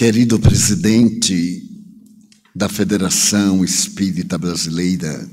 Querido 0.00 0.40
presidente 0.40 1.62
da 2.56 2.70
Federação 2.70 3.62
Espírita 3.62 4.38
Brasileira 4.38 5.30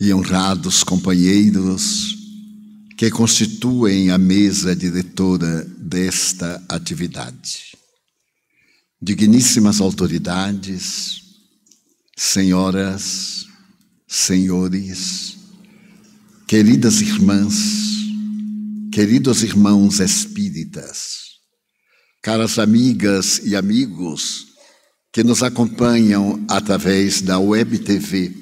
e 0.00 0.12
honrados 0.12 0.82
companheiros 0.82 2.16
que 2.98 3.12
constituem 3.12 4.10
a 4.10 4.18
mesa 4.18 4.74
diretora 4.74 5.64
desta 5.78 6.60
atividade, 6.68 7.78
digníssimas 9.00 9.80
autoridades, 9.80 11.22
senhoras, 12.16 13.46
senhores, 14.08 15.36
queridas 16.48 17.00
irmãs, 17.00 17.54
queridos 18.90 19.44
irmãos 19.44 20.00
espíritas, 20.00 21.23
caras 22.24 22.58
amigas 22.58 23.42
e 23.44 23.54
amigos 23.54 24.46
que 25.12 25.22
nos 25.22 25.42
acompanham 25.42 26.42
através 26.48 27.20
da 27.20 27.38
Web 27.38 27.80
TV 27.80 28.32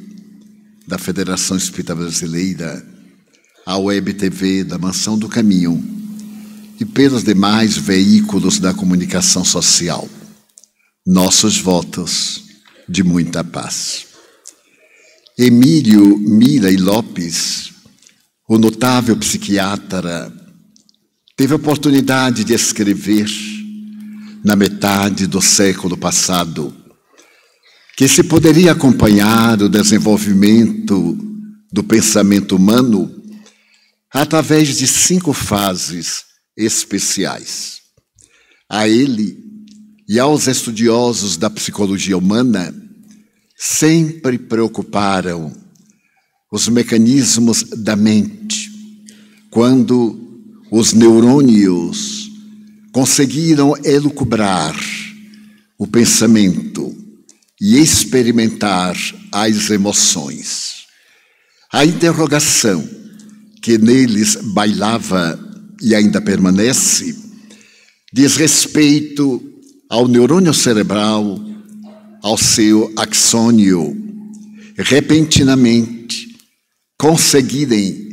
da 0.87 0.99
Federação 0.99 1.57
Espírita 1.57 1.93
Brasileira, 1.93 2.87
a 3.67 3.77
Web 3.77 4.15
TV 4.15 4.63
da 4.63 4.79
Mansão 4.79 5.19
do 5.19 5.29
Caminho 5.29 5.83
e 6.79 6.85
pelos 6.85 7.25
demais 7.25 7.77
veículos 7.77 8.61
da 8.61 8.73
comunicação 8.73 9.45
social. 9.45 10.09
Nossos 11.05 11.59
votos 11.59 12.45
de 12.89 13.03
muita 13.03 13.43
paz. 13.43 14.07
Emílio 15.37 16.17
Mira 16.19 16.71
e 16.71 16.77
Lopes, 16.77 17.73
o 18.49 18.59
notável 18.59 19.17
psiquiatra, 19.17 20.33
teve 21.37 21.53
a 21.53 21.57
oportunidade 21.57 22.45
de 22.45 22.55
escrever 22.55 23.27
na 24.45 24.57
metade 24.57 25.27
do 25.27 25.41
século 25.41 25.97
passado, 25.97 26.75
que 27.97 28.09
se 28.09 28.23
poderia 28.23 28.73
acompanhar 28.73 29.63
o 29.63 29.69
desenvolvimento 29.69 31.17
do 31.73 31.85
pensamento 31.85 32.57
humano 32.57 33.11
através 34.13 34.77
de 34.77 34.87
cinco 34.87 35.33
fases 35.33 36.25
especiais. 36.57 37.81
A 38.69 38.89
ele 38.89 39.39
e 40.09 40.19
aos 40.19 40.47
estudiosos 40.47 41.37
da 41.37 41.49
psicologia 41.49 42.19
humana 42.19 42.75
sempre 43.57 44.39
preocuparam 44.39 45.53
os 46.51 46.69
mecanismos 46.69 47.63
da 47.63 47.97
mente, 47.97 48.71
quando 49.51 50.43
os 50.71 50.93
neurônios 50.93 52.22
conseguiram 52.93 53.75
elucubrar 53.83 54.77
o 55.79 55.87
pensamento 55.87 56.95
e 57.61 57.79
experimentar 57.79 58.95
as 59.33 59.71
emoções. 59.71 60.85
A 61.73 61.85
interrogação 61.87 62.87
que 63.63 63.79
neles 63.79 64.37
bailava 64.37 65.39
e 65.81 65.95
ainda 65.95 66.21
permanece 66.21 67.17
diz 68.13 68.37
respeito 68.37 69.43
ao 69.89 70.07
neurônio 70.07 70.53
cerebral, 70.53 71.41
ao 72.23 72.37
seu 72.37 72.93
axônio, 72.97 73.97
repentinamente 74.77 76.37
conseguirem 76.99 78.11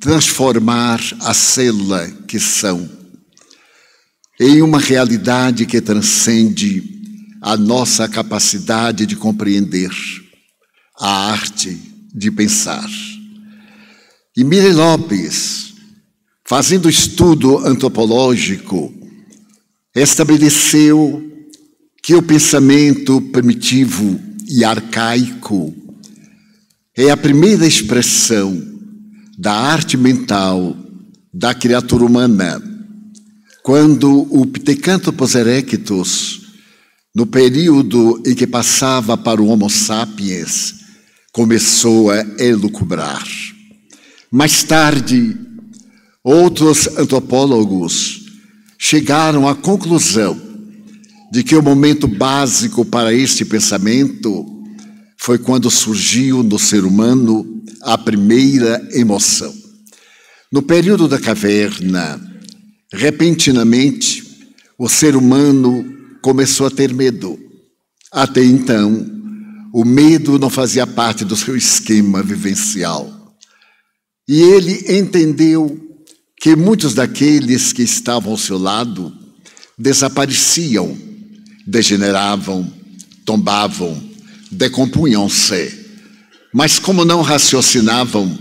transformar 0.00 1.00
a 1.20 1.32
célula 1.32 2.08
que 2.28 2.38
são 2.38 3.01
em 4.40 4.62
uma 4.62 4.78
realidade 4.78 5.66
que 5.66 5.80
transcende 5.80 6.82
a 7.40 7.56
nossa 7.56 8.08
capacidade 8.08 9.04
de 9.04 9.16
compreender, 9.16 9.90
a 10.98 11.30
arte 11.32 11.78
de 12.14 12.30
pensar. 12.30 12.88
E 14.36 14.44
Mire 14.44 14.72
Lopes, 14.72 15.74
fazendo 16.44 16.88
estudo 16.88 17.58
antropológico, 17.58 18.94
estabeleceu 19.94 21.22
que 22.02 22.14
o 22.14 22.22
pensamento 22.22 23.20
primitivo 23.20 24.18
e 24.48 24.64
arcaico 24.64 25.74
é 26.96 27.10
a 27.10 27.16
primeira 27.16 27.66
expressão 27.66 28.60
da 29.38 29.52
arte 29.52 29.96
mental 29.96 30.76
da 31.32 31.54
criatura 31.54 32.04
humana 32.04 32.71
quando 33.62 34.26
o 34.28 34.44
Ptecanthropus 34.44 35.34
erectus, 35.36 36.40
no 37.14 37.26
período 37.26 38.20
em 38.26 38.34
que 38.34 38.46
passava 38.46 39.16
para 39.16 39.40
o 39.40 39.46
Homo 39.46 39.70
sapiens, 39.70 40.74
começou 41.32 42.10
a 42.10 42.20
elucubrar. 42.38 43.24
Mais 44.30 44.64
tarde, 44.64 45.36
outros 46.24 46.88
antropólogos 46.98 48.22
chegaram 48.78 49.48
à 49.48 49.54
conclusão 49.54 50.40
de 51.30 51.44
que 51.44 51.54
o 51.54 51.62
momento 51.62 52.08
básico 52.08 52.84
para 52.84 53.14
este 53.14 53.44
pensamento 53.44 54.44
foi 55.16 55.38
quando 55.38 55.70
surgiu 55.70 56.42
no 56.42 56.58
ser 56.58 56.84
humano 56.84 57.62
a 57.82 57.96
primeira 57.96 58.86
emoção. 58.92 59.54
No 60.50 60.62
período 60.62 61.06
da 61.06 61.18
caverna, 61.18 62.31
Repentinamente, 62.92 64.22
o 64.78 64.86
ser 64.86 65.16
humano 65.16 66.18
começou 66.20 66.66
a 66.66 66.70
ter 66.70 66.92
medo. 66.92 67.38
Até 68.12 68.44
então, 68.44 69.06
o 69.72 69.82
medo 69.82 70.38
não 70.38 70.50
fazia 70.50 70.86
parte 70.86 71.24
do 71.24 71.34
seu 71.34 71.56
esquema 71.56 72.22
vivencial. 72.22 73.10
E 74.28 74.42
ele 74.42 74.98
entendeu 74.98 75.80
que 76.38 76.54
muitos 76.54 76.92
daqueles 76.92 77.72
que 77.72 77.82
estavam 77.82 78.32
ao 78.32 78.38
seu 78.38 78.58
lado 78.58 79.10
desapareciam, 79.78 80.96
degeneravam, 81.66 82.70
tombavam, 83.24 84.02
decompunham-se. 84.50 85.80
Mas 86.52 86.78
como 86.78 87.06
não 87.06 87.22
raciocinavam, 87.22 88.38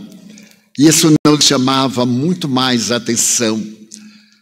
isso 0.77 1.13
não 1.25 1.39
chamava 1.39 2.05
muito 2.05 2.49
mais 2.49 2.91
atenção 2.91 3.80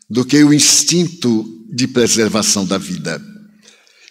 do 0.09 0.25
que 0.25 0.43
o 0.43 0.53
instinto 0.53 1.45
de 1.71 1.87
preservação 1.87 2.65
da 2.65 2.77
vida. 2.77 3.21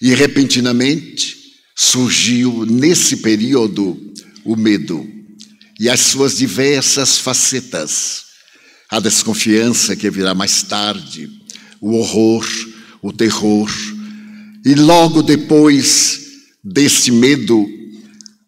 E 0.01 0.15
repentinamente 0.15 1.37
surgiu 1.77 2.65
nesse 2.65 3.17
período 3.19 3.99
o 4.45 4.55
medo 4.55 5.07
e 5.79 5.89
as 5.89 6.01
suas 6.01 6.37
diversas 6.37 7.19
facetas. 7.19 8.23
A 8.91 9.01
desconfiança 9.01 9.95
que 9.95 10.11
virá 10.11 10.35
mais 10.35 10.63
tarde, 10.63 11.29
o 11.81 11.95
horror, 11.97 12.47
o 13.03 13.13
terror, 13.13 13.71
e 14.65 14.75
logo 14.75 15.23
depois 15.23 16.21
desse 16.65 17.11
medo, 17.11 17.67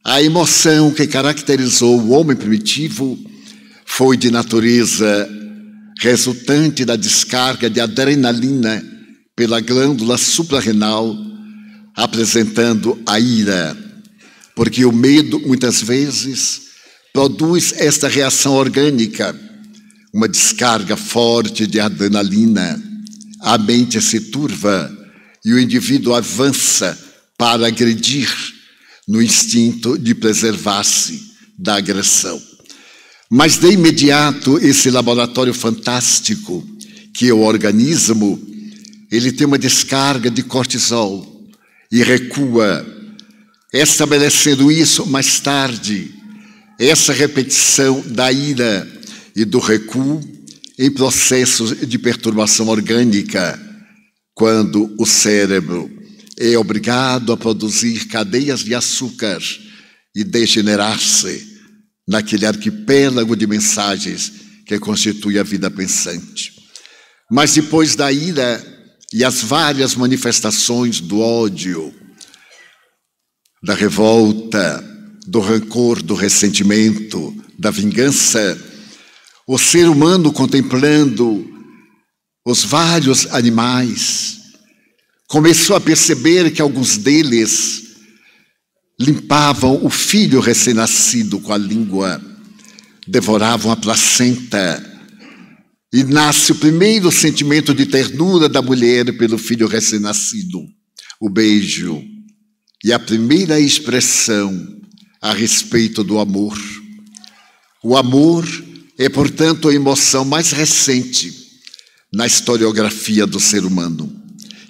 a 0.04 0.22
emoção 0.22 0.90
que 0.90 1.06
caracterizou 1.06 2.00
o 2.00 2.10
homem 2.10 2.36
primitivo 2.36 3.18
foi 3.84 4.16
de 4.16 4.30
natureza 4.30 5.28
resultante 6.00 6.84
da 6.84 6.96
descarga 6.96 7.68
de 7.68 7.78
adrenalina 7.78 8.82
pela 9.36 9.60
glândula 9.60 10.16
suprarrenal, 10.16 11.14
apresentando 11.94 13.00
a 13.06 13.20
ira, 13.20 13.76
porque 14.56 14.84
o 14.84 14.92
medo 14.92 15.38
muitas 15.40 15.82
vezes 15.82 16.62
produz 17.12 17.74
esta 17.76 18.08
reação 18.08 18.54
orgânica, 18.54 19.38
uma 20.12 20.26
descarga 20.26 20.96
forte 20.96 21.66
de 21.66 21.78
adrenalina, 21.78 22.82
a 23.42 23.58
mente 23.58 24.00
se 24.00 24.20
turva 24.20 24.90
e 25.44 25.52
o 25.52 25.60
indivíduo 25.60 26.14
avança 26.14 26.98
para 27.36 27.66
agredir 27.66 28.28
no 29.06 29.22
instinto 29.22 29.98
de 29.98 30.14
preservar-se 30.14 31.30
da 31.58 31.76
agressão. 31.76 32.49
Mas 33.30 33.58
de 33.58 33.70
imediato 33.70 34.58
esse 34.58 34.90
laboratório 34.90 35.54
fantástico, 35.54 36.66
que 37.14 37.28
é 37.28 37.32
o 37.32 37.38
organismo, 37.38 38.40
ele 39.08 39.30
tem 39.30 39.46
uma 39.46 39.58
descarga 39.58 40.28
de 40.28 40.42
cortisol 40.42 41.48
e 41.92 42.02
recua, 42.02 42.84
estabelecendo 43.72 44.70
isso 44.72 45.06
mais 45.06 45.38
tarde, 45.38 46.12
essa 46.76 47.12
repetição 47.12 48.02
da 48.08 48.32
ira 48.32 48.90
e 49.36 49.44
do 49.44 49.60
recuo 49.60 50.20
em 50.76 50.90
processos 50.90 51.86
de 51.86 51.98
perturbação 51.98 52.66
orgânica, 52.66 53.60
quando 54.34 54.92
o 54.98 55.06
cérebro 55.06 55.88
é 56.36 56.58
obrigado 56.58 57.32
a 57.32 57.36
produzir 57.36 58.06
cadeias 58.06 58.64
de 58.64 58.74
açúcar 58.74 59.38
e 60.16 60.24
degenerar-se 60.24 61.59
naquele 62.10 62.44
arquipélago 62.44 63.36
de 63.36 63.46
mensagens 63.46 64.32
que 64.66 64.80
constitui 64.80 65.38
a 65.38 65.44
vida 65.44 65.70
pensante. 65.70 66.52
Mas 67.30 67.54
depois 67.54 67.94
da 67.94 68.10
ira 68.10 68.60
e 69.12 69.24
as 69.24 69.42
várias 69.42 69.94
manifestações 69.94 71.00
do 71.00 71.20
ódio, 71.20 71.94
da 73.62 73.74
revolta, 73.74 74.84
do 75.24 75.38
rancor, 75.38 76.02
do 76.02 76.14
ressentimento, 76.14 77.32
da 77.56 77.70
vingança, 77.70 78.60
o 79.46 79.56
ser 79.56 79.88
humano 79.88 80.32
contemplando 80.32 81.48
os 82.44 82.64
vários 82.64 83.26
animais, 83.26 84.36
começou 85.28 85.76
a 85.76 85.80
perceber 85.80 86.50
que 86.50 86.60
alguns 86.60 86.96
deles 86.96 87.89
limpavam 89.00 89.82
o 89.82 89.88
filho 89.88 90.40
recém-nascido 90.40 91.40
com 91.40 91.54
a 91.54 91.56
língua, 91.56 92.20
devoravam 93.08 93.72
a 93.72 93.76
placenta, 93.76 94.86
e 95.90 96.04
nasce 96.04 96.52
o 96.52 96.56
primeiro 96.56 97.10
sentimento 97.10 97.72
de 97.72 97.86
ternura 97.86 98.46
da 98.46 98.60
mulher 98.60 99.16
pelo 99.16 99.38
filho 99.38 99.66
recém-nascido, 99.66 100.60
o 101.18 101.30
beijo, 101.30 102.04
e 102.84 102.92
a 102.92 102.98
primeira 102.98 103.58
expressão 103.58 104.54
a 105.22 105.32
respeito 105.32 106.04
do 106.04 106.18
amor. 106.18 106.58
O 107.82 107.96
amor 107.96 108.46
é, 108.98 109.08
portanto, 109.08 109.70
a 109.70 109.74
emoção 109.74 110.26
mais 110.26 110.50
recente 110.50 111.32
na 112.12 112.26
historiografia 112.26 113.26
do 113.26 113.40
ser 113.40 113.64
humano. 113.64 114.14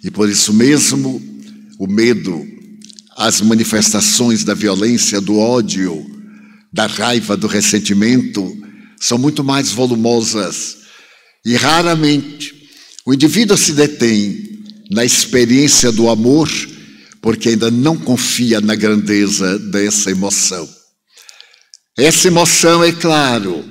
E 0.05 0.11
por 0.11 0.29
isso 0.29 0.53
mesmo, 0.53 1.21
o 1.81 1.89
medo, 1.89 2.60
as 3.21 3.43
manifestações 3.43 4.45
da 4.45 4.55
violência, 4.55 5.21
do 5.21 5.37
ódio, 5.37 6.07
da 6.73 6.87
raiva, 6.87 7.37
do 7.37 7.47
ressentimento, 7.47 8.51
são 8.99 9.19
muito 9.19 9.45
mais 9.45 9.71
volumosas. 9.73 10.79
E 11.45 11.55
raramente 11.55 12.55
o 13.05 13.13
indivíduo 13.13 13.59
se 13.59 13.73
detém 13.73 14.63
na 14.91 15.05
experiência 15.05 15.93
do 15.93 16.09
amor 16.09 16.49
porque 17.21 17.51
ainda 17.51 17.71
não 17.71 17.95
confia 17.95 18.59
na 18.59 18.75
grandeza 18.75 19.59
dessa 19.59 20.11
emoção. 20.11 20.67
Essa 21.99 22.29
emoção, 22.29 22.83
é 22.83 22.91
claro, 22.91 23.63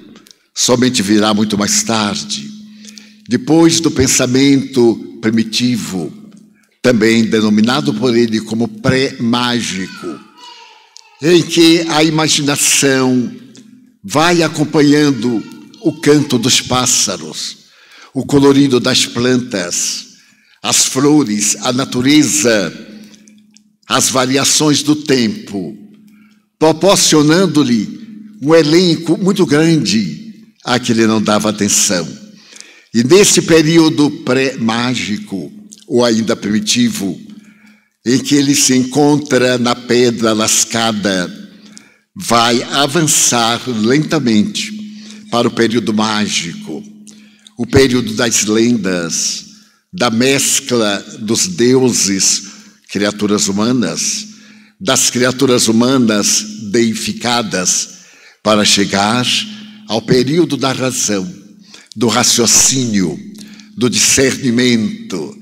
somente 0.56 1.02
virá 1.02 1.34
muito 1.34 1.58
mais 1.58 1.82
tarde, 1.82 2.48
depois 3.28 3.80
do 3.80 3.90
pensamento 3.90 5.18
primitivo, 5.20 6.19
também 6.82 7.26
denominado 7.26 7.94
por 7.94 8.16
ele 8.16 8.40
como 8.42 8.68
pré-mágico, 8.68 10.20
em 11.22 11.42
que 11.42 11.82
a 11.90 12.04
imaginação 12.04 13.32
vai 14.04 14.42
acompanhando 14.42 15.44
o 15.82 15.94
canto 16.00 16.38
dos 16.38 16.62
pássaros, 16.62 17.58
o 18.14 18.26
colorido 18.26 18.80
das 18.80 19.06
plantas, 19.06 20.08
as 20.62 20.86
flores, 20.86 21.58
a 21.62 21.74
natureza 21.74 22.88
as 23.90 24.12
variações 24.12 24.84
do 24.84 24.96
tempo, 24.96 25.76
proporcionando-lhe 26.60 28.38
um 28.40 28.54
elenco 28.54 29.18
muito 29.18 29.48
grande 29.48 30.46
a 30.64 30.80
que 30.80 30.92
ele 30.92 31.08
não 31.08 31.20
dava 31.20 31.50
atenção. 31.50 32.08
E 32.94 33.04
nesse 33.04 33.42
período 33.42 34.12
pré-mágico, 34.24 35.52
ou 35.90 36.06
ainda 36.06 36.36
primitivo, 36.36 37.20
em 38.06 38.20
que 38.20 38.36
ele 38.36 38.54
se 38.54 38.76
encontra 38.76 39.58
na 39.58 39.74
pedra 39.74 40.32
lascada, 40.34 41.30
vai 42.16 42.62
avançar 42.62 43.60
lentamente 43.68 44.72
para 45.32 45.48
o 45.48 45.52
período 45.52 45.92
mágico, 45.92 46.84
o 47.58 47.66
período 47.66 48.14
das 48.14 48.46
lendas, 48.46 49.46
da 49.92 50.12
mescla 50.12 51.04
dos 51.20 51.48
deuses 51.48 52.44
criaturas 52.92 53.48
humanas, 53.48 54.28
das 54.80 55.10
criaturas 55.10 55.68
humanas 55.68 56.46
deificadas, 56.72 57.98
para 58.44 58.64
chegar 58.64 59.26
ao 59.88 60.02
período 60.02 60.56
da 60.56 60.72
razão, 60.72 61.28
do 61.96 62.08
raciocínio, 62.08 63.20
do 63.76 63.90
discernimento. 63.90 65.40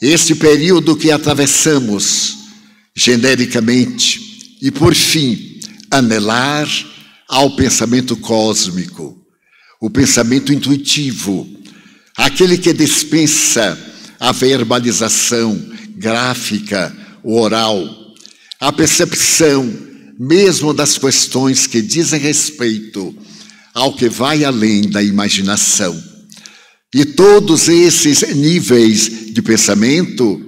Este 0.00 0.34
período 0.34 0.96
que 0.96 1.10
atravessamos 1.10 2.38
genericamente 2.94 4.56
e, 4.62 4.70
por 4.70 4.94
fim, 4.94 5.60
anelar 5.90 6.68
ao 7.28 7.54
pensamento 7.54 8.16
cósmico, 8.16 9.16
o 9.80 9.90
pensamento 9.90 10.52
intuitivo, 10.52 11.48
aquele 12.16 12.56
que 12.56 12.72
dispensa 12.72 13.78
a 14.18 14.32
verbalização, 14.32 15.58
gráfica, 15.96 16.96
oral, 17.22 18.14
a 18.58 18.72
percepção 18.72 19.70
mesmo 20.18 20.74
das 20.74 20.98
questões 20.98 21.66
que 21.66 21.80
dizem 21.80 22.20
respeito 22.20 23.16
ao 23.72 23.94
que 23.94 24.08
vai 24.08 24.44
além 24.44 24.82
da 24.82 25.02
imaginação. 25.02 26.09
E 26.94 27.04
todos 27.04 27.68
esses 27.68 28.22
níveis 28.34 29.32
de 29.32 29.40
pensamento 29.40 30.44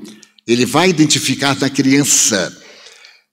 ele 0.47 0.67
vai 0.67 0.91
identificar 0.91 1.57
na 1.61 1.71
criança, 1.71 2.53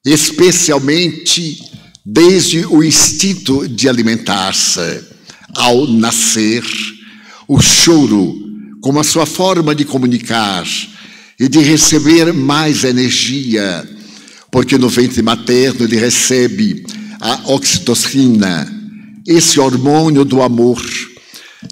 especialmente 0.04 1.58
desde 2.06 2.64
o 2.66 2.84
instinto 2.84 3.68
de 3.68 3.88
alimentar-se, 3.88 5.02
ao 5.56 5.86
nascer, 5.88 6.62
o 7.48 7.60
choro 7.60 8.34
como 8.80 9.00
a 9.00 9.04
sua 9.04 9.26
forma 9.26 9.74
de 9.74 9.84
comunicar, 9.84 10.64
e 11.40 11.48
de 11.48 11.58
receber 11.60 12.34
mais 12.34 12.84
energia, 12.84 13.88
porque 14.52 14.76
no 14.76 14.90
ventre 14.90 15.22
materno 15.22 15.84
ele 15.84 15.96
recebe 15.96 16.84
a 17.18 17.50
oxitocina, 17.50 18.70
esse 19.26 19.58
hormônio 19.58 20.22
do 20.22 20.42
amor. 20.42 20.82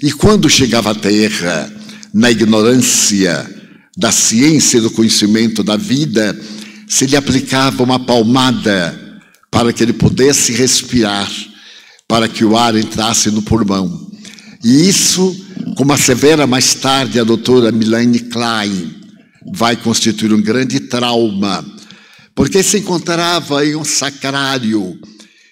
E 0.03 0.11
quando 0.11 0.49
chegava 0.49 0.91
à 0.91 0.95
Terra, 0.95 1.71
na 2.13 2.29
ignorância 2.29 3.49
da 3.97 4.11
ciência 4.11 4.77
e 4.77 4.81
do 4.81 4.91
conhecimento 4.91 5.63
da 5.63 5.75
vida, 5.75 6.39
se 6.87 7.05
lhe 7.05 7.15
aplicava 7.15 7.83
uma 7.83 7.99
palmada 7.99 9.21
para 9.49 9.73
que 9.73 9.81
ele 9.81 9.93
pudesse 9.93 10.53
respirar, 10.53 11.29
para 12.07 12.27
que 12.27 12.45
o 12.45 12.55
ar 12.55 12.75
entrasse 12.75 13.31
no 13.31 13.41
pulmão. 13.41 14.09
E 14.63 14.87
isso, 14.87 15.35
como 15.75 15.91
assevera 15.91 16.45
mais 16.45 16.75
tarde 16.75 17.19
a 17.19 17.23
doutora 17.23 17.71
Milane 17.71 18.19
Klein, 18.19 18.95
vai 19.53 19.75
constituir 19.75 20.31
um 20.31 20.41
grande 20.41 20.81
trauma, 20.81 21.65
porque 22.35 22.61
se 22.61 22.77
encontrava 22.77 23.65
em 23.65 23.75
um 23.75 23.83
sacrário 23.83 24.99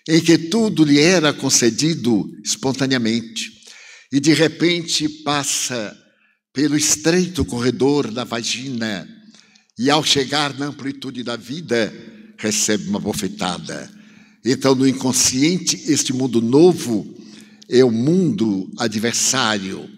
em 0.07 0.21
que 0.21 0.37
tudo 0.37 0.85
lhe 0.85 0.99
era 0.99 1.33
concedido 1.33 2.29
espontaneamente 2.45 3.56
e 4.11 4.19
de 4.19 4.33
repente 4.33 5.07
passa 5.07 5.95
pelo 6.53 6.75
estreito 6.75 7.45
corredor 7.45 8.11
da 8.11 8.23
vagina 8.23 9.07
e 9.77 9.89
ao 9.89 10.03
chegar 10.03 10.57
na 10.57 10.67
amplitude 10.67 11.23
da 11.23 11.35
vida 11.35 11.93
recebe 12.37 12.89
uma 12.89 12.99
bofetada. 12.99 13.91
Então, 14.43 14.73
no 14.73 14.87
inconsciente, 14.87 15.91
este 15.91 16.13
mundo 16.13 16.41
novo 16.41 17.15
é 17.69 17.83
o 17.83 17.91
mundo 17.91 18.71
adversário. 18.77 19.89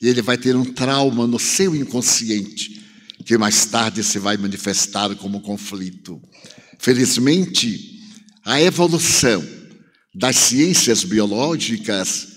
E 0.00 0.08
ele 0.08 0.22
vai 0.22 0.38
ter 0.38 0.54
um 0.54 0.64
trauma 0.64 1.26
no 1.26 1.38
seu 1.38 1.74
inconsciente 1.74 2.82
que 3.24 3.36
mais 3.36 3.66
tarde 3.66 4.04
se 4.04 4.20
vai 4.20 4.36
manifestar 4.36 5.14
como 5.16 5.40
conflito. 5.40 6.22
Felizmente, 6.78 8.00
a 8.44 8.62
evolução 8.62 9.44
das 10.14 10.36
ciências 10.36 11.02
biológicas 11.02 12.35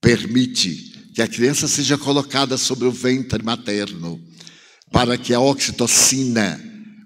permite 0.00 1.10
que 1.14 1.22
a 1.22 1.28
criança 1.28 1.66
seja 1.66 1.96
colocada 1.96 2.56
sobre 2.56 2.86
o 2.86 2.92
ventre 2.92 3.42
materno, 3.42 4.20
para 4.92 5.16
que 5.16 5.32
a 5.32 5.40
oxitocina 5.40 6.60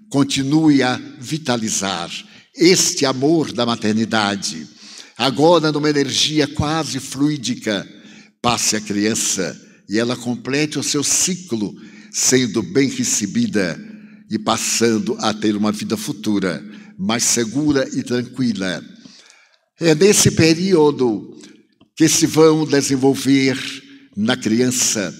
continue 0.09 0.83
a 0.83 0.99
vitalizar 1.19 2.11
este 2.55 3.05
amor 3.05 3.51
da 3.53 3.65
maternidade. 3.65 4.67
Agora, 5.17 5.71
numa 5.71 5.89
energia 5.89 6.47
quase 6.47 6.99
fluídica, 6.99 7.87
passe 8.41 8.75
a 8.75 8.81
criança 8.81 9.59
e 9.89 9.97
ela 9.97 10.15
complete 10.15 10.77
o 10.77 10.83
seu 10.83 11.03
ciclo 11.03 11.73
sendo 12.11 12.61
bem 12.61 12.89
recebida 12.89 13.79
e 14.29 14.37
passando 14.37 15.15
a 15.19 15.33
ter 15.33 15.55
uma 15.55 15.71
vida 15.71 15.95
futura 15.95 16.63
mais 16.97 17.23
segura 17.23 17.87
e 17.93 18.03
tranquila. 18.03 18.83
É 19.79 19.95
nesse 19.95 20.31
período 20.31 21.35
que 22.01 22.09
se 22.09 22.25
vão 22.25 22.65
desenvolver 22.65 23.55
na 24.17 24.35
criança 24.35 25.15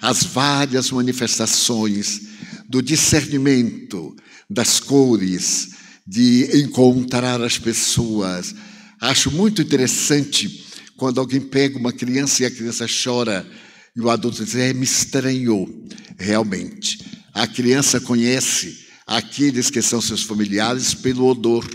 as 0.00 0.22
várias 0.22 0.90
manifestações 0.90 2.22
do 2.66 2.80
discernimento 2.80 4.16
das 4.48 4.80
cores, 4.80 5.72
de 6.06 6.48
encontrar 6.62 7.42
as 7.42 7.58
pessoas. 7.58 8.54
Acho 8.98 9.30
muito 9.30 9.60
interessante 9.60 10.64
quando 10.96 11.20
alguém 11.20 11.38
pega 11.38 11.76
uma 11.76 11.92
criança 11.92 12.42
e 12.42 12.46
a 12.46 12.50
criança 12.50 12.86
chora 12.86 13.46
e 13.94 14.00
o 14.00 14.08
adulto 14.08 14.42
diz: 14.42 14.54
é, 14.54 14.72
me 14.72 14.84
estranhou 14.84 15.68
realmente. 16.16 16.98
A 17.34 17.46
criança 17.46 18.00
conhece 18.00 18.86
aqueles 19.06 19.68
que 19.68 19.82
são 19.82 20.00
seus 20.00 20.22
familiares 20.22 20.94
pelo 20.94 21.26
odor. 21.26 21.68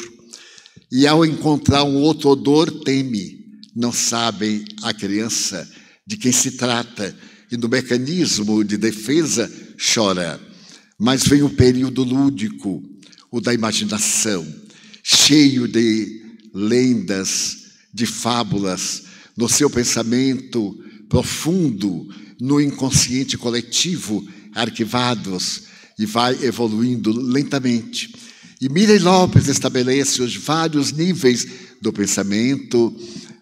E 0.91 1.05
ao 1.05 1.23
encontrar 1.23 1.83
um 1.83 1.97
outro 1.97 2.29
odor, 2.29 2.71
teme. 2.83 3.46
Não 3.77 3.91
sabem 3.91 4.65
a 4.81 4.91
criança 4.91 5.69
de 6.03 6.17
quem 6.17 6.31
se 6.31 6.53
trata 6.53 7.15
e 7.51 7.55
no 7.55 7.69
mecanismo 7.69 8.63
de 8.63 8.75
defesa 8.75 9.47
chora. 9.93 10.41
Mas 10.97 11.27
vem 11.27 11.43
o 11.43 11.49
período 11.51 12.03
lúdico, 12.03 12.83
o 13.29 13.39
da 13.39 13.53
imaginação, 13.53 14.43
cheio 15.03 15.67
de 15.67 16.23
lendas, 16.55 17.67
de 17.93 18.07
fábulas, 18.07 19.03
no 19.37 19.47
seu 19.47 19.69
pensamento 19.69 20.75
profundo, 21.07 22.07
no 22.41 22.59
inconsciente 22.59 23.37
coletivo, 23.37 24.27
arquivados, 24.55 25.65
e 25.99 26.05
vai 26.07 26.35
evoluindo 26.43 27.11
lentamente. 27.11 28.11
E 28.59 28.67
Miriam 28.69 29.03
Lopes 29.03 29.47
estabelece 29.47 30.19
os 30.23 30.35
vários 30.35 30.91
níveis 30.91 31.47
do 31.79 31.93
pensamento 31.93 32.91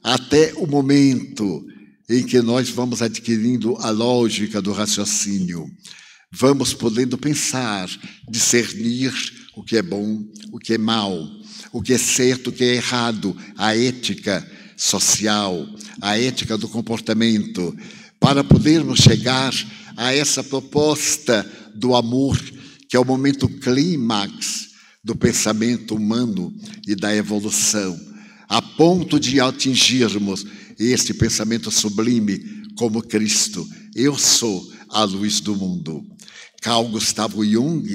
até 0.06 0.54
o 0.58 0.68
momento 0.68 1.66
em 2.08 2.24
que 2.24 2.40
nós 2.40 2.70
vamos 2.70 3.02
adquirindo 3.02 3.76
a 3.78 3.90
lógica 3.90 4.62
do 4.62 4.72
raciocínio. 4.72 5.66
Vamos 6.32 6.76
podendo 6.76 7.18
pensar, 7.18 7.90
discernir 8.30 9.12
o 9.56 9.64
que 9.64 9.78
é 9.78 9.82
bom, 9.82 10.24
o 10.52 10.60
que 10.60 10.76
é 10.76 10.78
mal, 10.78 11.28
o 11.74 11.82
que 11.82 11.92
é 11.92 11.98
certo, 11.98 12.52
o 12.52 12.54
que 12.54 12.64
é 12.64 12.76
errado, 12.76 13.36
a 13.58 13.76
ética 13.76 14.48
social, 14.78 15.68
a 16.00 16.20
ética 16.20 16.56
do 16.56 16.70
comportamento, 16.70 17.76
para 18.20 18.44
podermos 18.44 19.00
chegar 19.00 19.56
a 19.98 20.14
essa 20.14 20.44
proposta 20.44 21.44
do 21.74 21.96
amor, 21.96 22.40
que 22.88 22.96
é 22.96 23.00
o 23.00 23.06
momento 23.06 23.50
clímax 23.50 24.68
do 25.04 25.16
pensamento 25.16 25.96
humano 25.96 26.54
e 26.88 26.94
da 26.94 27.16
evolução, 27.16 28.00
a 28.48 28.62
ponto 28.62 29.20
de 29.20 29.40
atingirmos 29.40 30.46
este 30.78 31.14
pensamento 31.14 31.72
sublime 31.72 32.40
como 32.76 33.02
Cristo. 33.02 33.68
Eu 33.96 34.18
sou 34.18 34.72
a 34.90 35.04
luz 35.04 35.40
do 35.40 35.56
mundo. 35.56 36.06
Carl 36.62 36.88
Gustavo 36.90 37.44
Jung 37.44 37.86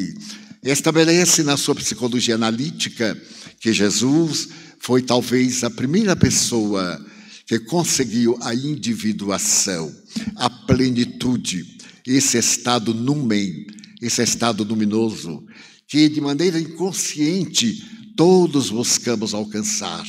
estabelece 0.63 1.43
na 1.43 1.57
sua 1.57 1.75
psicologia 1.75 2.35
analítica 2.35 3.21
que 3.59 3.73
Jesus 3.73 4.49
foi 4.81 5.03
talvez 5.03 5.63
a 5.65 5.71
primeira 5.71 6.17
pessoa 6.17 7.05
que 7.47 7.59
conseguiu 7.59 8.39
a 8.41 8.55
individuação, 8.55 9.93
a 10.37 10.49
plenitude, 10.49 11.67
esse 12.07 12.39
estado 12.39 12.95
numen, 12.95 13.67
esse 14.01 14.23
estado 14.23 14.63
luminoso, 14.63 15.45
que 15.89 16.09
de 16.09 16.21
maneira 16.21 16.61
inconsciente 16.61 17.85
todos 18.17 18.71
buscamos 18.71 19.35
alcançar. 19.35 20.07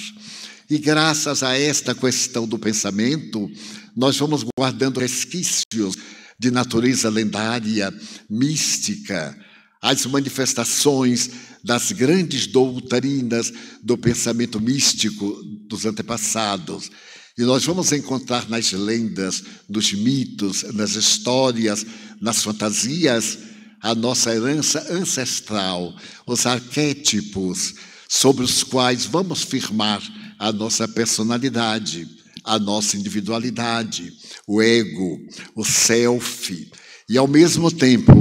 E 0.71 0.77
graças 0.77 1.43
a 1.43 1.59
esta 1.59 1.93
questão 1.93 2.47
do 2.47 2.57
pensamento, 2.57 3.51
nós 3.93 4.17
vamos 4.17 4.45
guardando 4.57 5.01
resquícios 5.01 5.97
de 6.39 6.49
natureza 6.49 7.09
lendária, 7.09 7.93
mística, 8.29 9.37
as 9.81 10.05
manifestações 10.05 11.29
das 11.61 11.91
grandes 11.91 12.47
doutrinas 12.47 13.51
do 13.83 13.97
pensamento 13.97 14.61
místico 14.61 15.43
dos 15.67 15.85
antepassados. 15.85 16.89
E 17.37 17.41
nós 17.41 17.65
vamos 17.65 17.91
encontrar 17.91 18.47
nas 18.47 18.71
lendas, 18.71 19.43
nos 19.67 19.91
mitos, 19.91 20.63
nas 20.71 20.95
histórias, 20.95 21.85
nas 22.21 22.41
fantasias, 22.41 23.37
a 23.81 23.93
nossa 23.93 24.33
herança 24.33 24.87
ancestral, 24.89 25.93
os 26.25 26.45
arquétipos 26.45 27.73
sobre 28.07 28.45
os 28.45 28.63
quais 28.63 29.05
vamos 29.05 29.41
firmar 29.41 30.01
a 30.41 30.51
nossa 30.51 30.87
personalidade, 30.87 32.07
a 32.43 32.57
nossa 32.57 32.97
individualidade, 32.97 34.11
o 34.47 34.59
ego, 34.59 35.21
o 35.55 35.63
self. 35.63 36.71
E, 37.07 37.15
ao 37.15 37.27
mesmo 37.27 37.71
tempo, 37.71 38.11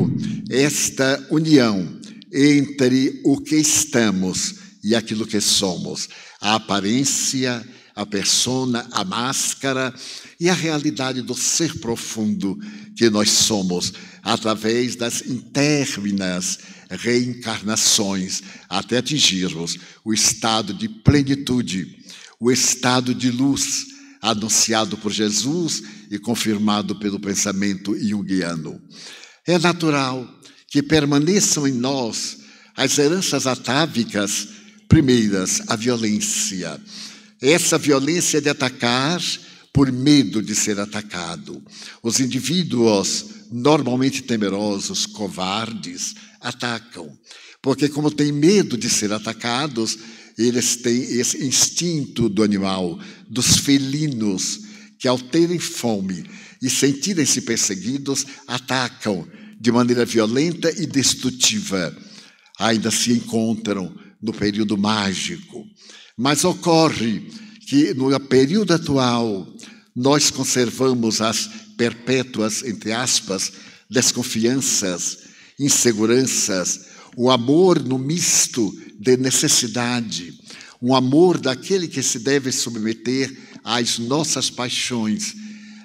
esta 0.50 1.26
união 1.30 1.98
entre 2.30 3.22
o 3.24 3.40
que 3.40 3.56
estamos 3.56 4.56
e 4.84 4.94
aquilo 4.94 5.26
que 5.26 5.40
somos, 5.40 6.10
a 6.42 6.56
aparência, 6.56 7.66
a 8.00 8.06
persona, 8.06 8.88
a 8.92 9.04
máscara 9.04 9.92
e 10.40 10.48
a 10.48 10.54
realidade 10.54 11.20
do 11.20 11.34
ser 11.34 11.78
profundo 11.80 12.58
que 12.96 13.10
nós 13.10 13.28
somos, 13.28 13.92
através 14.22 14.96
das 14.96 15.20
interminas 15.26 16.58
reencarnações, 16.88 18.42
até 18.70 18.96
atingirmos 18.96 19.76
o 20.02 20.14
estado 20.14 20.72
de 20.72 20.88
plenitude, 20.88 21.94
o 22.40 22.50
estado 22.50 23.14
de 23.14 23.30
luz 23.30 23.88
anunciado 24.22 24.96
por 24.96 25.12
Jesus 25.12 25.82
e 26.10 26.18
confirmado 26.18 26.96
pelo 26.96 27.20
pensamento 27.20 27.94
junguiano. 27.98 28.80
É 29.46 29.58
natural 29.58 30.26
que 30.68 30.82
permaneçam 30.82 31.68
em 31.68 31.72
nós 31.72 32.38
as 32.74 32.98
heranças 32.98 33.46
atávicas 33.46 34.48
primeiras, 34.88 35.60
a 35.68 35.76
violência. 35.76 36.80
Essa 37.40 37.78
violência 37.78 38.40
de 38.40 38.48
atacar 38.48 39.20
por 39.72 39.90
medo 39.90 40.42
de 40.42 40.54
ser 40.54 40.78
atacado. 40.78 41.62
Os 42.02 42.20
indivíduos 42.20 43.26
normalmente 43.50 44.22
temerosos, 44.22 45.06
covardes, 45.06 46.14
atacam, 46.40 47.10
porque 47.62 47.88
como 47.88 48.10
têm 48.10 48.32
medo 48.32 48.76
de 48.76 48.88
ser 48.88 49.12
atacados, 49.12 49.98
eles 50.36 50.76
têm 50.76 51.02
esse 51.02 51.44
instinto 51.44 52.28
do 52.28 52.42
animal, 52.42 52.98
dos 53.28 53.58
felinos, 53.58 54.60
que 54.98 55.08
ao 55.08 55.18
terem 55.18 55.58
fome 55.58 56.24
e 56.62 56.68
sentirem-se 56.68 57.42
perseguidos, 57.42 58.24
atacam 58.46 59.26
de 59.58 59.72
maneira 59.72 60.04
violenta 60.04 60.70
e 60.70 60.86
destrutiva. 60.86 61.96
Ainda 62.58 62.90
se 62.90 63.12
encontram 63.12 63.94
no 64.20 64.32
período 64.32 64.76
mágico. 64.76 65.66
Mas 66.22 66.44
ocorre 66.44 67.30
que 67.66 67.94
no 67.94 68.20
período 68.20 68.74
atual 68.74 69.48
nós 69.96 70.30
conservamos 70.30 71.22
as 71.22 71.48
perpétuas, 71.78 72.62
entre 72.62 72.92
aspas, 72.92 73.50
desconfianças, 73.88 75.16
inseguranças, 75.58 76.88
o 77.16 77.30
amor 77.30 77.82
no 77.82 77.96
misto 77.96 78.70
de 79.00 79.16
necessidade, 79.16 80.34
um 80.82 80.94
amor 80.94 81.38
daquele 81.38 81.88
que 81.88 82.02
se 82.02 82.18
deve 82.18 82.52
submeter 82.52 83.34
às 83.64 83.98
nossas 83.98 84.50
paixões, 84.50 85.34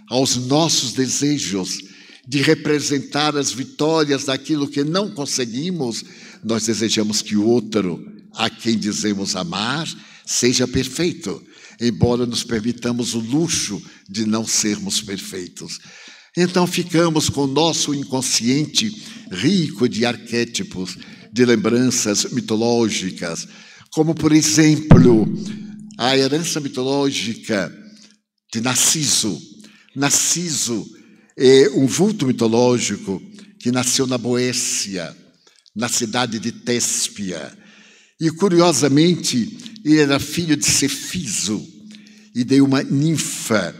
aos 0.10 0.36
nossos 0.36 0.92
desejos, 0.92 1.80
de 2.28 2.42
representar 2.42 3.38
as 3.38 3.54
vitórias 3.54 4.26
daquilo 4.26 4.68
que 4.68 4.84
não 4.84 5.12
conseguimos, 5.12 6.04
nós 6.44 6.66
desejamos 6.66 7.22
que 7.22 7.38
o 7.38 7.46
outro, 7.46 8.06
a 8.34 8.50
quem 8.50 8.78
dizemos 8.78 9.34
amar, 9.38 9.88
seja 10.26 10.68
perfeito, 10.68 11.42
embora 11.80 12.26
nos 12.26 12.44
permitamos 12.44 13.14
o 13.14 13.20
luxo 13.20 13.82
de 14.10 14.26
não 14.26 14.46
sermos 14.46 15.02
perfeitos. 15.02 15.80
Então 16.38 16.68
ficamos 16.68 17.30
com 17.30 17.44
o 17.44 17.48
nosso 17.48 17.94
inconsciente 17.94 18.92
rico 19.32 19.88
de 19.88 20.06
arquétipos, 20.06 20.98
de 21.32 21.46
lembranças 21.46 22.26
mitológicas, 22.32 23.48
como, 23.92 24.14
por 24.14 24.32
exemplo, 24.34 25.26
a 25.98 26.18
herança 26.18 26.60
mitológica 26.60 27.74
de 28.54 28.62
Narciso. 28.62 29.40
Narciso 29.96 30.86
é 31.38 31.70
um 31.70 31.88
vulto 31.88 32.26
mitológico 32.26 33.22
que 33.60 33.72
nasceu 33.72 34.06
na 34.06 34.18
Boécia, 34.18 35.16
na 35.76 35.88
cidade 35.88 36.40
de 36.40 36.52
Téspia. 36.52 37.52
E, 38.20 38.32
curiosamente, 38.32 39.58
ele 39.84 40.00
era 40.00 40.20
filho 40.20 40.56
de 40.56 40.66
Cefiso 40.66 41.62
e 42.34 42.44
de 42.44 42.62
uma 42.62 42.82
ninfa, 42.82 43.76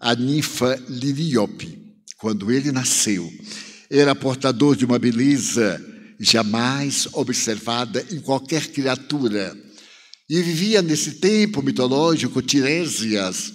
a 0.00 0.14
ninfa 0.14 0.80
Liríope. 0.88 1.80
Quando 2.16 2.52
ele 2.52 2.70
nasceu, 2.70 3.28
era 3.90 4.14
portador 4.14 4.76
de 4.76 4.84
uma 4.84 4.98
beleza 4.98 5.84
jamais 6.20 7.08
observada 7.12 8.04
em 8.12 8.20
qualquer 8.20 8.68
criatura. 8.68 9.56
E 10.30 10.40
vivia 10.40 10.80
nesse 10.80 11.14
tempo 11.14 11.60
mitológico 11.60 12.40
Tiresias, 12.40 13.52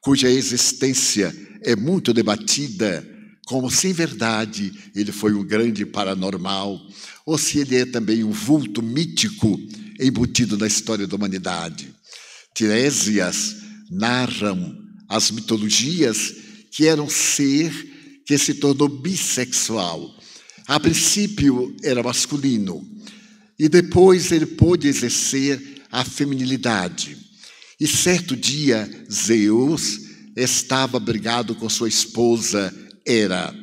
cuja 0.00 0.28
existência 0.28 1.32
é 1.62 1.76
muito 1.76 2.12
debatida, 2.12 3.06
como 3.46 3.70
se 3.70 3.88
em 3.88 3.92
verdade 3.92 4.72
ele 4.94 5.12
foi 5.12 5.34
um 5.34 5.44
grande 5.44 5.84
paranormal, 5.84 6.80
ou 7.26 7.36
se 7.36 7.58
ele 7.58 7.76
é 7.76 7.84
também 7.84 8.24
um 8.24 8.30
vulto 8.30 8.82
mítico 8.82 9.58
embutido 10.00 10.56
na 10.56 10.66
história 10.66 11.06
da 11.06 11.16
humanidade. 11.16 11.94
Tiresias 12.54 13.56
narram 13.90 14.76
as 15.08 15.30
mitologias 15.30 16.34
que 16.70 16.86
era 16.86 17.02
um 17.02 17.08
ser 17.08 18.22
que 18.24 18.38
se 18.38 18.54
tornou 18.54 18.88
bissexual. 18.88 20.14
A 20.66 20.78
princípio 20.78 21.74
era 21.82 22.02
masculino 22.02 22.86
e 23.58 23.68
depois 23.68 24.30
ele 24.30 24.46
pôde 24.46 24.88
exercer 24.88 25.82
a 25.90 26.04
feminilidade. 26.04 27.16
E 27.78 27.86
certo 27.86 28.36
dia, 28.36 28.88
Zeus 29.10 30.00
estava 30.36 31.00
brigado 31.00 31.54
com 31.54 31.68
sua 31.68 31.88
esposa 31.88 32.72
Hera. 33.06 33.54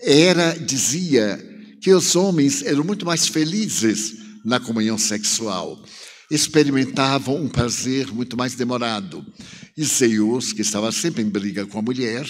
Hera 0.00 0.58
dizia 0.58 1.38
que 1.80 1.92
os 1.92 2.14
homens 2.14 2.62
eram 2.62 2.84
muito 2.84 3.04
mais 3.04 3.26
felizes 3.26 4.14
na 4.44 4.58
comunhão 4.58 4.98
sexual, 4.98 5.82
experimentavam 6.30 7.36
um 7.36 7.48
prazer 7.48 8.12
muito 8.12 8.36
mais 8.36 8.54
demorado. 8.54 9.24
E 9.76 9.84
Zeus, 9.84 10.52
que 10.52 10.62
estava 10.62 10.90
sempre 10.92 11.22
em 11.22 11.28
briga 11.28 11.66
com 11.66 11.78
a 11.78 11.82
mulher, 11.82 12.26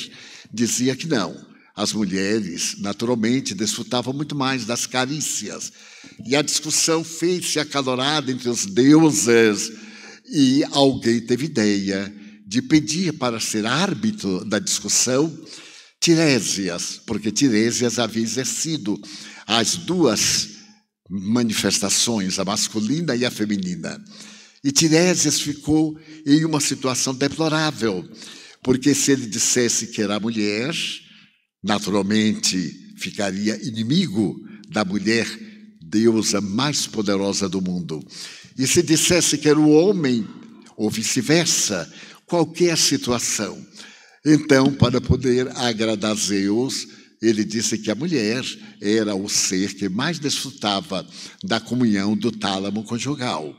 dizia 0.53 0.95
que 0.95 1.07
não. 1.07 1.35
As 1.75 1.93
mulheres, 1.93 2.77
naturalmente, 2.79 3.55
desfrutavam 3.55 4.13
muito 4.13 4.35
mais 4.35 4.67
das 4.67 4.87
carícias. 4.87 5.73
E 6.27 6.37
a 6.37 6.43
discussão 6.43 7.03
fez-se 7.03 7.59
acalorada 7.59 8.31
entre 8.31 8.49
os 8.49 8.67
deuses, 8.67 9.73
e 10.31 10.63
alguém 10.73 11.21
teve 11.21 11.47
ideia 11.47 12.13
de 12.47 12.61
pedir 12.61 13.15
para 13.15 13.41
ser 13.41 13.65
árbitro 13.65 14.45
da 14.45 14.59
discussão 14.59 15.33
Tiresias, 16.03 17.01
porque 17.07 17.31
Tiresias 17.31 18.01
havia 18.01 18.25
exercido 18.25 19.01
as 19.47 19.77
duas 19.77 20.49
manifestações, 21.09 22.41
a 22.41 22.45
masculina 22.45 23.15
e 23.15 23.25
a 23.25 23.31
feminina. 23.31 24.03
E 24.65 24.73
Tiresias 24.73 25.41
ficou 25.41 25.97
em 26.27 26.45
uma 26.45 26.59
situação 26.59 27.15
deplorável, 27.15 28.05
porque 28.65 28.97
se 28.97 29.13
ele 29.13 29.27
dissesse 29.27 29.87
que 29.87 30.03
era 30.03 30.19
mulher, 30.19 30.75
naturalmente 31.63 32.97
ficaria 32.97 33.57
inimigo 33.65 34.35
da 34.71 34.85
mulher 34.85 35.27
deusa 35.81 36.41
mais 36.41 36.85
poderosa 36.85 37.49
do 37.49 37.63
mundo. 37.63 38.05
E 38.59 38.67
se 38.67 38.83
dissesse 38.83 39.39
que 39.39 39.49
era 39.49 39.59
o 39.59 39.71
homem, 39.71 40.27
ou 40.77 40.91
vice-versa, 40.91 41.89
qualquer 42.27 42.77
situação. 42.77 43.72
Então, 44.25 44.73
para 44.73 45.01
poder 45.01 45.49
agradar 45.57 46.15
Zeus, 46.17 46.87
ele 47.21 47.45
disse 47.45 47.79
que 47.79 47.91
a 47.91 47.95
mulher 47.95 48.45
era 48.81 49.15
o 49.15 49.29
ser 49.29 49.75
que 49.75 49.89
mais 49.89 50.19
desfrutava 50.19 51.07
da 51.43 51.61
comunhão 51.61 52.17
do 52.17 52.31
tálamo 52.31 52.85
conjugal. 52.85 53.55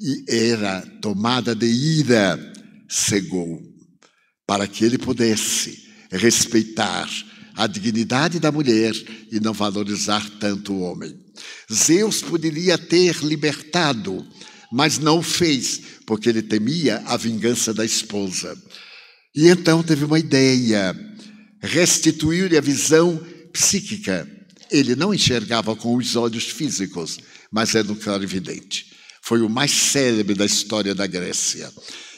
E 0.00 0.24
era 0.28 0.82
tomada 1.00 1.54
de 1.54 1.66
ira, 1.66 2.38
cegou, 2.88 3.60
para 4.46 4.68
que 4.68 4.84
ele 4.84 4.98
pudesse 4.98 5.86
respeitar 6.10 7.08
a 7.56 7.66
dignidade 7.66 8.38
da 8.38 8.52
mulher 8.52 8.92
e 9.32 9.40
não 9.40 9.52
valorizar 9.52 10.28
tanto 10.38 10.72
o 10.72 10.80
homem. 10.80 11.16
Zeus 11.72 12.22
poderia 12.22 12.76
ter 12.76 13.16
libertado, 13.24 14.24
mas 14.70 14.98
não 14.98 15.18
o 15.18 15.22
fez, 15.22 15.80
porque 16.06 16.28
ele 16.28 16.42
temia 16.42 17.02
a 17.06 17.16
vingança 17.16 17.72
da 17.72 17.84
esposa. 17.84 18.56
E 19.36 19.48
então 19.48 19.82
teve 19.82 20.02
uma 20.06 20.18
ideia, 20.18 20.98
restituir-lhe 21.60 22.56
a 22.56 22.60
visão 22.62 23.20
psíquica. 23.52 24.26
Ele 24.70 24.96
não 24.96 25.12
enxergava 25.12 25.76
com 25.76 25.94
os 25.94 26.16
olhos 26.16 26.44
físicos, 26.44 27.18
mas 27.52 27.74
era 27.74 27.92
um 27.92 27.94
clarividente. 27.94 28.86
Foi 29.20 29.42
o 29.42 29.48
mais 29.50 29.70
célebre 29.70 30.34
da 30.34 30.46
história 30.46 30.94
da 30.94 31.06
Grécia. 31.06 31.70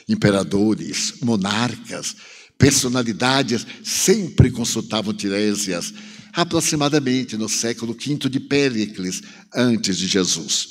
Imperadores, 0.09 1.15
monarcas, 1.21 2.15
personalidades 2.57 3.67
sempre 3.83 4.51
consultavam 4.51 5.13
Tiresias, 5.13 5.93
aproximadamente 6.33 7.37
no 7.37 7.49
século 7.49 7.95
V 7.95 8.29
de 8.29 8.39
Péricles, 8.39 9.23
antes 9.53 9.99
de 9.99 10.07
Jesus. 10.07 10.69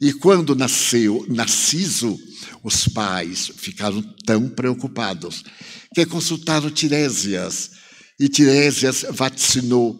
E 0.00 0.12
quando 0.12 0.54
nasceu 0.54 1.24
Narciso, 1.28 2.18
os 2.66 2.88
pais 2.88 3.52
ficaram 3.56 4.02
tão 4.26 4.48
preocupados 4.48 5.44
que 5.94 6.04
consultaram 6.04 6.68
Tiresias. 6.68 7.70
E 8.18 8.28
Tiresias 8.28 9.06
vaticinou 9.10 9.96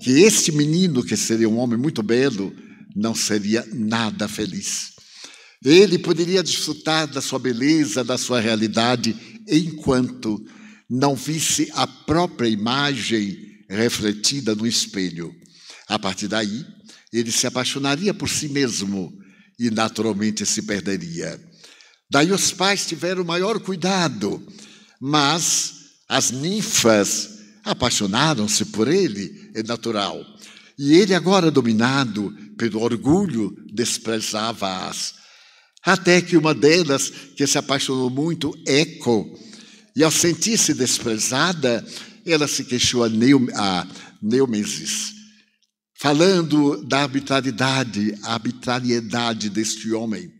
que 0.00 0.22
este 0.22 0.50
menino, 0.50 1.04
que 1.04 1.14
seria 1.14 1.46
um 1.46 1.58
homem 1.58 1.78
muito 1.78 2.02
belo, 2.02 2.54
não 2.94 3.14
seria 3.14 3.68
nada 3.70 4.26
feliz. 4.26 4.92
Ele 5.62 5.98
poderia 5.98 6.42
desfrutar 6.42 7.06
da 7.06 7.20
sua 7.20 7.38
beleza, 7.38 8.02
da 8.02 8.16
sua 8.16 8.40
realidade, 8.40 9.14
enquanto 9.46 10.42
não 10.88 11.14
visse 11.14 11.70
a 11.74 11.86
própria 11.86 12.48
imagem 12.48 13.36
refletida 13.68 14.54
no 14.54 14.66
espelho. 14.66 15.34
A 15.86 15.98
partir 15.98 16.28
daí, 16.28 16.64
ele 17.12 17.30
se 17.30 17.46
apaixonaria 17.46 18.14
por 18.14 18.30
si 18.30 18.48
mesmo 18.48 19.12
e 19.58 19.70
naturalmente 19.70 20.46
se 20.46 20.62
perderia. 20.62 21.45
Daí 22.10 22.30
os 22.30 22.52
pais 22.52 22.86
tiveram 22.86 23.24
maior 23.24 23.58
cuidado, 23.60 24.44
mas 25.00 25.74
as 26.08 26.30
ninfas 26.30 27.36
apaixonaram-se 27.64 28.66
por 28.66 28.86
ele, 28.86 29.50
é 29.54 29.62
natural. 29.62 30.24
E 30.78 30.94
ele, 30.94 31.14
agora 31.14 31.50
dominado 31.50 32.32
pelo 32.56 32.80
orgulho, 32.80 33.56
desprezava-as. 33.72 35.14
Até 35.82 36.20
que 36.20 36.36
uma 36.36 36.54
delas, 36.54 37.10
que 37.36 37.46
se 37.46 37.58
apaixonou 37.58 38.10
muito, 38.10 38.56
Eco, 38.66 39.26
e 39.94 40.04
ao 40.04 40.10
sentir-se 40.10 40.74
desprezada, 40.74 41.84
ela 42.24 42.46
se 42.46 42.64
queixou 42.64 43.02
a, 43.04 43.86
Neumesis, 44.22 45.14
falando 45.98 46.84
da 46.84 47.02
arbitrariedade, 47.02 48.18
arbitrariedade 48.22 49.48
deste 49.48 49.92
homem. 49.92 50.35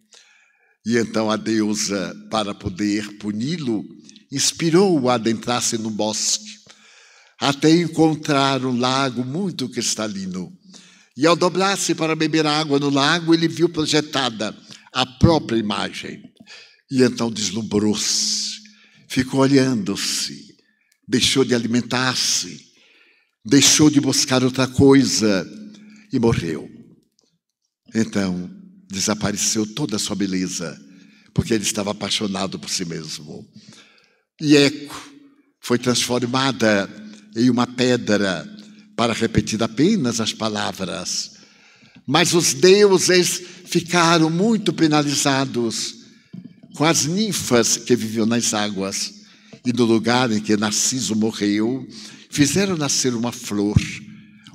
E 0.86 0.96
então 0.96 1.30
a 1.30 1.36
deusa, 1.36 2.14
para 2.30 2.54
poder 2.54 3.18
puni-lo, 3.18 3.84
inspirou-o 4.32 5.10
a 5.10 5.14
adentrar-se 5.14 5.76
no 5.76 5.90
bosque, 5.90 6.56
até 7.40 7.70
encontrar 7.70 8.64
um 8.64 8.78
lago 8.78 9.24
muito 9.24 9.68
cristalino. 9.68 10.50
E 11.16 11.26
ao 11.26 11.34
dobrar-se 11.34 11.94
para 11.94 12.14
beber 12.14 12.46
água 12.46 12.78
no 12.78 12.88
lago, 12.88 13.34
ele 13.34 13.48
viu 13.48 13.68
projetada 13.68 14.56
a 14.92 15.04
própria 15.04 15.58
imagem. 15.58 16.22
E 16.90 17.02
então 17.02 17.30
deslumbrou-se 17.30 18.46
ficou 19.08 19.40
olhando-se, 19.40 20.54
deixou 21.06 21.44
de 21.44 21.54
alimentar-se, 21.54 22.60
deixou 23.44 23.88
de 23.88 24.00
buscar 24.00 24.42
outra 24.42 24.66
coisa 24.66 25.48
e 26.12 26.18
morreu. 26.18 26.68
Então, 27.94 28.50
desapareceu 28.88 29.66
toda 29.66 29.96
a 29.96 29.98
sua 29.98 30.16
beleza, 30.16 30.78
porque 31.34 31.54
ele 31.54 31.64
estava 31.64 31.90
apaixonado 31.90 32.58
por 32.58 32.70
si 32.70 32.84
mesmo. 32.84 33.46
E 34.40 34.56
Eco 34.56 35.10
foi 35.60 35.78
transformada 35.78 36.88
em 37.34 37.50
uma 37.50 37.66
pedra 37.66 38.46
para 38.96 39.12
repetir 39.12 39.62
apenas 39.62 40.20
as 40.20 40.32
palavras. 40.32 41.32
Mas 42.06 42.34
os 42.34 42.54
deuses 42.54 43.42
ficaram 43.66 44.30
muito 44.30 44.72
penalizados 44.72 45.96
com 46.76 46.84
as 46.84 47.04
ninfas 47.04 47.76
que 47.76 47.96
viviam 47.96 48.26
nas 48.26 48.54
águas. 48.54 49.14
E 49.64 49.72
no 49.72 49.84
lugar 49.84 50.30
em 50.30 50.40
que 50.40 50.56
Narciso 50.56 51.16
morreu, 51.16 51.86
fizeram 52.30 52.76
nascer 52.76 53.14
uma 53.14 53.32
flor, 53.32 53.76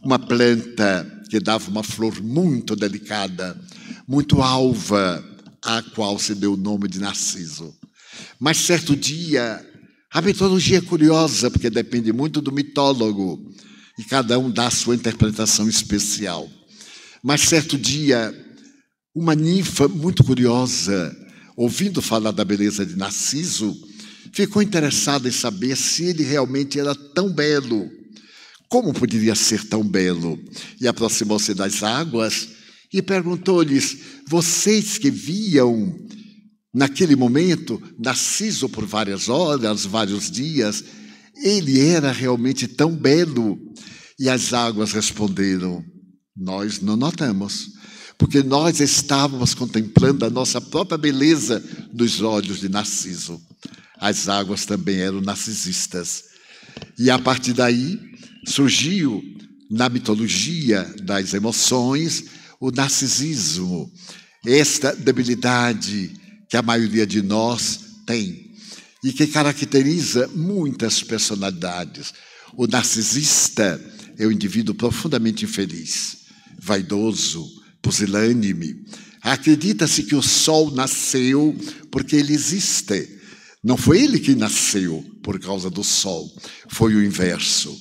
uma 0.04 0.18
planta 0.18 1.24
que 1.30 1.40
dava 1.40 1.70
uma 1.70 1.84
flor 1.84 2.22
muito 2.22 2.76
delicada, 2.76 3.60
muito 4.08 4.42
alva, 4.42 5.24
à 5.62 5.82
qual 5.82 6.18
se 6.18 6.36
deu 6.36 6.54
o 6.54 6.58
nome 6.58 6.88
de 6.88 7.00
Narciso. 7.00 7.74
Mas 8.40 8.58
certo 8.58 8.96
dia, 8.96 9.66
a 10.12 10.22
mitologia 10.22 10.80
é 10.80 10.82
curiosa, 10.82 11.50
porque 11.50 11.70
depende 11.70 12.12
muito 12.12 12.42
do 12.42 12.52
mitólogo, 12.52 13.40
e 13.98 14.04
cada 14.04 14.38
um 14.40 14.50
dá 14.50 14.68
a 14.68 14.72
sua 14.72 14.96
interpretação 14.96 15.70
especial. 15.70 16.50
Mas 17.24 17.42
certo 17.42 17.78
dia, 17.78 18.34
uma 19.14 19.36
ninfa 19.36 19.88
muito 19.88 20.24
curiosa 20.24 21.16
ouvindo 21.56 22.02
falar 22.02 22.32
da 22.32 22.44
beleza 22.44 22.86
de 22.86 22.96
Narciso, 22.96 23.78
ficou 24.34 24.62
interessado 24.62 25.28
em 25.28 25.32
saber 25.32 25.76
se 25.76 26.06
ele 26.06 26.24
realmente 26.24 26.80
era 26.80 26.96
tão 26.96 27.32
belo. 27.32 27.90
Como 28.68 28.94
poderia 28.94 29.36
ser 29.36 29.66
tão 29.66 29.84
belo? 29.84 30.40
E 30.80 30.88
aproximou-se 30.88 31.54
das 31.54 31.84
águas 31.84 32.50
e 32.94 33.02
perguntou-lhes: 33.02 33.98
Vocês 34.28 34.98
que 34.98 35.10
viam 35.10 35.96
naquele 36.74 37.16
momento 37.16 37.82
Narciso 38.00 38.70
por 38.70 38.86
várias 38.86 39.30
horas, 39.30 39.86
vários 39.86 40.30
dias, 40.30 40.84
ele 41.44 41.80
era 41.80 42.12
realmente 42.12 42.68
tão 42.68 42.96
belo? 42.96 43.58
E 44.20 44.30
as 44.30 44.54
águas 44.54 44.92
responderam: 44.92 45.84
Nós 46.36 46.80
não 46.82 46.96
notamos 46.96 47.82
porque 48.22 48.44
nós 48.44 48.80
estávamos 48.80 49.56
contemplando 49.56 50.24
a 50.24 50.30
nossa 50.30 50.62
própria 50.62 50.96
beleza 50.96 51.60
nos 51.92 52.22
olhos 52.22 52.60
de 52.60 52.70
Narciso. 52.70 53.42
As 54.00 54.30
águas 54.30 54.64
também 54.64 54.98
eram 54.98 55.22
narcisistas. 55.22 56.26
E 57.00 57.10
a 57.10 57.18
partir 57.18 57.54
daí 57.54 58.00
surgiu 58.48 59.24
na 59.72 59.90
mitologia 59.90 60.84
das 61.02 61.34
emoções, 61.34 62.26
o 62.62 62.70
narcisismo, 62.70 63.92
esta 64.46 64.96
debilidade 64.96 66.14
que 66.48 66.56
a 66.56 66.62
maioria 66.62 67.08
de 67.08 67.20
nós 67.24 67.80
tem 68.06 68.52
e 69.04 69.12
que 69.12 69.26
caracteriza 69.26 70.28
muitas 70.36 71.02
personalidades. 71.02 72.14
O 72.56 72.68
narcisista 72.68 73.84
é 74.16 74.28
o 74.28 74.32
indivíduo 74.32 74.76
profundamente 74.76 75.44
infeliz, 75.44 76.18
vaidoso, 76.62 77.50
pusilânime. 77.82 78.86
Acredita-se 79.24 80.04
que 80.04 80.16
o 80.16 80.22
sol 80.22 80.70
nasceu 80.70 81.56
porque 81.90 82.16
ele 82.16 82.34
existe. 82.34 83.20
Não 83.64 83.76
foi 83.76 84.04
ele 84.04 84.20
que 84.20 84.36
nasceu 84.36 85.04
por 85.24 85.40
causa 85.40 85.70
do 85.70 85.84
sol, 85.84 86.32
foi 86.70 86.94
o 86.94 87.04
inverso. 87.04 87.76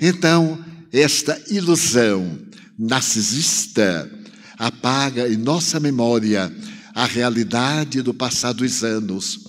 Então, 0.00 0.64
esta 0.92 1.40
ilusão 1.48 2.40
narcisista 2.78 4.19
apaga 4.60 5.26
em 5.26 5.38
nossa 5.38 5.80
memória 5.80 6.54
a 6.94 7.06
realidade 7.06 8.02
do 8.02 8.12
passado 8.12 8.58
dos 8.58 8.84
anos. 8.84 9.40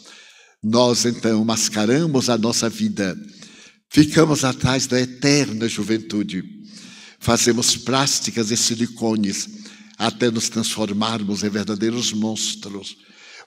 Nós 0.64 1.04
então 1.04 1.44
mascaramos 1.44 2.30
a 2.30 2.38
nossa 2.38 2.70
vida, 2.70 3.20
ficamos 3.90 4.46
atrás 4.46 4.88
da 4.88 5.02
eterna 5.02 5.68
juventude, 5.68 6.46
fazemos 7.20 7.76
plásticas 7.76 8.52
e 8.52 8.58
silicones 8.58 9.50
até 9.98 10.32
nos 10.32 10.48
transformarmos 10.48 11.44
em 11.44 11.50
verdadeiros 11.50 12.14
monstros, 12.14 12.96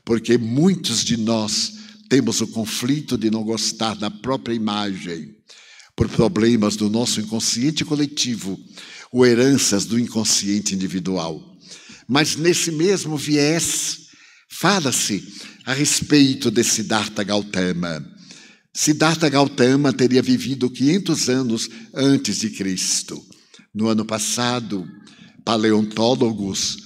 porque 0.04 0.36
muitos 0.36 1.02
de 1.02 1.16
nós 1.16 1.72
temos 2.10 2.42
o 2.42 2.46
conflito 2.48 3.16
de 3.16 3.30
não 3.30 3.42
gostar 3.42 3.94
da 3.94 4.10
própria 4.10 4.52
imagem, 4.52 5.34
por 5.96 6.10
problemas 6.10 6.76
do 6.76 6.90
nosso 6.90 7.20
inconsciente 7.20 7.84
coletivo 7.84 8.60
ou 9.10 9.24
heranças 9.24 9.86
do 9.86 9.98
inconsciente 9.98 10.74
individual. 10.74 11.53
Mas 12.08 12.36
nesse 12.36 12.70
mesmo 12.70 13.16
viés, 13.16 14.08
fala-se 14.50 15.22
a 15.64 15.72
respeito 15.72 16.50
de 16.50 16.62
Siddhartha 16.62 17.22
Gautama. 17.22 18.04
Siddhartha 18.72 19.28
Gautama 19.28 19.92
teria 19.92 20.22
vivido 20.22 20.70
500 20.70 21.28
anos 21.28 21.70
antes 21.94 22.40
de 22.40 22.50
Cristo. 22.50 23.24
No 23.74 23.88
ano 23.88 24.04
passado, 24.04 24.86
paleontólogos 25.44 26.76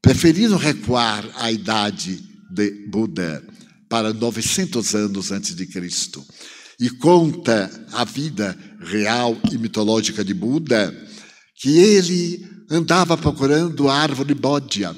preferiram 0.00 0.56
recuar 0.56 1.28
à 1.36 1.50
idade 1.50 2.22
de 2.50 2.70
Buda 2.88 3.44
para 3.88 4.12
900 4.12 4.94
anos 4.94 5.32
antes 5.32 5.54
de 5.54 5.66
Cristo. 5.66 6.24
E 6.80 6.88
conta 6.90 7.70
a 7.92 8.04
vida 8.04 8.56
real 8.80 9.36
e 9.50 9.58
mitológica 9.58 10.24
de 10.24 10.32
Buda 10.32 10.94
que 11.56 11.76
ele 11.76 12.47
andava 12.70 13.16
procurando 13.16 13.88
a 13.88 13.94
árvore 13.96 14.34
Bodhya, 14.34 14.94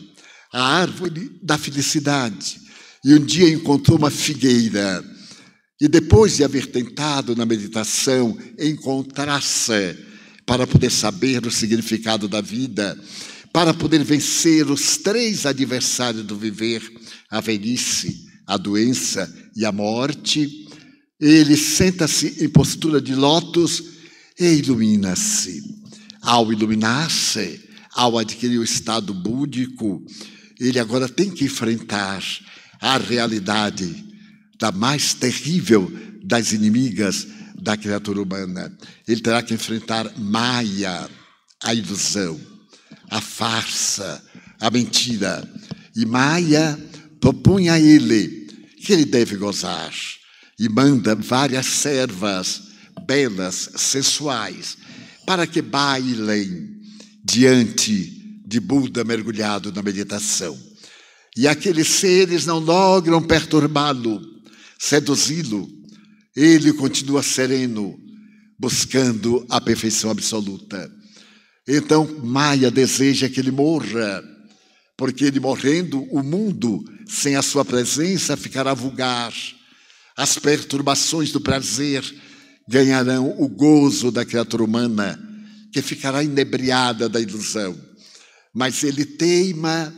a 0.53 0.63
árvore 0.63 1.39
da 1.43 1.57
felicidade. 1.57 2.61
E 3.05 3.15
um 3.15 3.25
dia 3.25 3.49
encontrou 3.49 3.97
uma 3.99 4.11
figueira. 4.11 5.05
E 5.81 5.89
depois 5.89 6.37
de 6.37 6.45
haver 6.45 6.67
tentado 6.67 7.35
na 7.35 7.47
meditação 7.47 8.37
encontrar-se 8.59 9.97
para 10.45 10.67
poder 10.67 10.91
saber 10.91 11.47
o 11.47 11.51
significado 11.51 12.29
da 12.29 12.41
vida, 12.41 12.99
para 13.53 13.73
poder 13.73 14.05
vencer 14.05 14.71
os 14.71 14.99
três 14.99 15.47
adversários 15.47 16.25
do 16.25 16.37
viver, 16.37 16.83
a 17.31 17.41
velhice, 17.41 18.27
a 18.47 18.57
doença 18.57 19.33
e 19.57 19.65
a 19.65 19.73
morte, 19.73 20.67
ele 21.21 21.57
senta-se 21.57 22.45
em 22.45 22.49
postura 22.49 23.01
de 23.01 23.15
lótus 23.15 23.83
e 24.39 24.55
ilumina-se. 24.55 25.80
Ao 26.21 26.53
iluminar-se, 26.53 27.69
ao 27.93 28.19
adquirir 28.19 28.59
o 28.59 28.65
estado 28.65 29.13
búdico, 29.13 30.05
ele 30.59 30.79
agora 30.79 31.09
tem 31.09 31.31
que 31.31 31.45
enfrentar 31.45 32.23
a 32.81 32.99
realidade 32.99 34.05
da 34.59 34.71
mais 34.71 35.15
terrível 35.15 35.91
das 36.23 36.53
inimigas 36.53 37.27
da 37.61 37.77
criatura 37.77 38.23
humana. 38.23 38.77
Ele 39.07 39.21
terá 39.21 39.43
que 39.43 39.55
enfrentar 39.55 40.11
Maia, 40.19 41.09
a 41.63 41.75
ilusão, 41.75 42.41
a 43.11 43.21
farsa, 43.21 44.23
a 44.61 44.71
mentira. 44.71 45.49
E 45.97 46.07
Maia 46.07 46.79
propõe 47.21 47.69
a 47.69 47.79
ele 47.79 48.47
que 48.85 48.93
ele 48.93 49.05
deve 49.05 49.37
gozar. 49.37 49.93
E 50.59 50.69
manda 50.69 51.15
várias 51.15 51.67
servas 51.67 52.63
belas, 53.07 53.71
sensuais, 53.77 54.77
para 55.27 55.47
que 55.47 55.63
bailem 55.63 56.81
diante 57.25 58.41
de 58.47 58.59
Buda 58.59 59.05
mergulhado 59.05 59.73
na 59.73 59.83
meditação. 59.83 60.59
E 61.37 61.47
aqueles 61.47 61.87
seres 61.87 62.47
não 62.47 62.59
logram 62.59 63.23
perturbá-lo, 63.23 64.21
seduzi-lo. 64.79 65.69
Ele 66.35 66.73
continua 66.73 67.23
sereno, 67.23 67.97
buscando 68.59 69.47
a 69.49 69.61
perfeição 69.61 70.11
absoluta. 70.11 70.91
Então, 71.69 72.05
Maia 72.25 72.71
deseja 72.71 73.29
que 73.29 73.39
ele 73.39 73.53
morra, 73.53 74.25
porque 74.97 75.25
ele 75.25 75.39
morrendo, 75.39 76.03
o 76.11 76.23
mundo 76.23 76.83
sem 77.07 77.37
a 77.37 77.43
sua 77.43 77.65
presença 77.65 78.37
ficará 78.37 78.75
vulgar. 78.75 79.33
As 80.17 80.39
perturbações 80.39 81.31
do 81.31 81.41
prazer 81.41 82.03
ganharão 82.71 83.35
o 83.37 83.49
gozo 83.49 84.13
da 84.13 84.25
criatura 84.25 84.63
humana, 84.63 85.19
que 85.73 85.83
ficará 85.83 86.23
inebriada 86.23 87.09
da 87.09 87.21
ilusão. 87.21 87.77
Mas 88.55 88.85
ele 88.85 89.05
teima 89.05 89.93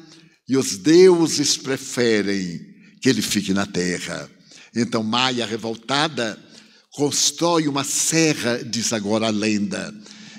e 0.49 0.57
os 0.57 0.79
deuses 0.79 1.55
preferem 1.55 2.59
que 3.03 3.11
ele 3.11 3.21
fique 3.21 3.53
na 3.53 3.67
terra. 3.67 4.27
Então 4.75 5.03
Maia, 5.03 5.45
revoltada, 5.45 6.39
constrói 6.93 7.69
uma 7.69 7.85
serra, 7.85 8.65
diz 8.65 8.91
agora 8.95 9.27
a 9.27 9.31
lenda, 9.31 9.95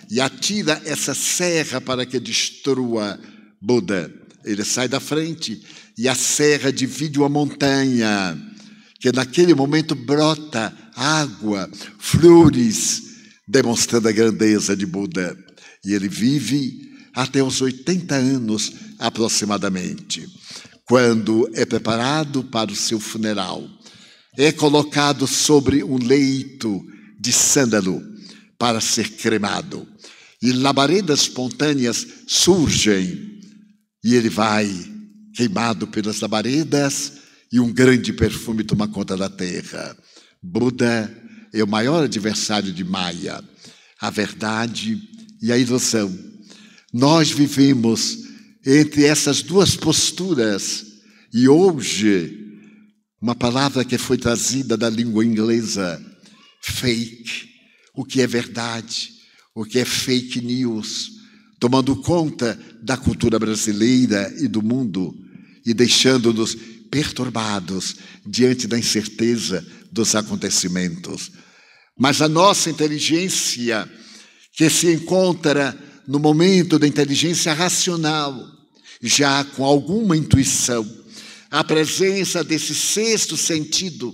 e 0.09 0.19
atira 0.19 0.81
essa 0.85 1.13
serra 1.13 1.79
para 1.79 2.03
que 2.03 2.19
destrua 2.19 3.19
Buda. 3.61 4.11
Ele 4.43 4.63
sai 4.65 4.87
da 4.87 4.99
frente 4.99 5.63
e 5.95 6.09
a 6.09 6.15
serra 6.15 6.73
divide 6.73 7.19
uma 7.19 7.29
montanha, 7.29 8.35
que 8.99 9.11
naquele 9.11 9.53
momento 9.53 9.93
brota 9.93 10.75
água, 10.95 11.69
flores, 11.99 13.01
demonstrando 13.47 14.07
a 14.07 14.11
grandeza 14.11 14.75
de 14.75 14.85
Buda. 14.85 15.37
E 15.85 15.93
ele 15.93 16.07
vive 16.07 16.91
até 17.13 17.43
os 17.43 17.61
80 17.61 18.15
anos 18.15 18.71
aproximadamente, 18.99 20.27
quando 20.85 21.49
é 21.53 21.65
preparado 21.65 22.43
para 22.43 22.71
o 22.71 22.75
seu 22.75 22.99
funeral. 22.99 23.67
É 24.37 24.51
colocado 24.51 25.27
sobre 25.27 25.83
um 25.83 25.97
leito 25.97 26.83
de 27.19 27.31
sândalo 27.31 28.01
para 28.57 28.81
ser 28.81 29.09
cremado. 29.11 29.87
E 30.41 30.51
labaredas 30.51 31.21
espontâneas 31.21 32.05
surgem 32.27 33.39
e 34.03 34.15
ele 34.15 34.29
vai 34.29 34.69
queimado 35.33 35.87
pelas 35.87 36.19
labaredas 36.19 37.13
e 37.51 37.59
um 37.59 37.71
grande 37.71 38.11
perfume 38.11 38.63
toma 38.63 38.87
conta 38.87 39.15
da 39.15 39.29
terra. 39.29 39.95
Buda 40.43 41.09
é 41.53 41.63
o 41.63 41.67
maior 41.67 42.03
adversário 42.03 42.73
de 42.73 42.83
Maya, 42.83 43.41
a 44.01 44.09
verdade 44.09 45.01
e 45.41 45.53
a 45.53 45.57
ilusão. 45.57 46.13
Nós 46.91 47.31
vivemos 47.31 48.17
entre 48.65 49.05
essas 49.05 49.41
duas 49.41 49.77
posturas 49.77 50.85
e 51.33 51.47
hoje, 51.47 52.39
uma 53.21 53.33
palavra 53.33 53.85
que 53.85 53.97
foi 53.97 54.17
trazida 54.17 54.75
da 54.75 54.89
língua 54.89 55.25
inglesa, 55.25 56.03
fake, 56.61 57.49
o 57.95 58.03
que 58.03 58.21
é 58.21 58.27
verdade, 58.27 59.11
o 59.55 59.63
que 59.63 59.79
é 59.79 59.85
fake 59.85 60.41
news, 60.41 61.09
tomando 61.57 61.95
conta 61.95 62.59
da 62.81 62.97
cultura 62.97 63.39
brasileira 63.39 64.33
e 64.37 64.47
do 64.49 64.61
mundo 64.61 65.15
e 65.65 65.73
deixando-nos 65.73 66.55
perturbados 66.91 67.95
diante 68.25 68.67
da 68.67 68.77
incerteza 68.77 69.65
dos 69.93 70.15
acontecimentos. 70.15 71.31
Mas 71.97 72.21
a 72.21 72.27
nossa 72.27 72.69
inteligência, 72.69 73.87
que 74.53 74.69
se 74.69 74.91
encontra 74.91 75.77
no 76.07 76.19
momento 76.19 76.79
da 76.79 76.87
inteligência 76.87 77.53
racional, 77.53 78.35
já 79.01 79.43
com 79.43 79.63
alguma 79.63 80.17
intuição, 80.17 80.85
a 81.51 81.63
presença 81.63 82.43
desse 82.43 82.73
sexto 82.73 83.37
sentido, 83.37 84.13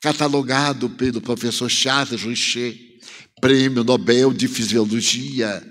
catalogado 0.00 0.90
pelo 0.90 1.20
professor 1.20 1.70
Charles 1.70 2.22
Richer, 2.22 2.76
prêmio 3.40 3.84
Nobel 3.84 4.32
de 4.32 4.48
Fisiologia, 4.48 5.62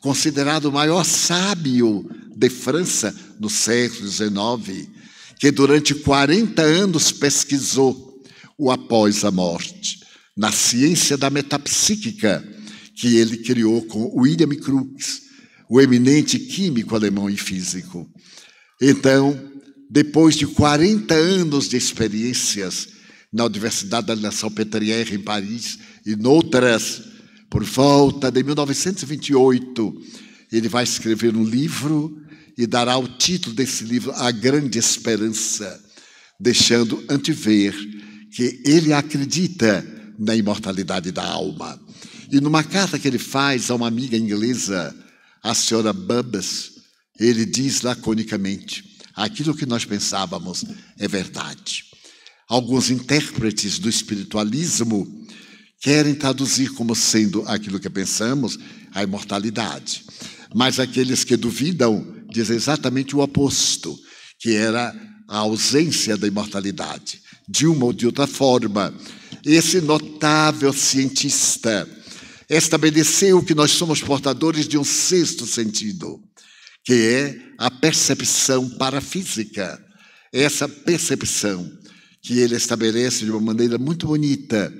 considerado 0.00 0.66
o 0.66 0.72
maior 0.72 1.04
sábio 1.04 2.08
de 2.34 2.48
França 2.48 3.14
no 3.38 3.50
século 3.50 4.08
XIX, 4.08 4.88
que 5.38 5.50
durante 5.50 5.94
40 5.94 6.62
anos 6.62 7.12
pesquisou 7.12 8.13
o 8.58 8.70
após 8.70 9.24
a 9.24 9.30
morte, 9.30 10.00
na 10.36 10.50
ciência 10.52 11.16
da 11.16 11.30
metapsíquica, 11.30 12.42
que 12.94 13.16
ele 13.16 13.38
criou 13.38 13.82
com 13.82 14.20
William 14.20 14.48
Crookes, 14.56 15.22
o 15.68 15.80
eminente 15.80 16.38
químico 16.38 16.94
alemão 16.94 17.28
e 17.28 17.36
físico. 17.36 18.08
Então, 18.80 19.52
depois 19.90 20.36
de 20.36 20.46
40 20.46 21.14
anos 21.14 21.68
de 21.68 21.76
experiências 21.76 22.88
na 23.32 23.44
Universidade 23.44 24.14
da 24.14 24.30
Salpêtrière 24.30 25.14
em 25.14 25.18
Paris 25.18 25.78
e 26.06 26.14
noutras, 26.14 27.02
por 27.50 27.64
volta 27.64 28.30
de 28.30 28.42
1928, 28.42 30.02
ele 30.52 30.68
vai 30.68 30.84
escrever 30.84 31.36
um 31.36 31.44
livro 31.44 32.20
e 32.56 32.66
dará 32.66 32.96
o 32.96 33.08
título 33.08 33.54
desse 33.54 33.84
livro 33.84 34.12
A 34.12 34.30
Grande 34.30 34.78
Esperança, 34.78 35.82
deixando 36.38 37.02
antever 37.08 37.74
que 38.34 38.60
ele 38.64 38.92
acredita 38.92 39.86
na 40.18 40.34
imortalidade 40.34 41.12
da 41.12 41.24
alma. 41.24 41.80
E 42.32 42.40
numa 42.40 42.64
carta 42.64 42.98
que 42.98 43.06
ele 43.06 43.18
faz 43.18 43.70
a 43.70 43.76
uma 43.76 43.86
amiga 43.86 44.16
inglesa, 44.16 44.94
a 45.42 45.54
senhora 45.54 45.92
Bubbs, 45.92 46.72
ele 47.18 47.46
diz 47.46 47.82
laconicamente: 47.82 48.84
aquilo 49.14 49.54
que 49.54 49.64
nós 49.64 49.84
pensávamos 49.84 50.64
é 50.98 51.06
verdade. 51.06 51.84
Alguns 52.48 52.90
intérpretes 52.90 53.78
do 53.78 53.88
espiritualismo 53.88 55.06
querem 55.80 56.14
traduzir 56.14 56.70
como 56.70 56.94
sendo 56.94 57.42
aquilo 57.46 57.78
que 57.78 57.88
pensamos 57.88 58.58
a 58.92 59.02
imortalidade. 59.02 60.04
Mas 60.54 60.80
aqueles 60.80 61.24
que 61.24 61.36
duvidam 61.36 62.24
dizem 62.30 62.56
exatamente 62.56 63.14
o 63.14 63.20
oposto, 63.20 63.96
que 64.40 64.54
era 64.54 64.94
a 65.28 65.38
ausência 65.38 66.16
da 66.16 66.26
imortalidade. 66.26 67.23
De 67.48 67.66
uma 67.66 67.86
ou 67.86 67.92
de 67.92 68.06
outra 68.06 68.26
forma, 68.26 68.94
esse 69.44 69.80
notável 69.80 70.72
cientista 70.72 71.88
estabeleceu 72.48 73.42
que 73.42 73.54
nós 73.54 73.72
somos 73.72 74.00
portadores 74.00 74.66
de 74.66 74.78
um 74.78 74.84
sexto 74.84 75.46
sentido, 75.46 76.20
que 76.82 76.94
é 76.94 77.38
a 77.58 77.70
percepção 77.70 78.70
parafísica. 78.70 79.78
Essa 80.32 80.66
percepção 80.68 81.70
que 82.22 82.38
ele 82.38 82.56
estabelece 82.56 83.24
de 83.24 83.30
uma 83.30 83.40
maneira 83.40 83.78
muito 83.78 84.06
bonita 84.06 84.72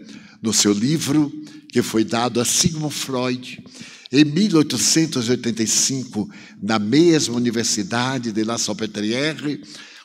no 0.43 0.53
seu 0.53 0.73
livro, 0.73 1.33
que 1.71 1.83
foi 1.83 2.05
dado 2.05 2.41
a 2.41 2.45
Sigmund 2.45 2.95
Freud, 2.95 3.63
em 4.11 4.25
1885, 4.25 6.31
na 6.63 6.79
mesma 6.79 7.37
Universidade 7.37 8.33
de 8.33 8.45
La 8.45 8.57
Salpêtrière, 8.57 9.61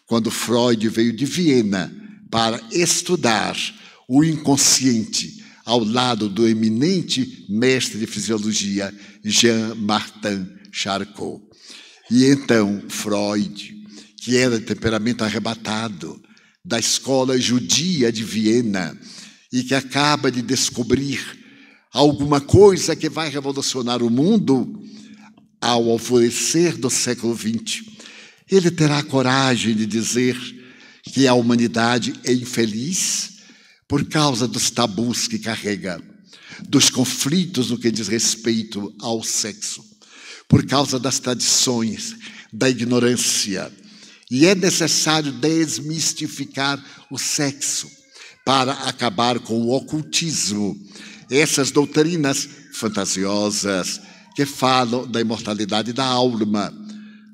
quando 0.06 0.32
Freud 0.32 0.89
veio 0.89 1.15
de 1.15 1.26
Viena 1.26 1.98
para 2.29 2.61
estudar 2.71 3.57
o 4.07 4.23
inconsciente 4.23 5.43
ao 5.65 5.83
lado 5.83 6.27
do 6.27 6.47
eminente 6.47 7.45
mestre 7.47 7.99
de 7.99 8.07
fisiologia 8.07 8.93
Jean-Martin 9.23 10.47
Charcot. 10.71 11.41
E 12.09 12.25
então 12.25 12.83
Freud, 12.89 13.75
que 14.17 14.35
era 14.35 14.59
de 14.59 14.65
temperamento 14.65 15.23
arrebatado, 15.23 16.19
da 16.65 16.79
escola 16.79 17.39
judia 17.39 18.11
de 18.11 18.23
Viena, 18.23 18.97
e 19.51 19.63
que 19.63 19.73
acaba 19.73 20.31
de 20.31 20.41
descobrir 20.41 21.19
alguma 21.91 22.39
coisa 22.41 22.95
que 22.95 23.09
vai 23.09 23.29
revolucionar 23.29 24.03
o 24.03 24.09
mundo 24.09 24.79
ao 25.61 25.89
alvorecer 25.89 26.77
do 26.77 26.89
século 26.89 27.35
XX, 27.35 27.83
ele 28.49 28.71
terá 28.71 29.03
coragem 29.03 29.75
de 29.75 29.85
dizer 29.85 30.35
que 31.12 31.28
a 31.28 31.34
humanidade 31.34 32.13
é 32.24 32.32
infeliz 32.32 33.39
por 33.88 34.06
causa 34.06 34.48
dos 34.48 34.69
tabus 34.69 35.28
que 35.28 35.39
carrega, 35.39 36.02
dos 36.67 36.89
conflitos 36.89 37.72
no 37.72 37.78
que 37.78 37.91
diz 37.91 38.08
respeito 38.08 38.93
ao 39.02 39.24
sexo, 39.24 39.84
por 40.48 40.65
causa 40.65 41.00
das 41.00 41.19
tradições, 41.19 42.15
da 42.54 42.69
ignorância. 42.69 43.72
E 44.30 44.45
é 44.45 44.54
necessário 44.54 45.32
desmistificar 45.32 46.84
o 47.10 47.17
sexo 47.17 47.89
para 48.45 48.74
acabar 48.74 49.39
com 49.39 49.60
o 49.60 49.72
ocultismo, 49.72 50.78
essas 51.30 51.72
doutrinas 51.72 52.48
fantasiosas 52.74 54.02
que 54.36 54.45
falam 54.45 55.08
da 55.08 55.19
imortalidade 55.19 55.91
da 55.93 56.06
alma, 56.06 56.72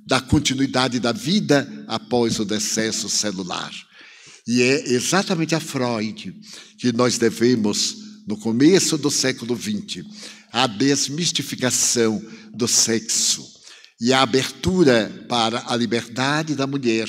da 0.08 0.22
continuidade 0.22 1.00
da 1.00 1.12
vida 1.12 1.75
após 1.88 2.40
o 2.40 2.46
decesso 2.46 3.10
celular. 3.10 3.72
E 4.48 4.62
é 4.62 4.94
exatamente 4.94 5.56
a 5.56 5.60
Freud 5.60 6.34
que 6.78 6.92
nós 6.92 7.18
devemos, 7.18 7.98
no 8.28 8.38
começo 8.38 8.98
do 8.98 9.10
século 9.10 9.56
XX, 9.56 10.06
a 10.52 10.68
desmistificação 10.68 12.24
do 12.54 12.68
sexo 12.68 13.46
e 14.00 14.14
a 14.14 14.22
abertura 14.22 15.26
para 15.28 15.64
a 15.68 15.76
liberdade 15.76 16.56
da 16.56 16.68
mulher, 16.68 17.08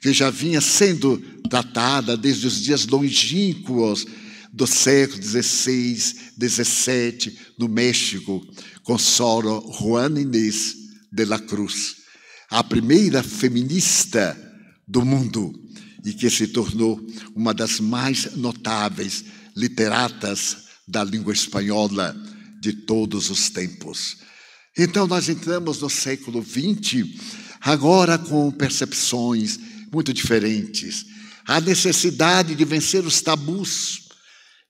que 0.00 0.12
já 0.12 0.30
vinha 0.30 0.60
sendo 0.60 1.18
tratada 1.48 2.16
desde 2.16 2.46
os 2.46 2.60
dias 2.60 2.86
longínquos 2.86 4.06
do 4.52 4.66
século 4.66 5.22
XVI, 5.22 5.96
XVII, 6.38 7.38
no 7.58 7.68
México, 7.68 8.44
com 8.82 8.98
Soro 8.98 9.64
Juana 9.78 10.20
Inês 10.20 10.76
de 11.10 11.24
la 11.24 11.38
Cruz, 11.38 12.01
a 12.52 12.62
primeira 12.62 13.22
feminista 13.22 14.36
do 14.86 15.02
mundo 15.02 15.58
e 16.04 16.12
que 16.12 16.28
se 16.28 16.48
tornou 16.48 17.00
uma 17.34 17.54
das 17.54 17.80
mais 17.80 18.36
notáveis 18.36 19.24
literatas 19.56 20.64
da 20.86 21.02
língua 21.02 21.32
espanhola 21.32 22.14
de 22.60 22.74
todos 22.74 23.30
os 23.30 23.48
tempos. 23.48 24.18
Então, 24.76 25.06
nós 25.06 25.30
entramos 25.30 25.80
no 25.80 25.88
século 25.88 26.44
XX, 26.44 27.06
agora 27.58 28.18
com 28.18 28.50
percepções 28.50 29.58
muito 29.90 30.12
diferentes. 30.12 31.06
A 31.46 31.58
necessidade 31.58 32.54
de 32.54 32.66
vencer 32.66 33.02
os 33.06 33.22
tabus, 33.22 34.08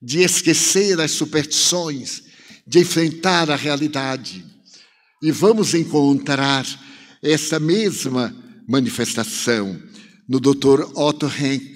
de 0.01 0.19
esquecer 0.19 1.01
as 1.01 1.11
superstições, 1.11 2.23
de 2.65 2.79
enfrentar 2.79 3.51
a 3.51 3.57
realidade. 3.57 4.45
E 5.21 5.31
vamos 5.33 5.73
encontrar 5.73 6.65
essa 7.23 7.59
mesma 7.59 8.35
manifestação 8.67 9.81
no 10.27 10.39
Dr. 10.39 10.91
Otto 10.93 11.27
Henk, 11.27 11.75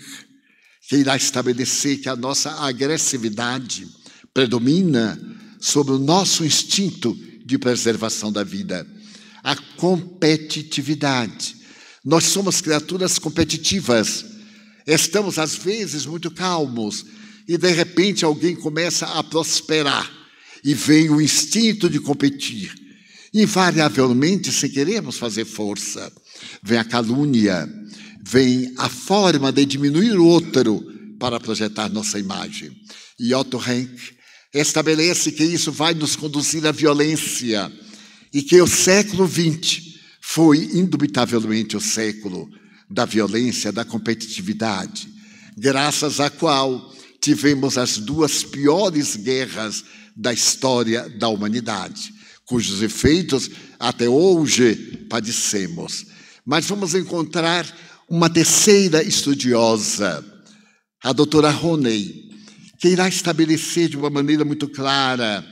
que 0.90 0.98
irá 0.98 1.16
estabelecer 1.16 2.00
que 2.00 2.10
a 2.10 2.16
nossa 2.16 2.52
agressividade 2.52 3.88
predomina 4.34 5.20
sobre 5.60 5.94
o 5.94 6.00
nosso 6.00 6.46
instinto 6.46 7.18
de 7.46 7.58
preservação 7.58 8.32
da 8.32 8.44
vida. 8.44 8.86
A 9.44 9.56
competitividade. 9.56 11.56
Nós 12.04 12.26
somos 12.26 12.62
criaturas 12.62 13.18
competitivas. 13.18 14.26
Estamos, 14.86 15.40
às 15.40 15.56
vezes, 15.56 16.06
muito 16.06 16.30
calmos 16.30 17.06
e, 17.48 17.58
de 17.58 17.72
repente, 17.72 18.26
alguém 18.26 18.56
começa 18.56 19.06
a 19.06 19.24
prosperar 19.24 20.12
e 20.64 20.74
vem 20.74 21.10
o 21.10 21.22
instinto 21.22 21.90
de 21.90 22.00
competir. 22.00 22.87
Invariavelmente, 23.34 24.52
sem 24.52 24.70
queremos 24.70 25.18
fazer 25.18 25.46
força, 25.46 26.12
vem 26.64 26.78
a 26.78 26.84
calúnia, 26.84 27.68
vem 28.24 28.74
a 28.78 28.90
forma 28.90 29.52
de 29.52 29.66
diminuir 29.66 30.18
o 30.18 30.26
outro 30.26 30.84
para 31.20 31.40
projetar 31.40 31.90
nossa 31.90 32.20
imagem. 32.20 32.72
E 33.20 33.34
Otto 33.34 33.58
Henk 33.58 34.18
estabelece 34.54 35.32
que 35.32 35.44
isso 35.44 35.72
vai 35.72 35.94
nos 35.94 36.16
conduzir 36.16 36.66
à 36.66 36.72
violência 36.72 37.72
e 38.34 38.42
que 38.42 38.62
o 38.62 38.68
século 38.68 39.28
XX 39.28 39.82
foi 40.22 40.58
indubitavelmente 40.74 41.76
o 41.76 41.82
século 41.82 42.50
da 42.90 43.06
violência, 43.06 43.72
da 43.72 43.84
competitividade, 43.84 45.08
graças 45.58 46.20
à 46.20 46.30
qual 46.30 46.94
tivemos 47.22 47.78
as 47.78 47.98
duas 47.98 48.44
piores 48.44 49.16
guerras 49.16 49.84
da 50.16 50.34
história 50.34 51.10
da 51.10 51.28
humanidade, 51.28 52.14
cujos 52.48 52.82
efeitos 52.82 53.52
até 53.78 54.10
hoje 54.10 55.06
padecemos. 55.10 56.06
Mas 56.46 56.66
vamos 56.66 56.96
encontrar 56.96 57.68
uma 58.10 58.30
terceira 58.30 59.04
estudiosa, 59.04 60.26
a 61.04 61.12
doutora 61.12 61.52
Roney, 61.52 62.32
que 62.80 62.88
irá 62.88 63.08
estabelecer 63.08 63.90
de 63.90 63.98
uma 63.98 64.10
maneira 64.10 64.46
muito 64.46 64.68
clara 64.70 65.46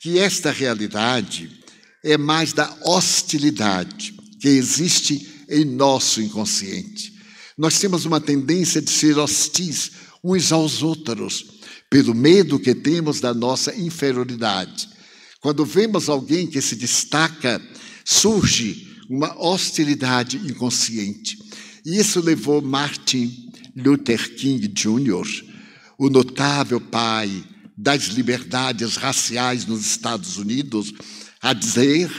que 0.00 0.18
esta 0.18 0.50
realidade 0.50 1.50
é 2.02 2.18
mais 2.18 2.52
da 2.52 2.76
hostilidade 2.82 4.14
que 4.40 4.48
existe 4.48 5.46
em 5.48 5.64
nosso 5.64 6.20
inconsciente. 6.20 7.14
Nós 7.56 7.78
temos 7.78 8.04
uma 8.04 8.20
tendência 8.20 8.82
de 8.82 8.90
ser 8.90 9.16
hostis 9.18 9.92
uns 10.22 10.50
aos 10.50 10.82
outros, 10.82 11.44
pelo 11.88 12.14
medo 12.14 12.58
que 12.58 12.74
temos 12.74 13.20
da 13.20 13.32
nossa 13.32 13.74
inferioridade. 13.76 14.93
Quando 15.44 15.62
vemos 15.62 16.08
alguém 16.08 16.46
que 16.46 16.58
se 16.62 16.74
destaca, 16.74 17.60
surge 18.02 18.96
uma 19.10 19.38
hostilidade 19.38 20.38
inconsciente. 20.38 21.36
E 21.84 21.98
isso 21.98 22.18
levou 22.18 22.62
Martin 22.62 23.52
Luther 23.76 24.36
King 24.36 24.66
Jr., 24.68 25.44
o 25.98 26.08
notável 26.08 26.80
pai 26.80 27.44
das 27.76 28.04
liberdades 28.04 28.96
raciais 28.96 29.66
nos 29.66 29.84
Estados 29.84 30.38
Unidos, 30.38 30.94
a 31.42 31.52
dizer 31.52 32.10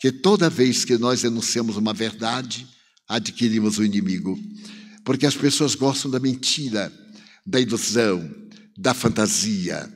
que 0.00 0.10
toda 0.10 0.50
vez 0.50 0.84
que 0.84 0.98
nós 0.98 1.22
enunciamos 1.22 1.76
uma 1.76 1.94
verdade, 1.94 2.66
adquirimos 3.08 3.78
o 3.78 3.82
um 3.82 3.84
inimigo. 3.84 4.36
Porque 5.04 5.26
as 5.26 5.36
pessoas 5.36 5.76
gostam 5.76 6.10
da 6.10 6.18
mentira, 6.18 6.92
da 7.46 7.60
ilusão, 7.60 8.28
da 8.76 8.92
fantasia. 8.92 9.88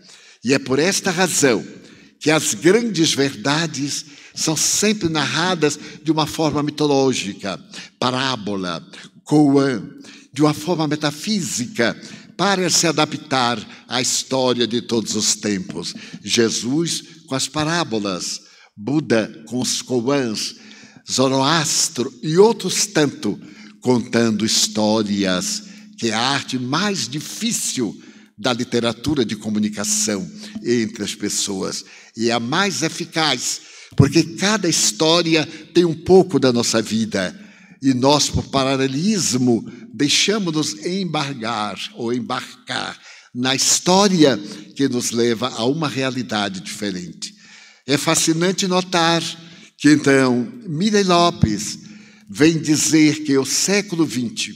E 0.44 0.54
é 0.54 0.60
por 0.60 0.78
esta 0.78 1.10
razão 1.10 1.77
que 2.20 2.30
as 2.30 2.54
grandes 2.54 3.14
verdades 3.14 4.04
são 4.34 4.56
sempre 4.56 5.08
narradas 5.08 5.78
de 6.02 6.10
uma 6.12 6.26
forma 6.26 6.62
mitológica, 6.62 7.60
parábola, 7.98 8.84
koan, 9.24 9.82
de 10.32 10.42
uma 10.42 10.54
forma 10.54 10.86
metafísica, 10.86 12.00
para 12.36 12.70
se 12.70 12.86
adaptar 12.86 13.58
à 13.88 14.00
história 14.00 14.66
de 14.66 14.80
todos 14.80 15.16
os 15.16 15.34
tempos. 15.34 15.92
Jesus 16.22 17.02
com 17.26 17.34
as 17.34 17.48
parábolas, 17.48 18.40
Buda 18.76 19.44
com 19.46 19.60
os 19.60 19.82
koans, 19.82 20.54
Zoroastro 21.10 22.12
e 22.22 22.38
outros 22.38 22.86
tanto, 22.86 23.38
contando 23.80 24.46
histórias, 24.46 25.64
que 25.98 26.10
é 26.10 26.14
a 26.14 26.20
arte 26.20 26.58
mais 26.58 27.08
difícil 27.08 28.00
da 28.38 28.52
literatura 28.52 29.24
de 29.24 29.34
comunicação 29.34 30.30
entre 30.64 31.02
as 31.02 31.14
pessoas 31.14 31.84
e 32.16 32.30
é 32.30 32.32
a 32.32 32.40
mais 32.40 32.82
eficaz, 32.82 33.60
porque 33.96 34.22
cada 34.22 34.68
história 34.68 35.46
tem 35.74 35.84
um 35.84 35.94
pouco 35.94 36.38
da 36.38 36.52
nossa 36.52 36.80
vida 36.80 37.34
e 37.80 37.94
nós, 37.94 38.28
por 38.28 38.44
paralelismo, 38.48 39.64
deixamos-nos 39.92 40.84
embargar 40.84 41.78
ou 41.94 42.12
embarcar 42.12 42.98
na 43.34 43.54
história 43.54 44.38
que 44.74 44.88
nos 44.88 45.10
leva 45.10 45.48
a 45.48 45.64
uma 45.64 45.88
realidade 45.88 46.60
diferente. 46.60 47.34
É 47.86 47.96
fascinante 47.96 48.66
notar 48.66 49.22
que 49.76 49.92
então 49.92 50.52
Miriam 50.66 51.06
Lopes 51.06 51.78
vem 52.28 52.58
dizer 52.58 53.22
que 53.22 53.38
o 53.38 53.46
século 53.46 54.06
XX 54.06 54.54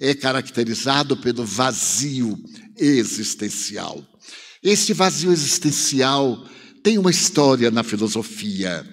é 0.00 0.14
caracterizado 0.14 1.16
pelo 1.18 1.44
vazio 1.44 2.38
existencial. 2.78 4.04
Este 4.62 4.92
vazio 4.92 5.32
existencial 5.32 6.42
tem 6.82 6.98
uma 6.98 7.10
história 7.10 7.70
na 7.70 7.82
filosofia. 7.82 8.86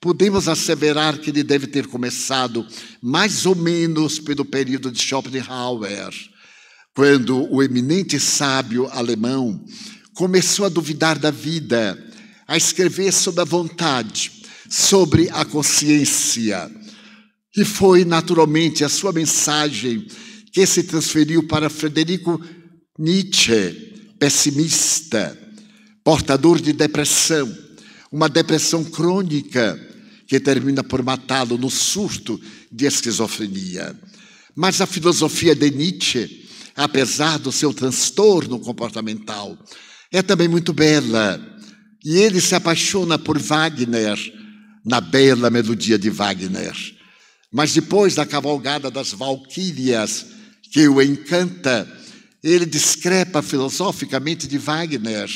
Podemos 0.00 0.48
asseverar 0.48 1.18
que 1.18 1.30
ele 1.30 1.42
deve 1.42 1.66
ter 1.66 1.86
começado 1.86 2.66
mais 3.02 3.46
ou 3.46 3.54
menos 3.54 4.18
pelo 4.18 4.44
período 4.44 4.90
de 4.90 5.00
Schopenhauer, 5.00 6.12
quando 6.94 7.52
o 7.52 7.62
eminente 7.62 8.18
sábio 8.20 8.86
alemão 8.92 9.64
começou 10.14 10.66
a 10.66 10.68
duvidar 10.68 11.18
da 11.18 11.30
vida, 11.30 11.96
a 12.46 12.56
escrever 12.56 13.12
sobre 13.12 13.40
a 13.40 13.44
vontade, 13.44 14.32
sobre 14.68 15.28
a 15.30 15.44
consciência. 15.44 16.70
E 17.56 17.64
foi 17.64 18.04
naturalmente 18.04 18.84
a 18.84 18.88
sua 18.88 19.12
mensagem 19.12 20.06
que 20.52 20.64
se 20.66 20.82
transferiu 20.82 21.46
para 21.46 21.68
Frederico 21.68 22.40
Nietzsche, 22.98 24.14
pessimista, 24.18 25.36
portador 26.02 26.60
de 26.60 26.72
depressão, 26.72 27.52
uma 28.10 28.28
depressão 28.28 28.84
crônica 28.84 29.78
que 30.26 30.40
termina 30.40 30.82
por 30.82 31.02
matá-lo 31.02 31.58
no 31.58 31.70
surto 31.70 32.40
de 32.70 32.86
esquizofrenia. 32.86 33.94
Mas 34.54 34.80
a 34.80 34.86
filosofia 34.86 35.54
de 35.54 35.70
Nietzsche, 35.70 36.48
apesar 36.74 37.38
do 37.38 37.52
seu 37.52 37.74
transtorno 37.74 38.58
comportamental, 38.58 39.56
é 40.10 40.22
também 40.22 40.48
muito 40.48 40.72
bela. 40.72 41.40
E 42.04 42.16
ele 42.16 42.40
se 42.40 42.54
apaixona 42.54 43.18
por 43.18 43.38
Wagner, 43.38 44.18
na 44.84 45.00
bela 45.00 45.50
melodia 45.50 45.98
de 45.98 46.08
Wagner. 46.08 46.74
Mas 47.52 47.74
depois 47.74 48.14
da 48.14 48.24
cavalgada 48.24 48.90
das 48.90 49.12
valquírias, 49.12 50.26
que 50.70 50.88
o 50.88 51.02
encanta, 51.02 51.86
ele 52.52 52.64
discrepa 52.64 53.42
filosoficamente 53.42 54.46
de 54.46 54.56
Wagner 54.56 55.28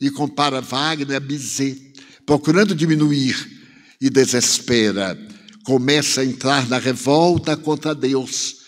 e 0.00 0.10
compara 0.10 0.60
Wagner 0.60 1.16
a 1.16 1.20
Bizet, 1.20 1.94
procurando 2.24 2.74
diminuir 2.74 3.34
e 4.00 4.08
desespera. 4.08 5.18
Começa 5.64 6.20
a 6.20 6.24
entrar 6.24 6.68
na 6.68 6.78
revolta 6.78 7.56
contra 7.56 7.94
Deus. 7.94 8.58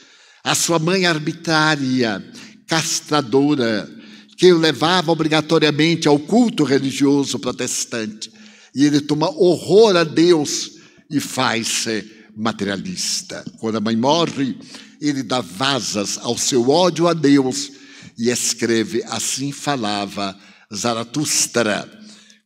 A 0.43 0.57
sua 0.57 0.81
mãe 0.81 1.07
arbitrária, 1.07 2.25
castradora, 2.67 3.89
que 4.37 4.53
o 4.53 4.59
levava 4.59 5.13
obrigatoriamente 5.13 6.09
ao 6.09 6.19
culto 6.19 6.65
religioso 6.65 7.39
protestante. 7.39 8.31
E 8.75 8.85
ele 8.85 9.01
toma 9.01 9.31
horror 9.31 9.97
a 9.97 10.05
Deus 10.05 10.73
e 11.09 11.21
faz-se 11.21 12.05
materialista. 12.37 13.45
Quando 13.59 13.77
a 13.77 13.81
mãe 13.81 13.97
morre, 13.97 14.57
ele 15.01 15.23
dá 15.23 15.41
vasas 15.41 16.19
ao 16.19 16.37
seu 16.37 16.69
ódio 16.71 17.07
a 17.07 17.15
Deus 17.15 17.71
e 18.19 18.31
escreve: 18.31 19.03
Assim 19.05 19.53
falava 19.53 20.37
Zaratustra, 20.75 21.89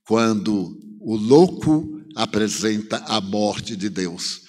quando 0.07 0.77
o 1.01 1.17
louco 1.17 2.01
apresenta 2.15 3.03
a 3.07 3.21
morte 3.21 3.75
de 3.75 3.88
Deus. 3.88 4.43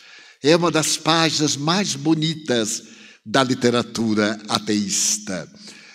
É 0.43 0.55
uma 0.55 0.69
das 0.69 0.97
páginas 0.97 1.55
mais 1.55 1.95
bonitas 1.95 2.83
da 3.25 3.43
literatura 3.43 4.37
ateísta, 4.49 5.49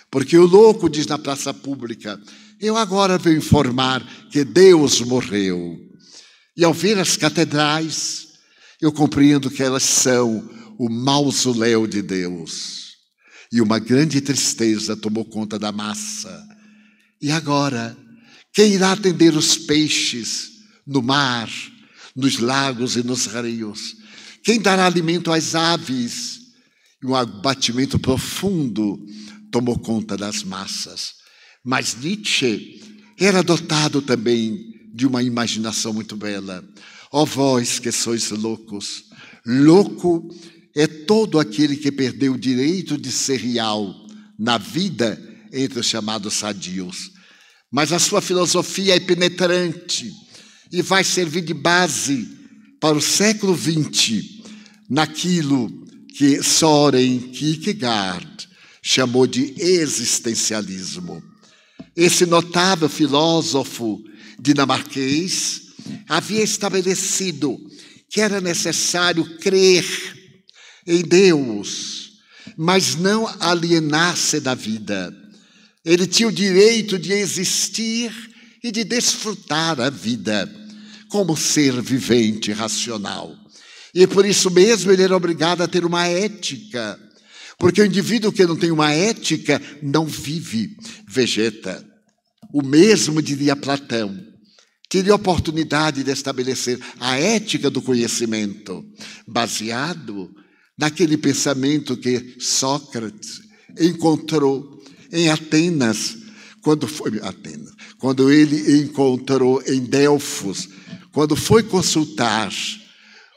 porque 0.09 0.35
o 0.37 0.47
louco 0.47 0.89
diz 0.89 1.05
na 1.05 1.17
praça 1.17 1.53
pública: 1.53 2.19
Eu 2.59 2.75
agora 2.75 3.17
venho 3.17 3.37
informar 3.37 4.03
que 4.31 4.43
Deus 4.43 5.01
morreu. 5.01 5.77
E 6.57 6.63
ao 6.63 6.73
ver 6.73 6.97
as 6.97 7.15
catedrais, 7.15 8.27
eu 8.81 8.91
compreendo 8.91 9.49
que 9.49 9.61
elas 9.61 9.83
são 9.83 10.58
o 10.79 10.89
mausoléu 10.89 11.85
de 11.85 12.01
Deus. 12.01 12.93
E 13.51 13.59
uma 13.59 13.79
grande 13.79 14.21
tristeza 14.21 14.95
tomou 14.95 15.25
conta 15.25 15.59
da 15.59 15.73
massa. 15.73 16.41
E 17.21 17.29
agora, 17.29 17.97
quem 18.53 18.73
irá 18.73 18.93
atender 18.93 19.35
os 19.35 19.57
peixes 19.57 20.51
no 20.87 21.01
mar, 21.01 21.49
nos 22.15 22.39
lagos 22.39 22.95
e 22.95 23.03
nos 23.03 23.25
rios? 23.25 23.97
Quem 24.41 24.61
dará 24.61 24.85
alimento 24.85 25.33
às 25.33 25.53
aves? 25.53 26.39
E 27.03 27.05
um 27.05 27.15
abatimento 27.15 27.99
profundo 27.99 28.97
tomou 29.51 29.77
conta 29.77 30.15
das 30.15 30.43
massas. 30.43 31.15
Mas 31.63 31.95
Nietzsche 31.95 32.81
era 33.19 33.43
dotado 33.43 34.01
também 34.01 34.57
de 34.93 35.05
uma 35.05 35.21
imaginação 35.21 35.91
muito 35.91 36.15
bela. 36.15 36.63
Ó 37.11 37.23
oh, 37.23 37.25
vós 37.25 37.79
que 37.79 37.91
sois 37.91 38.29
loucos, 38.29 39.03
louco 39.45 40.29
é 40.75 40.87
todo 40.87 41.39
aquele 41.39 41.75
que 41.75 41.91
perdeu 41.91 42.33
o 42.33 42.37
direito 42.37 42.97
de 42.97 43.11
ser 43.11 43.39
real 43.39 43.93
na 44.37 44.57
vida 44.57 45.21
entre 45.51 45.79
os 45.79 45.85
chamados 45.85 46.33
sadios. 46.35 47.11
Mas 47.71 47.91
a 47.91 47.99
sua 47.99 48.21
filosofia 48.21 48.95
é 48.95 48.99
penetrante 48.99 50.11
e 50.71 50.81
vai 50.81 51.03
servir 51.03 51.41
de 51.41 51.53
base 51.53 52.27
para 52.79 52.97
o 52.97 53.01
século 53.01 53.57
XX 53.57 54.23
naquilo 54.89 55.69
que 56.17 56.41
Soren 56.41 57.19
Kierkegaard 57.31 58.49
chamou 58.81 59.27
de 59.27 59.53
existencialismo. 59.57 61.21
Esse 61.95 62.25
notável 62.25 62.89
filósofo 62.89 64.01
dinamarquês 64.39 65.61
havia 66.07 66.43
estabelecido 66.43 67.59
que 68.09 68.21
era 68.21 68.41
necessário 68.41 69.37
crer 69.37 70.18
em 70.89 71.03
Deus, 71.03 72.13
mas 72.57 72.95
não 72.95 73.27
alienar-se 73.39 74.39
da 74.39 74.55
vida. 74.55 75.15
Ele 75.85 76.07
tinha 76.07 76.27
o 76.27 76.31
direito 76.31 76.97
de 76.97 77.13
existir 77.13 78.11
e 78.63 78.71
de 78.71 78.83
desfrutar 78.83 79.79
a 79.79 79.89
vida 79.91 80.51
como 81.09 81.37
ser 81.37 81.79
vivente, 81.81 82.51
racional. 82.51 83.35
E 83.93 84.05
por 84.07 84.25
isso 84.25 84.49
mesmo 84.49 84.91
ele 84.91 85.03
era 85.03 85.15
obrigado 85.15 85.61
a 85.61 85.67
ter 85.67 85.85
uma 85.85 86.07
ética, 86.07 86.99
porque 87.57 87.81
o 87.81 87.85
indivíduo 87.85 88.31
que 88.31 88.45
não 88.45 88.55
tem 88.55 88.71
uma 88.71 88.91
ética 88.91 89.61
não 89.81 90.05
vive, 90.05 90.75
vegeta. 91.07 91.85
O 92.51 92.63
mesmo 92.63 93.21
diria 93.21 93.55
Platão. 93.55 94.27
Teria 94.89 95.13
oportunidade 95.13 96.03
de 96.03 96.09
estabelecer 96.09 96.79
a 96.99 97.15
ética 97.15 97.69
do 97.69 97.79
conhecimento, 97.79 98.83
baseado 99.27 100.33
naquele 100.79 101.17
pensamento 101.17 101.97
que 101.97 102.35
Sócrates 102.39 103.41
encontrou 103.77 104.81
em 105.11 105.29
Atenas, 105.29 106.17
quando 106.61 106.87
foi 106.87 107.19
Atenas, 107.21 107.73
quando 107.97 108.31
ele 108.31 108.79
encontrou 108.81 109.61
em 109.67 109.81
Delfos, 109.81 110.69
quando 111.11 111.35
foi 111.35 111.63
consultar 111.63 112.53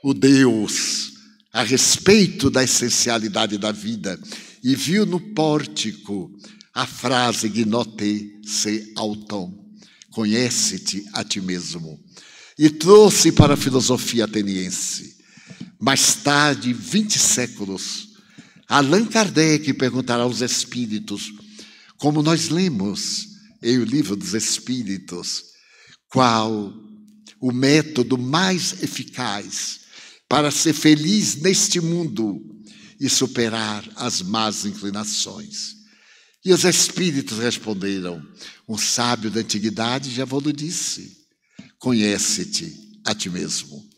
o 0.04 0.14
Deus 0.14 1.14
a 1.52 1.64
respeito 1.64 2.48
da 2.48 2.62
essencialidade 2.62 3.58
da 3.58 3.72
vida 3.72 4.18
e 4.62 4.76
viu 4.76 5.04
no 5.04 5.18
pórtico 5.18 6.30
a 6.72 6.86
frase 6.86 7.48
gnote 7.48 8.40
se 8.44 8.92
auton, 8.94 9.52
conhece-te 10.12 11.04
a 11.12 11.24
ti 11.24 11.40
mesmo, 11.40 11.98
e 12.56 12.70
trouxe 12.70 13.32
para 13.32 13.54
a 13.54 13.56
filosofia 13.56 14.24
ateniense. 14.26 15.21
Mais 15.84 16.14
tarde, 16.14 16.72
20 16.72 17.18
séculos, 17.18 18.10
Allan 18.68 19.04
Kardec 19.04 19.74
perguntará 19.74 20.22
aos 20.22 20.40
espíritos, 20.40 21.32
como 21.96 22.22
nós 22.22 22.50
lemos 22.50 23.26
em 23.60 23.78
o 23.78 23.84
livro 23.84 24.14
dos 24.14 24.32
espíritos, 24.32 25.42
qual 26.08 26.72
o 27.40 27.50
método 27.50 28.16
mais 28.16 28.80
eficaz 28.80 29.80
para 30.28 30.52
ser 30.52 30.72
feliz 30.72 31.34
neste 31.42 31.80
mundo 31.80 32.40
e 33.00 33.08
superar 33.08 33.84
as 33.96 34.22
más 34.22 34.64
inclinações. 34.64 35.74
E 36.44 36.52
os 36.52 36.62
espíritos 36.62 37.40
responderam: 37.40 38.24
Um 38.68 38.78
sábio 38.78 39.32
da 39.32 39.40
antiguidade 39.40 40.14
já 40.14 40.24
vos 40.24 40.44
disse: 40.52 41.26
Conhece-te 41.80 42.72
a 43.04 43.12
ti 43.16 43.28
mesmo. 43.28 43.91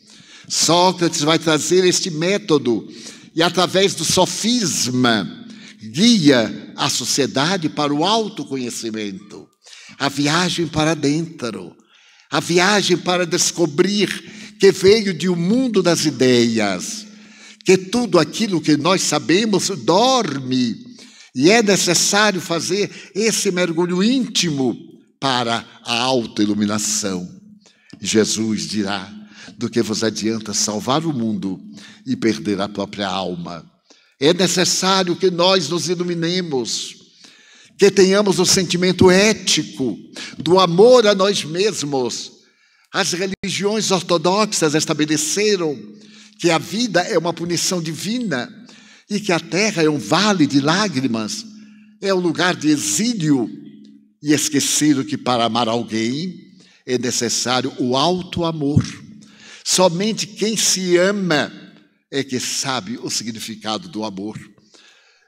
Sócrates 0.48 1.22
vai 1.22 1.38
trazer 1.38 1.84
este 1.84 2.10
método 2.10 2.88
e, 3.34 3.42
através 3.42 3.94
do 3.94 4.04
sofisma, 4.04 5.46
guia 5.92 6.72
a 6.76 6.88
sociedade 6.88 7.68
para 7.68 7.92
o 7.92 8.04
autoconhecimento, 8.04 9.46
a 9.98 10.08
viagem 10.08 10.66
para 10.66 10.94
dentro, 10.94 11.74
a 12.30 12.40
viagem 12.40 12.96
para 12.96 13.26
descobrir 13.26 14.08
que 14.58 14.70
veio 14.72 15.12
de 15.12 15.28
um 15.28 15.36
mundo 15.36 15.82
das 15.82 16.04
ideias 16.04 17.04
que 17.64 17.78
tudo 17.78 18.18
aquilo 18.18 18.60
que 18.60 18.76
nós 18.76 19.02
sabemos 19.02 19.70
dorme 19.70 20.76
e 21.34 21.50
é 21.50 21.62
necessário 21.62 22.40
fazer 22.40 22.90
esse 23.14 23.50
mergulho 23.50 24.02
íntimo 24.02 24.76
para 25.18 25.64
a 25.82 25.98
autoiluminação. 26.00 27.26
Jesus 28.00 28.68
dirá: 28.68 29.10
do 29.56 29.68
que 29.68 29.82
vos 29.82 30.02
adianta 30.02 30.52
salvar 30.52 31.04
o 31.04 31.12
mundo 31.12 31.60
e 32.06 32.16
perder 32.16 32.60
a 32.60 32.68
própria 32.68 33.08
alma. 33.08 33.64
É 34.20 34.32
necessário 34.32 35.16
que 35.16 35.30
nós 35.30 35.68
nos 35.68 35.88
iluminemos, 35.88 36.96
que 37.78 37.90
tenhamos 37.90 38.38
o 38.38 38.46
sentimento 38.46 39.10
ético 39.10 39.96
do 40.38 40.58
amor 40.58 41.06
a 41.06 41.14
nós 41.14 41.44
mesmos. 41.44 42.32
As 42.92 43.12
religiões 43.12 43.90
ortodoxas 43.90 44.74
estabeleceram 44.74 45.76
que 46.38 46.50
a 46.50 46.58
vida 46.58 47.00
é 47.00 47.18
uma 47.18 47.32
punição 47.32 47.82
divina 47.82 48.48
e 49.10 49.20
que 49.20 49.32
a 49.32 49.40
terra 49.40 49.82
é 49.82 49.90
um 49.90 49.98
vale 49.98 50.46
de 50.46 50.60
lágrimas, 50.60 51.44
é 52.00 52.14
um 52.14 52.20
lugar 52.20 52.54
de 52.54 52.68
exílio, 52.68 53.50
e 54.22 54.32
esqueceram 54.32 55.04
que 55.04 55.18
para 55.18 55.44
amar 55.44 55.68
alguém 55.68 56.54
é 56.86 56.96
necessário 56.96 57.70
o 57.78 57.94
alto 57.94 58.44
amor. 58.44 58.82
Somente 59.64 60.26
quem 60.26 60.58
se 60.58 60.98
ama 60.98 61.50
é 62.10 62.22
que 62.22 62.38
sabe 62.38 62.98
o 63.02 63.08
significado 63.08 63.88
do 63.88 64.04
amor. 64.04 64.38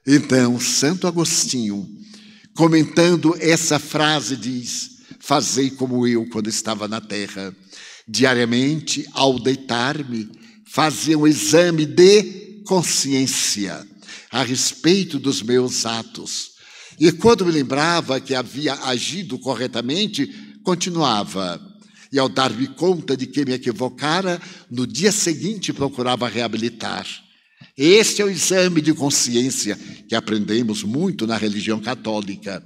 Então, 0.07 0.61
Santo 0.61 1.07
Agostinho, 1.07 1.89
comentando 2.55 3.35
essa 3.41 3.79
frase, 3.79 4.37
diz: 4.37 4.99
Fazei 5.19 5.71
como 5.71 6.07
eu 6.07 6.29
quando 6.29 6.49
estava 6.49 6.87
na 6.87 7.01
terra. 7.01 7.57
Diariamente, 8.07 9.05
ao 9.13 9.41
deitar-me, 9.41 10.31
fazia 10.67 11.19
um 11.19 11.27
exame 11.27 11.87
de 11.87 12.63
consciência 12.67 13.85
a 14.31 14.43
respeito 14.43 15.19
dos 15.19 15.43
meus 15.43 15.87
atos. 15.87 16.53
E 17.01 17.11
quando 17.11 17.45
me 17.45 17.53
lembrava 17.53 18.21
que 18.21 18.35
havia 18.35 18.75
agido 18.75 19.39
corretamente, 19.39 20.27
continuava. 20.63 21.61
E 22.13 22.19
ao 22.19 22.29
dar-me 22.29 22.67
conta 22.69 23.17
de 23.17 23.27
que 23.27 23.45
me 23.45 23.53
equivocara, 23.53 24.41
no 24.71 24.87
dia 24.87 25.13
seguinte 25.13 25.73
procurava 25.73 26.29
reabilitar. 26.29 27.07
Este 27.77 28.23
é 28.23 28.25
o 28.25 28.31
exame 28.31 28.81
de 28.81 28.95
consciência 28.95 29.79
que 30.09 30.15
aprendemos 30.15 30.83
muito 30.83 31.27
na 31.27 31.37
religião 31.37 31.81
católica 31.81 32.63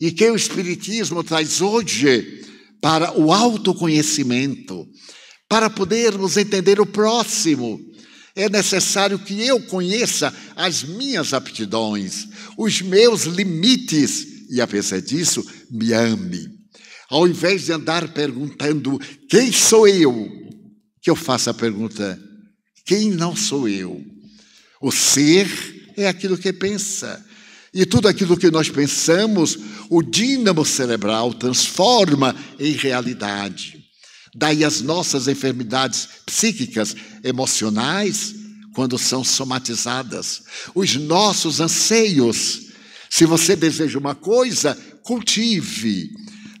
e 0.00 0.12
que 0.12 0.30
o 0.30 0.36
Espiritismo 0.36 1.24
traz 1.24 1.60
hoje 1.60 2.42
para 2.80 3.18
o 3.18 3.32
autoconhecimento, 3.32 4.86
para 5.48 5.70
podermos 5.70 6.36
entender 6.36 6.80
o 6.80 6.86
próximo, 6.86 7.80
é 8.36 8.48
necessário 8.48 9.18
que 9.18 9.40
eu 9.46 9.60
conheça 9.62 10.34
as 10.56 10.82
minhas 10.82 11.32
aptidões, 11.32 12.26
os 12.58 12.82
meus 12.82 13.24
limites 13.24 14.48
e, 14.50 14.60
apesar 14.60 15.00
disso, 15.00 15.44
me 15.70 15.92
ame. 15.92 16.53
Ao 17.14 17.28
invés 17.28 17.66
de 17.66 17.72
andar 17.72 18.08
perguntando 18.08 18.98
quem 19.28 19.52
sou 19.52 19.86
eu, 19.86 20.28
que 21.00 21.08
eu 21.08 21.14
faça 21.14 21.52
a 21.52 21.54
pergunta: 21.54 22.20
quem 22.84 23.12
não 23.12 23.36
sou 23.36 23.68
eu? 23.68 24.04
O 24.82 24.90
ser 24.90 25.48
é 25.96 26.08
aquilo 26.08 26.36
que 26.36 26.52
pensa. 26.52 27.24
E 27.72 27.86
tudo 27.86 28.08
aquilo 28.08 28.36
que 28.36 28.50
nós 28.50 28.68
pensamos, 28.68 29.56
o 29.88 30.02
dínamo 30.02 30.64
cerebral 30.64 31.32
transforma 31.32 32.34
em 32.58 32.72
realidade. 32.72 33.84
Daí 34.34 34.64
as 34.64 34.80
nossas 34.80 35.28
enfermidades 35.28 36.08
psíquicas, 36.26 36.96
emocionais, 37.22 38.34
quando 38.74 38.98
são 38.98 39.22
somatizadas. 39.22 40.42
Os 40.74 40.96
nossos 40.96 41.60
anseios. 41.60 42.72
Se 43.08 43.24
você 43.24 43.54
deseja 43.54 44.00
uma 44.00 44.16
coisa, 44.16 44.76
cultive. 45.04 46.10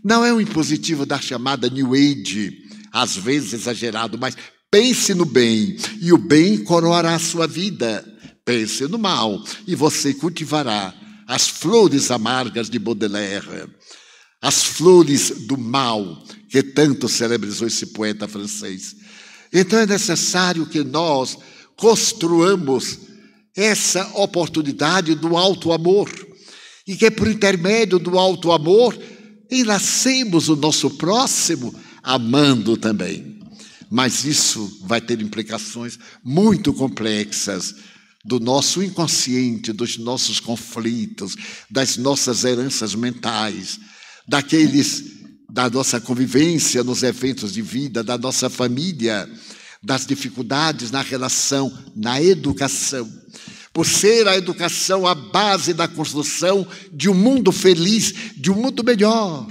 Não 0.04 0.24
é 0.24 0.32
um 0.32 0.40
impositivo 0.40 1.06
da 1.06 1.18
chamada 1.18 1.68
New 1.70 1.94
Age, 1.94 2.58
às 2.92 3.16
vezes 3.16 3.54
exagerado, 3.54 4.18
mas 4.18 4.36
pense 4.70 5.14
no 5.14 5.24
bem, 5.24 5.76
e 6.00 6.12
o 6.12 6.18
bem 6.18 6.62
coroará 6.62 7.14
a 7.14 7.18
sua 7.18 7.46
vida. 7.46 8.04
Pense 8.44 8.86
no 8.86 8.98
mal, 8.98 9.42
e 9.66 9.74
você 9.74 10.12
cultivará 10.12 10.94
as 11.26 11.48
flores 11.48 12.10
amargas 12.10 12.68
de 12.68 12.78
Baudelaire 12.78 13.70
as 14.44 14.62
flores 14.62 15.30
do 15.46 15.56
mal 15.56 16.22
que 16.50 16.62
tanto 16.62 17.08
celebrizou 17.08 17.66
esse 17.66 17.86
poeta 17.86 18.28
francês. 18.28 18.94
Então 19.50 19.78
é 19.78 19.86
necessário 19.86 20.66
que 20.66 20.84
nós 20.84 21.38
construamos 21.76 22.98
essa 23.56 24.06
oportunidade 24.18 25.14
do 25.14 25.34
alto 25.38 25.72
amor 25.72 26.10
e 26.86 26.94
que 26.94 27.10
por 27.10 27.26
intermédio 27.26 27.98
do 27.98 28.18
alto 28.18 28.52
amor 28.52 28.94
enlacemos 29.50 30.48
o 30.48 30.56
nosso 30.56 30.90
próximo 30.90 31.74
amando 32.02 32.76
também. 32.76 33.38
Mas 33.90 34.24
isso 34.24 34.80
vai 34.82 35.00
ter 35.00 35.20
implicações 35.20 35.98
muito 36.22 36.72
complexas 36.72 37.74
do 38.24 38.40
nosso 38.40 38.82
inconsciente, 38.82 39.72
dos 39.72 39.98
nossos 39.98 40.40
conflitos, 40.40 41.36
das 41.70 41.96
nossas 41.96 42.44
heranças 42.44 42.94
mentais, 42.94 43.78
daqueles 44.26 45.14
da 45.54 45.70
nossa 45.70 46.00
convivência 46.00 46.82
nos 46.82 47.04
eventos 47.04 47.52
de 47.52 47.62
vida, 47.62 48.02
da 48.02 48.18
nossa 48.18 48.50
família, 48.50 49.30
das 49.80 50.04
dificuldades 50.04 50.90
na 50.90 51.00
relação, 51.00 51.72
na 51.94 52.20
educação. 52.20 53.08
Por 53.74 53.84
ser 53.84 54.28
a 54.28 54.36
educação 54.36 55.06
a 55.06 55.14
base 55.14 55.74
da 55.74 55.88
construção 55.88 56.66
de 56.92 57.10
um 57.10 57.14
mundo 57.14 57.50
feliz, 57.50 58.14
de 58.36 58.50
um 58.50 58.54
mundo 58.54 58.84
melhor. 58.84 59.48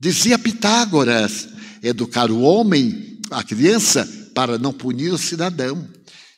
Dizia 0.00 0.38
Pitágoras: 0.38 1.48
educar 1.82 2.30
o 2.30 2.40
homem, 2.40 3.20
a 3.30 3.44
criança, 3.44 4.06
para 4.34 4.58
não 4.58 4.72
punir 4.72 5.12
o 5.12 5.18
cidadão. 5.18 5.88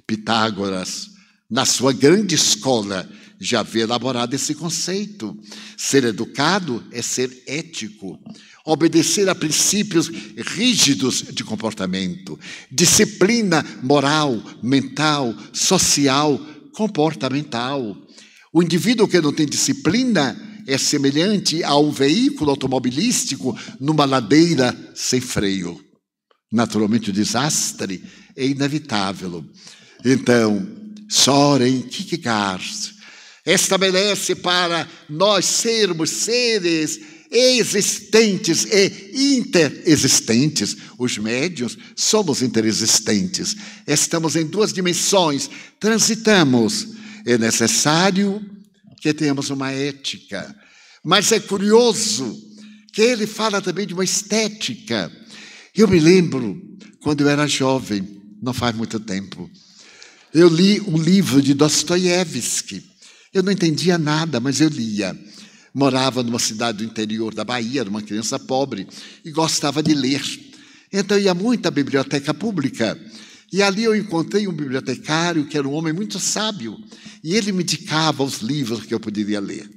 Pitágoras, 0.06 1.08
na 1.50 1.64
sua 1.64 1.92
grande 1.92 2.34
escola, 2.34 3.08
já 3.40 3.60
havia 3.60 3.84
elaborado 3.84 4.34
esse 4.34 4.54
conceito. 4.54 5.36
Ser 5.76 6.04
educado 6.04 6.84
é 6.92 7.00
ser 7.00 7.42
ético, 7.46 8.18
obedecer 8.64 9.28
a 9.28 9.34
princípios 9.34 10.08
rígidos 10.36 11.24
de 11.32 11.42
comportamento, 11.42 12.38
disciplina 12.70 13.64
moral, 13.82 14.42
mental, 14.62 15.34
social, 15.52 16.40
comportamental. 16.78 17.96
O 18.52 18.62
indivíduo 18.62 19.08
que 19.08 19.20
não 19.20 19.32
tem 19.32 19.44
disciplina 19.44 20.36
é 20.64 20.78
semelhante 20.78 21.64
a 21.64 21.76
um 21.76 21.90
veículo 21.90 22.52
automobilístico 22.52 23.58
numa 23.80 24.04
ladeira 24.04 24.72
sem 24.94 25.20
freio. 25.20 25.84
Naturalmente, 26.52 27.10
o 27.10 27.12
desastre 27.12 28.00
é 28.36 28.46
inevitável. 28.46 29.44
Então, 30.04 30.68
Soren 31.10 31.82
Kierkegaard 31.82 32.94
estabelece 33.44 34.36
para 34.36 34.86
nós 35.10 35.46
sermos 35.46 36.10
seres 36.10 37.00
existentes 37.30 38.64
e 38.64 39.36
interexistentes. 39.36 40.76
Os 40.98 41.18
médios 41.18 41.76
somos 41.94 42.42
interexistentes. 42.42 43.56
Estamos 43.86 44.36
em 44.36 44.46
duas 44.46 44.72
dimensões, 44.72 45.50
transitamos. 45.78 46.88
É 47.26 47.36
necessário 47.36 48.40
que 49.00 49.12
tenhamos 49.12 49.50
uma 49.50 49.70
ética, 49.70 50.54
Mas 51.04 51.30
é 51.30 51.38
curioso 51.38 52.36
que 52.92 53.02
ele 53.02 53.26
fala 53.26 53.62
também 53.62 53.86
de 53.86 53.94
uma 53.94 54.04
estética. 54.04 55.10
Eu 55.74 55.86
me 55.86 56.00
lembro, 56.00 56.60
quando 57.00 57.20
eu 57.20 57.28
era 57.28 57.46
jovem, 57.46 58.20
não 58.42 58.52
faz 58.52 58.74
muito 58.74 58.98
tempo, 58.98 59.48
eu 60.34 60.48
li 60.48 60.80
um 60.80 60.96
livro 60.96 61.40
de 61.40 61.54
Dostoiévski. 61.54 62.84
Eu 63.32 63.42
não 63.42 63.52
entendia 63.52 63.96
nada, 63.96 64.40
mas 64.40 64.60
eu 64.60 64.68
lia. 64.68 65.16
Morava 65.78 66.24
numa 66.24 66.40
cidade 66.40 66.78
do 66.78 66.84
interior 66.84 67.32
da 67.32 67.44
Bahia, 67.44 67.82
era 67.82 67.88
uma 67.88 68.02
criança 68.02 68.36
pobre 68.36 68.84
e 69.24 69.30
gostava 69.30 69.80
de 69.80 69.94
ler. 69.94 70.20
Então 70.92 71.16
ia 71.16 71.32
muito 71.32 71.66
à 71.66 71.70
biblioteca 71.70 72.34
pública. 72.34 72.98
E 73.52 73.62
ali 73.62 73.84
eu 73.84 73.94
encontrei 73.94 74.48
um 74.48 74.52
bibliotecário 74.52 75.46
que 75.46 75.56
era 75.56 75.68
um 75.68 75.72
homem 75.72 75.92
muito 75.92 76.18
sábio. 76.18 76.76
E 77.22 77.36
ele 77.36 77.52
me 77.52 77.62
indicava 77.62 78.24
os 78.24 78.38
livros 78.38 78.86
que 78.86 78.92
eu 78.92 78.98
poderia 78.98 79.38
ler. 79.38 79.70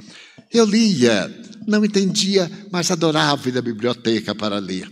Eu 0.52 0.66
lia, 0.66 1.32
não 1.68 1.86
entendia, 1.86 2.52
mas 2.72 2.90
adorava 2.90 3.48
ir 3.48 3.56
à 3.56 3.62
biblioteca 3.62 4.34
para 4.34 4.58
ler. 4.58 4.90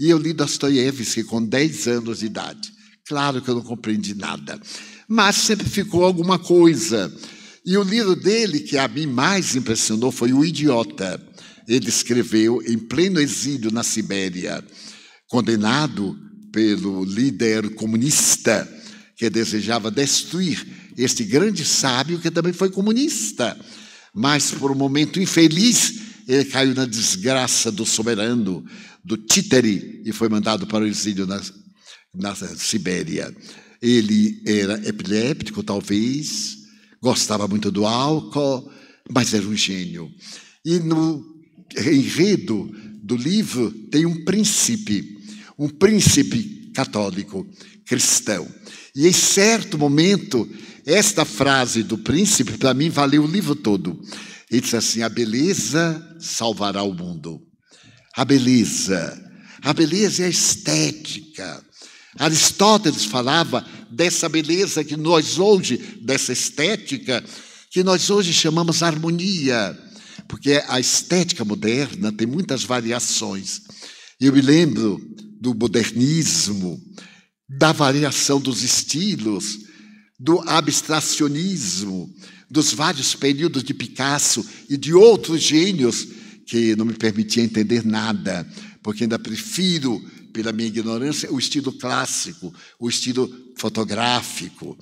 E 0.00 0.08
eu 0.08 0.16
li 0.16 0.32
Dostoiévski 0.32 1.22
com 1.24 1.44
10 1.44 1.86
anos 1.88 2.20
de 2.20 2.26
idade. 2.26 2.72
Claro 3.06 3.42
que 3.42 3.50
eu 3.50 3.56
não 3.56 3.62
compreendi 3.62 4.14
nada, 4.14 4.58
mas 5.06 5.36
sempre 5.36 5.68
ficou 5.68 6.02
alguma 6.02 6.38
coisa. 6.38 7.12
E 7.66 7.76
o 7.76 7.82
livro 7.82 8.14
dele 8.14 8.60
que 8.60 8.78
a 8.78 8.86
mim 8.86 9.06
mais 9.06 9.56
impressionou 9.56 10.12
foi 10.12 10.32
O 10.32 10.44
Idiota. 10.44 11.20
Ele 11.66 11.88
escreveu 11.88 12.62
em 12.62 12.78
pleno 12.78 13.18
exílio 13.18 13.72
na 13.72 13.82
Sibéria, 13.82 14.64
condenado 15.28 16.16
pelo 16.52 17.04
líder 17.04 17.74
comunista 17.74 18.72
que 19.16 19.28
desejava 19.28 19.90
destruir 19.90 20.64
este 20.96 21.24
grande 21.24 21.64
sábio 21.64 22.20
que 22.20 22.30
também 22.30 22.52
foi 22.52 22.70
comunista. 22.70 23.58
Mas 24.14 24.52
por 24.52 24.70
um 24.70 24.76
momento 24.76 25.20
infeliz, 25.20 25.94
ele 26.28 26.44
caiu 26.44 26.72
na 26.72 26.86
desgraça 26.86 27.72
do 27.72 27.84
soberano, 27.84 28.64
do 29.04 29.16
títere, 29.16 30.02
e 30.04 30.12
foi 30.12 30.28
mandado 30.28 30.68
para 30.68 30.84
o 30.84 30.86
exílio 30.86 31.26
na, 31.26 31.42
na 32.14 32.34
Sibéria. 32.34 33.34
Ele 33.82 34.40
era 34.46 34.80
epiléptico, 34.88 35.64
talvez, 35.64 36.55
gostava 37.06 37.46
muito 37.46 37.70
do 37.70 37.86
álcool, 37.86 38.68
mas 39.08 39.32
era 39.32 39.46
um 39.46 39.56
gênio. 39.56 40.10
E 40.64 40.80
no 40.80 41.24
enredo 41.76 42.68
do 43.00 43.14
livro 43.14 43.70
tem 43.92 44.04
um 44.04 44.24
príncipe, 44.24 45.16
um 45.56 45.68
príncipe 45.68 46.72
católico, 46.74 47.46
cristão. 47.86 48.44
E 48.92 49.06
em 49.06 49.12
certo 49.12 49.78
momento, 49.78 50.48
esta 50.84 51.24
frase 51.24 51.84
do 51.84 51.96
príncipe, 51.96 52.58
para 52.58 52.74
mim, 52.74 52.90
valeu 52.90 53.22
o 53.22 53.30
livro 53.30 53.54
todo. 53.54 54.00
Ele 54.50 54.60
disse 54.60 54.76
assim: 54.76 55.02
a 55.02 55.08
beleza 55.08 56.16
salvará 56.18 56.82
o 56.82 56.92
mundo. 56.92 57.40
A 58.16 58.24
beleza. 58.24 59.22
A 59.62 59.72
beleza 59.72 60.24
é 60.24 60.26
a 60.26 60.30
estética. 60.30 61.64
Aristóteles 62.18 63.04
falava 63.04 63.66
dessa 63.90 64.28
beleza 64.28 64.84
que 64.84 64.96
nós 64.96 65.38
hoje, 65.38 65.76
dessa 66.02 66.32
estética, 66.32 67.24
que 67.70 67.82
nós 67.82 68.10
hoje 68.10 68.32
chamamos 68.32 68.82
harmonia, 68.82 69.78
porque 70.28 70.62
a 70.68 70.80
estética 70.80 71.44
moderna 71.44 72.12
tem 72.12 72.26
muitas 72.26 72.64
variações. 72.64 73.60
Eu 74.20 74.32
me 74.32 74.40
lembro 74.40 75.00
do 75.40 75.54
modernismo, 75.54 76.80
da 77.48 77.72
variação 77.72 78.40
dos 78.40 78.62
estilos, 78.62 79.58
do 80.18 80.40
abstracionismo, 80.48 82.10
dos 82.50 82.72
vários 82.72 83.14
períodos 83.14 83.62
de 83.62 83.74
Picasso 83.74 84.44
e 84.68 84.76
de 84.76 84.94
outros 84.94 85.42
gênios 85.42 86.06
que 86.46 86.74
não 86.76 86.84
me 86.86 86.94
permitia 86.94 87.42
entender 87.42 87.84
nada, 87.84 88.48
porque 88.82 89.04
ainda 89.04 89.18
prefiro 89.18 90.00
pela 90.36 90.52
minha 90.52 90.68
ignorância, 90.68 91.32
o 91.32 91.38
estilo 91.38 91.72
clássico, 91.72 92.52
o 92.78 92.90
estilo 92.90 93.32
fotográfico. 93.56 94.76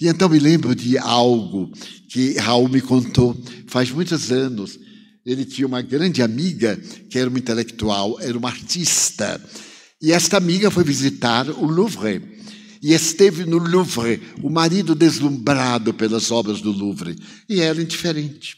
E 0.00 0.08
então 0.08 0.30
me 0.30 0.38
lembro 0.38 0.74
de 0.74 0.96
algo 0.96 1.70
que 2.08 2.38
Raul 2.38 2.70
me 2.70 2.80
contou 2.80 3.36
faz 3.66 3.90
muitos 3.90 4.32
anos. 4.32 4.78
Ele 5.24 5.44
tinha 5.44 5.66
uma 5.66 5.82
grande 5.82 6.22
amiga 6.22 6.80
que 7.10 7.18
era 7.18 7.28
uma 7.28 7.38
intelectual, 7.38 8.18
era 8.18 8.36
uma 8.36 8.48
artista. 8.48 9.38
E 10.00 10.10
esta 10.10 10.38
amiga 10.38 10.70
foi 10.70 10.82
visitar 10.82 11.50
o 11.50 11.66
Louvre. 11.66 12.22
E 12.82 12.94
esteve 12.94 13.44
no 13.44 13.58
Louvre, 13.58 14.22
o 14.42 14.48
marido 14.48 14.94
deslumbrado 14.94 15.92
pelas 15.92 16.30
obras 16.30 16.62
do 16.62 16.72
Louvre. 16.72 17.14
E 17.46 17.60
ela 17.60 17.82
indiferente. 17.82 18.56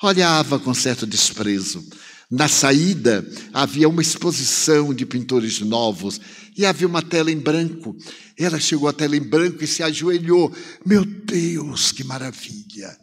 Olhava 0.00 0.60
com 0.60 0.72
certo 0.72 1.04
desprezo. 1.04 1.84
Na 2.30 2.46
saída 2.46 3.26
havia 3.54 3.88
uma 3.88 4.02
exposição 4.02 4.92
de 4.92 5.06
pintores 5.06 5.60
novos 5.60 6.20
e 6.56 6.66
havia 6.66 6.86
uma 6.86 7.00
tela 7.00 7.30
em 7.30 7.38
branco. 7.38 7.96
Ela 8.36 8.60
chegou 8.60 8.86
à 8.86 8.92
tela 8.92 9.16
em 9.16 9.22
branco 9.22 9.64
e 9.64 9.66
se 9.66 9.82
ajoelhou. 9.82 10.54
Meu 10.84 11.04
Deus, 11.04 11.90
que 11.90 12.04
maravilha! 12.04 12.94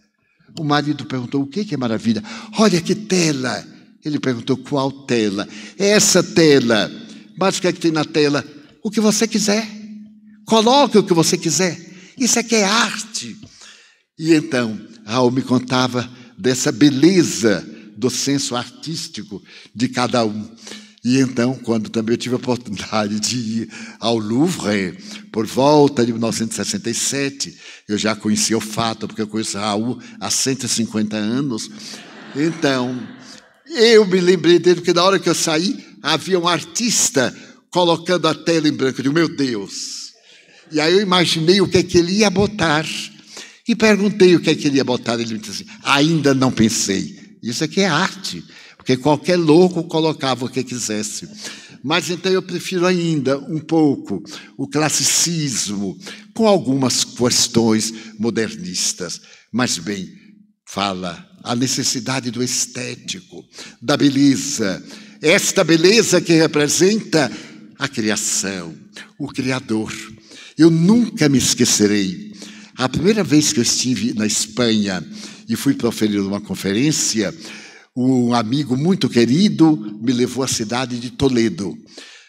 O 0.60 0.64
marido 0.64 1.06
perguntou: 1.06 1.42
O 1.42 1.48
que 1.48 1.74
é 1.74 1.78
maravilha? 1.78 2.24
Olha 2.58 2.80
que 2.80 2.94
tela! 2.94 3.66
Ele 4.04 4.20
perguntou: 4.20 4.58
Qual 4.58 4.92
tela? 4.92 5.48
Essa 5.76 6.22
tela. 6.22 6.92
Mas 7.38 7.58
o 7.58 7.62
que 7.62 7.68
é 7.68 7.74
que 7.74 7.80
tem 7.80 7.92
na 7.92 8.06
tela? 8.06 8.46
O 8.84 8.92
que 8.92 9.02
você 9.02 9.28
quiser. 9.28 9.68
Coloque 10.46 11.00
o 11.00 11.04
que 11.04 11.14
você 11.14 11.36
quiser. 11.36 11.76
Isso 12.16 12.38
aqui 12.38 12.56
é 12.56 12.64
arte. 12.64 13.36
E 14.20 14.36
então, 14.36 14.80
Raul 15.04 15.32
me 15.32 15.42
contava 15.42 16.08
dessa 16.38 16.72
beleza 16.72 17.75
do 17.96 18.10
senso 18.10 18.56
artístico 18.56 19.41
de 19.74 19.88
cada 19.88 20.26
um. 20.26 20.50
E 21.04 21.20
então, 21.20 21.54
quando 21.54 21.88
também 21.89 22.14
eu 22.14 22.18
tive 22.18 22.34
a 22.34 22.38
oportunidade 22.38 23.20
de 23.20 23.38
ir 23.38 23.70
ao 24.00 24.18
Louvre, 24.18 24.98
por 25.32 25.46
volta 25.46 26.04
de 26.04 26.12
1967, 26.12 27.56
eu 27.88 27.96
já 27.96 28.16
conhecia 28.16 28.58
o 28.58 28.62
fato, 28.62 29.08
porque 29.08 29.22
eu 29.22 29.28
conheço 29.28 29.58
Raul 29.60 30.00
há 30.20 30.32
150 30.32 31.16
anos. 31.16 31.70
Então, 32.36 33.08
eu 33.68 34.04
me 34.08 34.20
lembrei 34.20 34.58
dele, 34.58 34.78
porque 34.78 34.93
na 34.93 35.04
hora 35.04 35.20
que 35.20 35.30
eu 35.30 35.36
saí, 35.36 35.86
havia 36.02 36.39
um 36.39 36.48
artista 36.48 37.36
colocando 37.70 38.28
a 38.28 38.34
tela 38.34 38.68
em 38.68 38.74
branco. 38.74 39.00
Eu 39.00 39.04
digo, 39.04 39.14
meu 39.14 39.30
Deus! 39.30 40.14
E 40.72 40.80
aí 40.80 40.93
eu 40.93 41.02
imaginei 41.02 41.62
o 41.62 41.68
que 41.68 41.78
é 41.78 41.84
que 41.84 42.00
ele 42.00 42.14
ia 42.14 42.30
botar. 42.32 42.86
E 43.68 43.76
perguntei 43.76 44.36
o 44.36 44.39
que 44.39 44.50
é 44.50 44.56
que 44.56 44.68
ele 44.68 44.78
ia 44.78 44.84
botar. 44.84 45.20
Ele 45.20 45.34
me 45.34 45.39
disse 45.39 45.64
assim, 45.64 45.80
ainda 45.84 46.34
não 46.34 46.52
pensei. 46.52 47.14
Isso 47.46 47.64
aqui 47.64 47.82
é 47.82 47.88
arte, 47.88 48.43
porque 48.76 48.98
qualquer 48.98 49.38
louco 49.38 49.84
colocava 49.84 50.46
o 50.46 50.50
que 50.50 50.64
quisesse. 50.64 51.30
Mas 51.84 52.10
então 52.10 52.32
eu 52.32 52.41
prefiro 52.41 52.88
ainda 52.88 53.38
um 53.38 53.60
pouco 53.60 54.24
o 54.58 54.68
classicismo, 54.68 55.96
com 56.34 56.48
algumas 56.48 57.04
questões 57.04 57.93
modernistas. 58.18 59.22
Mas 59.52 59.78
bem, 59.78 60.10
fala 60.66 61.24
a 61.43 61.56
necessidade 61.56 62.32
do 62.32 62.41
estético, 62.41 63.46
da 63.80 63.96
beleza. 63.96 64.84
Esta 65.22 65.64
beleza 65.64 66.20
que 66.20 66.34
representa 66.34 67.32
a 67.78 67.88
criação, 67.88 68.76
o 69.20 69.28
Criador. 69.28 69.93
Eu 70.58 70.72
nunca 70.72 71.30
me 71.30 71.38
esquecerei. 71.38 72.34
A 72.78 72.89
primeira 72.89 73.24
vez 73.24 73.54
que 73.54 73.60
eu 73.60 73.64
estive 73.64 74.14
na 74.14 74.26
Espanha, 74.26 75.06
e 75.48 75.56
fui 75.56 75.74
proferir 75.74 76.20
uma 76.22 76.41
conferência, 76.41 77.34
um 77.96 78.34
amigo 78.34 78.76
muito 78.76 79.08
querido 79.08 79.78
me 80.02 80.12
levou 80.12 80.43
à 80.43 80.48
cidade 80.48 81.00
de 81.00 81.12
Toledo. 81.12 81.74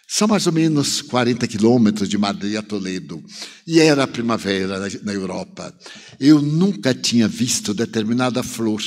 São 0.08 0.28
mais 0.28 0.46
ou 0.46 0.52
menos 0.52 1.02
40 1.02 1.48
quilômetros 1.48 2.08
de 2.08 2.16
Madrid 2.16 2.54
a 2.54 2.62
Toledo. 2.62 3.20
E 3.66 3.80
era 3.80 4.04
a 4.04 4.06
primavera 4.06 4.88
na 5.02 5.12
Europa. 5.12 5.74
Eu 6.20 6.40
nunca 6.40 6.94
tinha 6.94 7.26
visto 7.26 7.74
determinada 7.74 8.42
flor. 8.44 8.80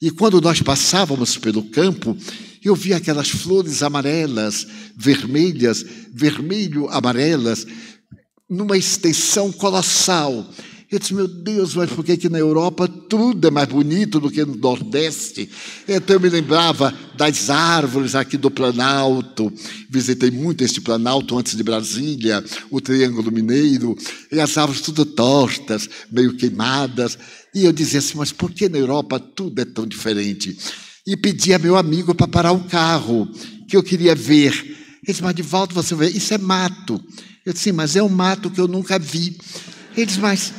E 0.00 0.10
quando 0.12 0.40
nós 0.40 0.62
passávamos 0.62 1.36
pelo 1.36 1.64
campo, 1.64 2.16
eu 2.64 2.76
via 2.76 2.98
aquelas 2.98 3.28
flores 3.28 3.82
amarelas, 3.82 4.64
vermelhas, 4.96 5.84
vermelho-amarelas, 6.14 7.66
numa 8.48 8.76
extensão 8.76 9.50
colossal. 9.50 10.48
Eu 10.88 11.00
disse, 11.00 11.12
meu 11.12 11.26
Deus, 11.26 11.74
mas 11.74 11.90
por 11.90 12.04
que, 12.04 12.16
que 12.16 12.28
na 12.28 12.38
Europa 12.38 12.86
tudo 12.86 13.48
é 13.48 13.50
mais 13.50 13.68
bonito 13.68 14.20
do 14.20 14.30
que 14.30 14.44
no 14.44 14.54
Nordeste? 14.54 15.50
Então 15.88 16.14
eu 16.14 16.20
me 16.20 16.28
lembrava 16.28 16.96
das 17.16 17.50
árvores 17.50 18.14
aqui 18.14 18.36
do 18.36 18.52
Planalto. 18.52 19.52
Visitei 19.90 20.30
muito 20.30 20.62
este 20.62 20.80
Planalto 20.80 21.36
antes 21.36 21.56
de 21.56 21.62
Brasília, 21.64 22.44
o 22.70 22.80
Triângulo 22.80 23.32
Mineiro, 23.32 23.96
e 24.30 24.38
as 24.38 24.56
árvores 24.56 24.80
tudo 24.80 25.04
tortas, 25.04 25.90
meio 26.08 26.36
queimadas. 26.36 27.18
E 27.52 27.64
eu 27.64 27.72
dizia 27.72 27.98
assim, 27.98 28.16
mas 28.16 28.30
por 28.30 28.52
que 28.52 28.68
na 28.68 28.78
Europa 28.78 29.18
tudo 29.18 29.60
é 29.60 29.64
tão 29.64 29.84
diferente? 29.88 30.56
E 31.04 31.16
pedi 31.16 31.52
a 31.52 31.58
meu 31.58 31.76
amigo 31.76 32.14
para 32.14 32.28
parar 32.28 32.52
o 32.52 32.62
carro, 32.62 33.28
que 33.66 33.76
eu 33.76 33.82
queria 33.82 34.14
ver. 34.14 34.52
Ele 34.52 34.76
disse, 35.04 35.22
mas 35.22 35.34
de 35.34 35.42
volta 35.42 35.74
você 35.74 35.96
vê, 35.96 36.08
isso 36.10 36.32
é 36.32 36.38
mato. 36.38 37.02
Eu 37.44 37.52
disse, 37.52 37.72
mas 37.72 37.96
é 37.96 38.02
um 38.04 38.08
mato 38.08 38.50
que 38.50 38.60
eu 38.60 38.68
nunca 38.68 39.00
vi. 39.00 39.36
Ele 39.96 40.06
disse, 40.06 40.20
mas 40.20 40.52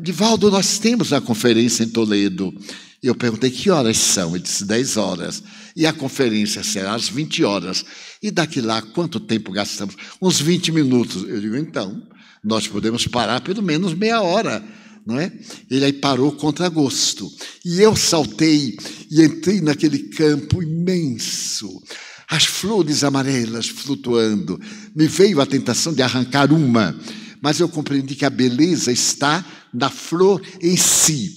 Divaldo, 0.00 0.50
nós 0.50 0.78
temos 0.78 1.12
a 1.12 1.20
conferência 1.20 1.84
em 1.84 1.88
Toledo. 1.88 2.54
Eu 3.02 3.14
perguntei 3.14 3.50
que 3.50 3.70
horas 3.70 3.96
são. 3.96 4.34
Ele 4.34 4.42
disse 4.42 4.64
10 4.64 4.96
horas. 4.96 5.42
E 5.74 5.86
a 5.86 5.92
conferência 5.92 6.62
será 6.62 6.94
às 6.94 7.08
20 7.08 7.44
horas. 7.44 7.84
E 8.22 8.30
daqui 8.30 8.60
lá, 8.60 8.82
quanto 8.82 9.20
tempo 9.20 9.52
gastamos? 9.52 9.94
Uns 10.20 10.40
20 10.40 10.72
minutos. 10.72 11.22
Eu 11.28 11.40
digo, 11.40 11.56
então, 11.56 12.02
nós 12.42 12.66
podemos 12.66 13.06
parar 13.06 13.40
pelo 13.40 13.62
menos 13.62 13.94
meia 13.94 14.20
hora. 14.20 14.62
Não 15.06 15.20
é? 15.20 15.32
Ele 15.70 15.84
aí 15.84 15.92
parou 15.92 16.32
contra 16.32 16.68
gosto. 16.68 17.30
E 17.64 17.80
eu 17.80 17.94
saltei 17.94 18.76
e 19.10 19.22
entrei 19.22 19.60
naquele 19.60 19.98
campo 20.10 20.62
imenso. 20.62 21.82
As 22.28 22.44
flores 22.44 23.04
amarelas 23.04 23.68
flutuando. 23.68 24.60
Me 24.94 25.06
veio 25.06 25.40
a 25.40 25.46
tentação 25.46 25.94
de 25.94 26.02
arrancar 26.02 26.52
uma, 26.52 26.98
mas 27.42 27.60
eu 27.60 27.68
compreendi 27.68 28.14
que 28.14 28.24
a 28.24 28.30
beleza 28.30 28.92
está 28.92 29.44
na 29.72 29.90
flor 29.90 30.42
em 30.60 30.76
si. 30.76 31.36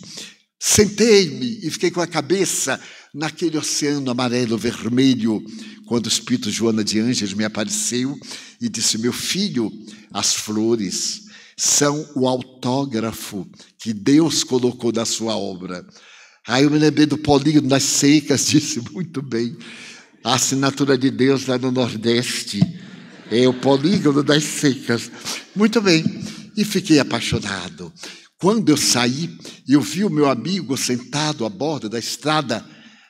Sentei-me 0.60 1.60
e 1.64 1.70
fiquei 1.70 1.90
com 1.90 2.02
a 2.02 2.08
cabeça 2.08 2.80
naquele 3.14 3.58
oceano 3.58 4.12
amarelo-vermelho, 4.12 5.42
quando 5.86 6.06
o 6.06 6.10
Espírito 6.10 6.52
Joana 6.52 6.84
de 6.84 7.00
Anjos 7.00 7.34
me 7.34 7.44
apareceu 7.44 8.18
e 8.62 8.70
disse: 8.70 8.98
Meu 8.98 9.14
filho, 9.14 9.72
as 10.14 10.34
flores 10.34 11.24
são 11.58 12.08
o 12.16 12.28
autógrafo 12.28 13.50
que 13.78 13.94
Deus 13.94 14.44
colocou 14.44 14.92
na 14.92 15.06
sua 15.06 15.36
obra. 15.36 15.86
Aí 16.48 16.64
eu 16.64 16.72
me 16.72 16.80
lembrei 16.80 17.06
do 17.06 17.18
Polígono 17.18 17.68
das 17.68 17.84
Secas, 17.84 18.48
disse 18.50 18.82
muito 18.92 19.22
bem. 19.22 19.58
A 20.24 20.36
assinatura 20.36 20.98
de 20.98 21.10
Deus 21.10 21.46
lá 21.46 21.58
no 21.58 21.72
Nordeste 21.72 22.60
é 23.32 23.48
o 23.48 23.54
Polígono 23.54 24.24
das 24.24 24.44
Secas. 24.44 25.12
Muito 25.56 25.82
bem. 25.82 26.04
E 26.56 26.66
fiquei 26.66 27.00
apaixonado. 27.00 27.94
Quando 28.40 28.70
eu 28.70 28.78
saí, 28.78 29.30
eu 29.68 29.82
vi 29.82 30.04
o 30.04 30.10
meu 30.10 30.30
amigo 30.30 30.78
sentado 30.78 31.46
à 31.46 31.50
borda 31.50 31.90
da 31.90 32.00
estrada, 32.00 32.66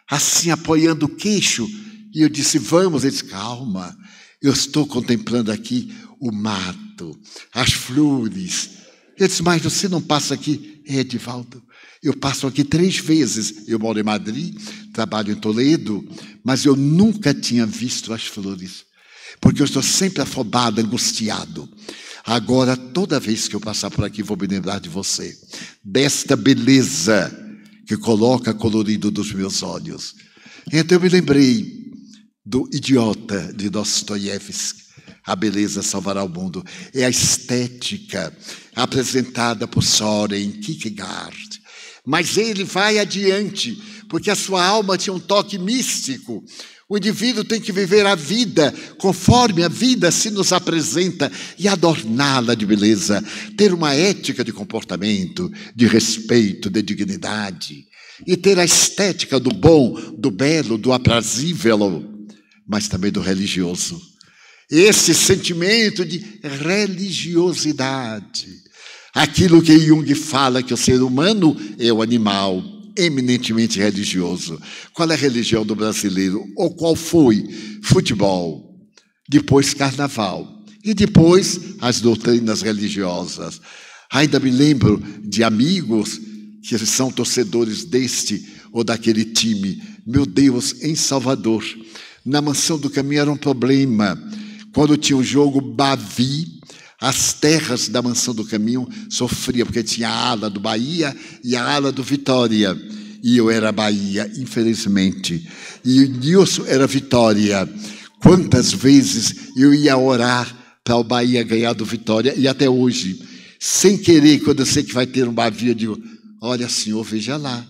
assim 0.10 0.50
apoiando 0.50 1.06
o 1.06 1.16
queixo, 1.16 1.68
e 2.14 2.22
eu 2.22 2.30
disse: 2.30 2.58
Vamos. 2.58 3.04
Ele 3.04 3.12
disse: 3.12 3.26
Calma, 3.26 3.96
eu 4.42 4.52
estou 4.52 4.86
contemplando 4.88 5.52
aqui 5.52 5.94
o 6.20 6.32
mato, 6.32 7.18
as 7.54 7.74
flores. 7.74 8.70
Eu 9.18 9.28
disse: 9.28 9.44
Mas 9.44 9.62
você 9.62 9.88
não 9.88 10.02
passa 10.02 10.34
aqui? 10.34 10.82
É, 10.88 11.02
Edivaldo, 11.02 11.62
eu 12.02 12.16
passo 12.16 12.48
aqui 12.48 12.64
três 12.64 12.98
vezes. 12.98 13.68
Eu 13.68 13.78
moro 13.78 14.00
em 14.00 14.04
Madrid, 14.04 14.56
trabalho 14.94 15.32
em 15.32 15.36
Toledo, 15.36 16.04
mas 16.44 16.66
eu 16.66 16.76
nunca 16.76 17.34
tinha 17.34 17.66
visto 17.66 18.12
as 18.14 18.26
flores, 18.26 18.84
porque 19.40 19.62
eu 19.62 19.66
estou 19.66 19.84
sempre 19.84 20.22
afobado, 20.22 20.82
angustiado. 20.82 21.70
Agora, 22.26 22.76
toda 22.76 23.20
vez 23.20 23.48
que 23.48 23.56
eu 23.56 23.60
passar 23.60 23.90
por 23.90 24.04
aqui, 24.04 24.22
vou 24.22 24.38
me 24.38 24.48
lembrar 24.48 24.80
de 24.80 24.90
você, 24.90 25.36
desta 25.84 26.36
beleza 26.36 27.36
que 27.88 27.98
coloca 27.98 28.54
colorido 28.54 29.10
dos 29.10 29.34
meus 29.34 29.64
olhos. 29.64 30.14
Então 30.72 30.98
eu 30.98 31.02
me 31.02 31.10
lembrei 31.10 31.90
do 32.46 32.70
idiota 32.72 33.52
de 33.54 33.70
Dostoiévski. 33.70 34.90
A 35.26 35.36
beleza 35.36 35.82
salvará 35.82 36.24
o 36.24 36.30
mundo. 36.30 36.64
É 36.94 37.06
a 37.06 37.10
estética 37.10 38.36
apresentada 38.76 39.68
por 39.68 39.84
Soren 39.84 40.52
Kierkegaard. 40.52 41.62
Mas 42.06 42.38
ele 42.38 42.64
vai 42.64 42.98
adiante, 42.98 43.76
porque 44.10 44.32
a 44.32 44.36
sua 44.36 44.66
alma 44.66 44.98
tinha 44.98 45.14
um 45.14 45.20
toque 45.20 45.60
místico, 45.60 46.44
o 46.90 46.98
indivíduo 46.98 47.44
tem 47.44 47.62
que 47.62 47.72
viver 47.72 48.08
a 48.08 48.16
vida 48.16 48.74
conforme 48.98 49.64
a 49.64 49.68
vida 49.68 50.10
se 50.10 50.32
nos 50.32 50.52
apresenta 50.52 51.32
e 51.56 51.68
adorná-la 51.68 52.56
de 52.56 52.66
beleza, 52.66 53.24
ter 53.56 53.72
uma 53.72 53.94
ética 53.94 54.44
de 54.44 54.52
comportamento, 54.52 55.52
de 55.76 55.86
respeito, 55.86 56.68
de 56.68 56.82
dignidade, 56.82 57.86
e 58.26 58.36
ter 58.36 58.58
a 58.58 58.66
estética 58.66 59.40
do 59.40 59.52
bom, 59.52 60.16
do 60.18 60.32
belo, 60.32 60.80
do 60.80 60.92
aprazível, 60.92 62.04
mas 62.68 62.88
também 62.88 63.12
do 63.12 63.22
religioso. 63.22 64.02
Esse 64.68 65.14
sentimento 65.14 66.04
de 66.04 66.40
religiosidade, 66.42 68.48
aquilo 69.14 69.62
que 69.62 69.78
Jung 69.78 70.12
fala 70.16 70.64
que 70.64 70.74
o 70.74 70.78
ser 70.78 71.04
humano 71.04 71.56
é 71.78 71.94
o 71.94 72.02
animal 72.02 72.79
eminentemente 72.98 73.80
religioso. 73.80 74.60
Qual 74.94 75.10
é 75.10 75.14
a 75.14 75.18
religião 75.18 75.66
do 75.66 75.76
brasileiro? 75.76 76.46
Ou 76.56 76.74
qual 76.74 76.96
foi? 76.96 77.48
Futebol, 77.84 78.76
depois 79.28 79.74
carnaval 79.74 80.48
e 80.84 80.94
depois 80.94 81.76
as 81.82 82.02
doutrinas 82.02 82.62
religiosas. 82.62 83.62
Ainda 84.12 84.40
me 84.40 84.50
lembro 84.50 85.02
de 85.24 85.44
amigos 85.44 86.20
que 86.64 86.78
são 86.80 87.12
torcedores 87.12 87.84
deste 87.86 88.46
ou 88.72 88.84
daquele 88.84 89.26
time. 89.26 89.82
Meu 90.06 90.26
Deus, 90.26 90.82
em 90.82 90.96
Salvador, 90.96 91.64
na 92.26 92.42
mansão 92.42 92.78
do 92.78 92.90
caminho 92.90 93.22
era 93.22 93.32
um 93.32 93.38
problema. 93.38 94.22
Quando 94.74 94.98
tinha 94.98 95.18
o 95.18 95.24
jogo 95.24 95.62
Bavi, 95.62 96.59
as 97.00 97.34
terras 97.34 97.88
da 97.88 98.02
Mansão 98.02 98.34
do 98.34 98.44
Caminho 98.44 98.88
sofriam, 99.10 99.66
porque 99.66 99.84
tinha 99.84 100.10
a 100.10 100.30
ala 100.30 100.50
do 100.50 100.60
Bahia 100.60 101.16
e 101.44 101.56
a 101.56 101.64
ala 101.64 101.92
do 101.92 102.04
Vitória. 102.04 102.78
E 103.24 103.38
eu 103.38 103.50
era 103.50 103.72
Bahia, 103.72 104.30
infelizmente. 104.38 105.48
E 105.84 106.04
o 106.04 106.10
Nilson 106.10 106.66
era 106.66 106.86
Vitória. 106.88 107.68
Quantas 108.22 108.74
vezes 108.74 109.52
eu 109.56 109.74
ia 109.74 109.98
orar 109.98 110.56
para 110.84 110.98
o 110.98 111.04
Bahia 111.04 111.44
ganhar 111.44 111.74
do 111.74 111.86
Vitória, 111.86 112.34
e 112.36 112.48
até 112.48 112.70
hoje, 112.70 113.22
sem 113.60 113.98
querer, 113.98 114.40
quando 114.40 114.62
eu 114.62 114.66
sei 114.66 114.84
que 114.84 114.94
vai 114.94 115.06
ter 115.06 115.28
um 115.28 115.34
Bahia, 115.34 115.70
eu 115.70 115.76
digo: 115.76 116.02
olha, 116.42 116.68
senhor, 116.68 117.04
veja 117.04 117.38
lá. 117.38 117.66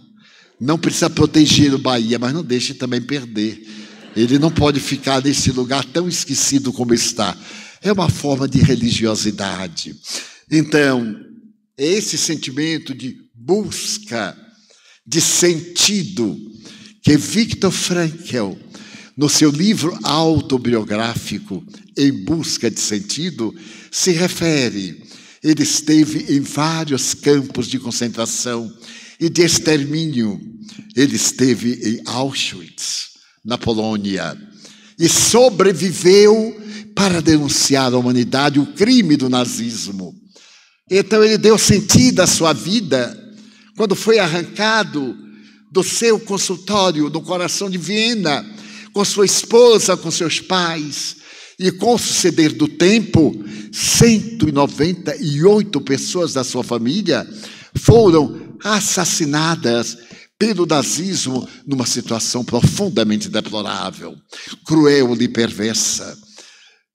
Não 0.59 0.77
precisa 0.77 1.09
proteger 1.09 1.73
o 1.73 1.79
Bahia, 1.79 2.19
mas 2.19 2.33
não 2.33 2.43
deixe 2.43 2.73
também 2.73 3.01
perder. 3.01 3.63
Ele 4.15 4.39
não 4.39 4.51
pode 4.51 4.79
ficar 4.79 5.23
nesse 5.23 5.51
lugar 5.51 5.85
tão 5.85 6.09
esquecido 6.09 6.73
como 6.73 6.93
está. 6.93 7.37
É 7.81 7.91
uma 7.91 8.09
forma 8.09 8.47
de 8.47 8.59
religiosidade. 8.59 9.95
Então, 10.51 11.15
é 11.77 11.85
esse 11.85 12.17
sentimento 12.17 12.93
de 12.93 13.15
busca 13.33 14.37
de 15.05 15.21
sentido 15.21 16.37
que 17.01 17.17
Viktor 17.17 17.71
Frankl, 17.71 18.53
no 19.15 19.29
seu 19.29 19.49
livro 19.49 19.97
autobiográfico 20.03 21.65
Em 21.97 22.11
Busca 22.11 22.69
de 22.69 22.79
Sentido, 22.79 23.55
se 23.91 24.11
refere. 24.11 25.01
Ele 25.41 25.63
esteve 25.63 26.35
em 26.35 26.41
vários 26.41 27.13
campos 27.13 27.67
de 27.67 27.79
concentração 27.79 28.71
e 29.19 29.29
de 29.29 29.41
extermínio. 29.41 30.39
Ele 30.95 31.15
esteve 31.15 31.79
em 31.81 32.01
Auschwitz, 32.05 33.09
na 33.43 33.57
Polônia, 33.57 34.37
e 34.97 35.07
sobreviveu 35.07 36.61
para 36.95 37.21
denunciar 37.21 37.93
à 37.93 37.97
humanidade 37.97 38.59
o 38.59 38.65
crime 38.65 39.15
do 39.15 39.29
nazismo. 39.29 40.13
Então 40.89 41.23
ele 41.23 41.37
deu 41.37 41.57
sentido 41.57 42.21
à 42.21 42.27
sua 42.27 42.53
vida 42.53 43.15
quando 43.75 43.95
foi 43.95 44.19
arrancado 44.19 45.15
do 45.71 45.83
seu 45.83 46.19
consultório 46.19 47.09
no 47.09 47.21
coração 47.21 47.69
de 47.69 47.77
Viena, 47.77 48.43
com 48.91 49.05
sua 49.05 49.25
esposa, 49.25 49.95
com 49.95 50.09
seus 50.09 50.41
pais, 50.41 51.17
e 51.59 51.71
com 51.71 51.93
o 51.95 51.99
suceder 51.99 52.53
do 52.53 52.67
tempo, 52.67 53.33
198 53.71 55.79
pessoas 55.81 56.33
da 56.33 56.43
sua 56.43 56.63
família 56.63 57.27
foram 57.75 58.57
assassinadas 58.63 59.95
pelo 60.39 60.65
nazismo 60.65 61.45
numa 61.67 61.85
situação 61.85 62.45
profundamente 62.45 63.27
deplorável, 63.27 64.15
cruel 64.65 65.13
e 65.19 65.27
perversa. 65.27 66.17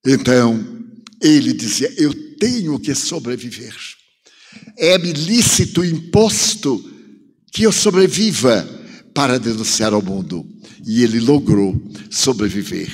Então, 0.05 0.75
ele 1.21 1.53
dizia: 1.53 1.93
Eu 1.97 2.13
tenho 2.39 2.79
que 2.79 2.95
sobreviver. 2.95 3.75
É-me 4.77 5.13
lícito 5.13 5.85
imposto 5.85 6.93
que 7.53 7.63
eu 7.63 7.73
sobreviva 7.73 8.63
para 9.15 9.39
denunciar 9.39 9.95
ao 9.95 10.03
mundo. 10.03 10.47
E 10.87 11.03
ele 11.03 11.19
logrou 11.19 11.91
sobreviver 12.11 12.89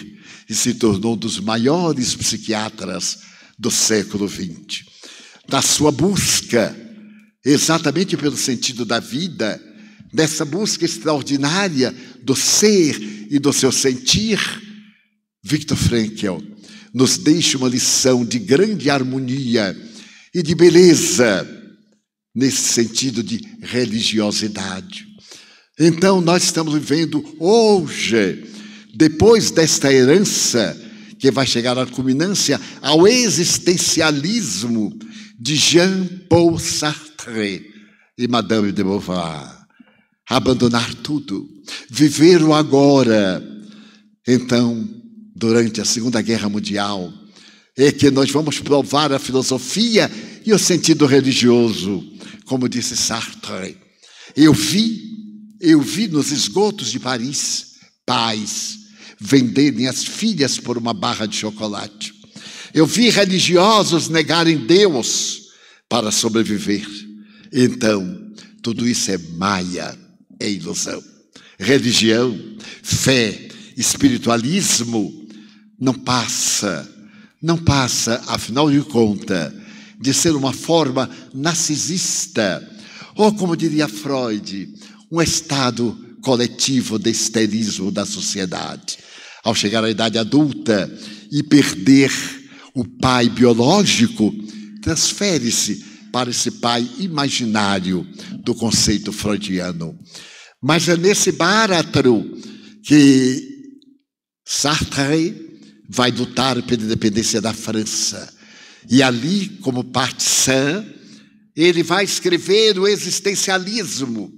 e 0.48 0.54
se 0.54 0.74
tornou 0.74 1.14
um 1.14 1.16
dos 1.16 1.40
maiores 1.40 2.14
psiquiatras 2.14 3.18
do 3.58 3.70
século 3.70 4.28
XX. 4.28 4.84
Da 5.48 5.61
sua 5.61 5.90
busca, 5.90 6.76
exatamente 7.44 8.16
pelo 8.16 8.36
sentido 8.36 8.84
da 8.84 9.00
vida, 9.00 9.61
dessa 10.12 10.44
busca 10.44 10.84
extraordinária 10.84 11.94
do 12.22 12.36
ser 12.36 13.26
e 13.30 13.38
do 13.38 13.52
seu 13.52 13.72
sentir, 13.72 14.38
Viktor 15.42 15.76
Frankl 15.76 16.49
nos 16.95 17.18
deixa 17.18 17.57
uma 17.59 17.68
lição 17.68 18.24
de 18.24 18.38
grande 18.38 18.91
harmonia 18.91 19.76
e 20.34 20.43
de 20.43 20.55
beleza, 20.55 21.47
nesse 22.34 22.72
sentido 22.72 23.22
de 23.22 23.41
religiosidade. 23.62 25.07
Então, 25.78 26.20
nós 26.20 26.45
estamos 26.45 26.74
vivendo 26.74 27.24
hoje, 27.38 28.45
depois 28.95 29.51
desta 29.51 29.93
herança, 29.93 30.78
que 31.18 31.30
vai 31.30 31.47
chegar 31.47 31.78
à 31.78 31.86
culminância, 31.86 32.61
ao 32.80 33.07
existencialismo 33.07 34.97
de 35.38 35.57
Jean-Paul 35.57 36.59
Sartre 36.59 37.70
e 38.18 38.28
Madame 38.28 38.72
de 38.72 38.82
Beauvoir. 38.82 39.61
abandonar 40.30 40.95
tudo, 40.95 41.49
viver 41.91 42.41
o 42.43 42.55
agora. 42.55 43.45
Então, 44.26 44.88
durante 45.41 45.80
a 45.80 45.86
Segunda 45.86 46.20
Guerra 46.20 46.51
Mundial, 46.51 47.11
é 47.74 47.91
que 47.91 48.11
nós 48.11 48.30
vamos 48.30 48.61
provar 48.61 49.11
a 49.11 49.18
filosofia 49.18 50.11
e 50.45 50.53
o 50.53 50.59
sentido 50.59 51.07
religioso, 51.07 52.05
como 52.45 52.68
disse 52.68 52.95
Sartre. 52.95 53.78
Eu 54.36 54.53
vi, 54.53 55.01
eu 55.59 55.80
vi 55.80 56.09
nos 56.09 56.30
esgotos 56.30 56.91
de 56.91 57.01
Paris 57.01 57.70
pais 58.05 58.80
venderem 59.18 59.86
as 59.86 60.05
filhas 60.05 60.59
por 60.59 60.76
uma 60.76 60.93
barra 60.93 61.24
de 61.24 61.36
chocolate. 61.36 62.12
Eu 62.74 62.86
vi 62.86 63.09
religiosos 63.09 64.11
negarem 64.11 64.59
Deus 64.59 65.41
para 65.88 66.11
sobreviver. 66.11 66.86
Então, 67.51 68.30
tudo 68.62 68.86
isso 68.86 69.11
é 69.11 69.16
maia, 69.36 69.99
é 70.38 70.51
ilusão. 70.51 71.03
Religião, 71.59 72.38
fé, 72.82 73.49
espiritualismo 73.76 75.19
não 75.80 75.94
passa, 75.94 76.88
não 77.42 77.56
passa, 77.56 78.22
afinal 78.26 78.70
de 78.70 78.82
contas, 78.82 79.52
de 79.98 80.12
ser 80.12 80.36
uma 80.36 80.52
forma 80.52 81.08
narcisista, 81.32 82.66
ou 83.16 83.32
como 83.34 83.56
diria 83.56 83.88
Freud, 83.88 84.68
um 85.10 85.20
estado 85.20 85.96
coletivo 86.22 86.98
de 86.98 87.10
esterismo 87.10 87.90
da 87.90 88.04
sociedade. 88.04 88.98
Ao 89.42 89.54
chegar 89.54 89.82
à 89.82 89.90
idade 89.90 90.18
adulta 90.18 90.90
e 91.32 91.42
perder 91.42 92.12
o 92.74 92.84
pai 92.84 93.28
biológico, 93.28 94.32
transfere-se 94.82 95.84
para 96.12 96.30
esse 96.30 96.50
pai 96.52 96.88
imaginário 96.98 98.06
do 98.44 98.54
conceito 98.54 99.12
freudiano. 99.12 99.98
Mas 100.62 100.88
é 100.88 100.96
nesse 100.96 101.32
báratro 101.32 102.38
que 102.84 103.48
Sartre 104.44 105.49
vai 105.93 106.12
lutar 106.12 106.62
pela 106.62 106.84
independência 106.84 107.41
da 107.41 107.53
França. 107.53 108.32
E 108.88 109.03
ali, 109.03 109.49
como 109.61 109.82
partisan, 109.82 110.86
ele 111.57 111.82
vai 111.82 112.05
escrever 112.05 112.78
o 112.78 112.86
existencialismo, 112.86 114.32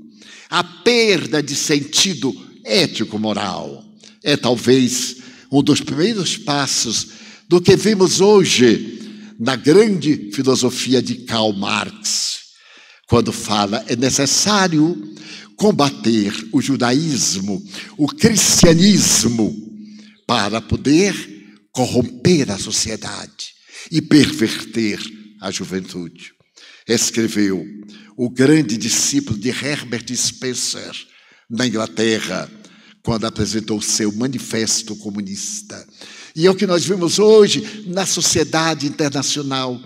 a 0.48 0.64
perda 0.64 1.42
de 1.42 1.54
sentido 1.54 2.34
ético-moral. 2.64 3.84
É 4.24 4.34
talvez 4.34 5.16
um 5.50 5.62
dos 5.62 5.82
primeiros 5.82 6.38
passos 6.38 7.08
do 7.46 7.60
que 7.60 7.76
vemos 7.76 8.20
hoje 8.22 9.34
na 9.38 9.54
grande 9.54 10.30
filosofia 10.32 11.02
de 11.02 11.16
Karl 11.16 11.52
Marx, 11.52 12.38
quando 13.08 13.30
fala 13.30 13.84
é 13.88 13.94
necessário 13.94 15.14
combater 15.56 16.32
o 16.50 16.62
judaísmo, 16.62 17.62
o 17.98 18.08
cristianismo, 18.08 19.54
para 20.26 20.60
poder 20.60 21.31
corromper 21.72 22.50
a 22.50 22.58
sociedade 22.58 23.54
e 23.90 24.00
perverter 24.00 25.00
a 25.40 25.50
juventude. 25.50 26.32
Escreveu 26.86 27.64
o 28.16 28.28
grande 28.28 28.76
discípulo 28.76 29.38
de 29.38 29.48
Herbert 29.48 30.06
Spencer, 30.14 30.94
na 31.50 31.66
Inglaterra, 31.66 32.50
quando 33.02 33.26
apresentou 33.26 33.80
seu 33.82 34.12
manifesto 34.12 34.96
comunista. 34.96 35.86
E 36.34 36.46
é 36.46 36.50
o 36.50 36.54
que 36.54 36.66
nós 36.66 36.84
vemos 36.84 37.18
hoje 37.18 37.84
na 37.86 38.06
sociedade 38.06 38.86
internacional, 38.86 39.78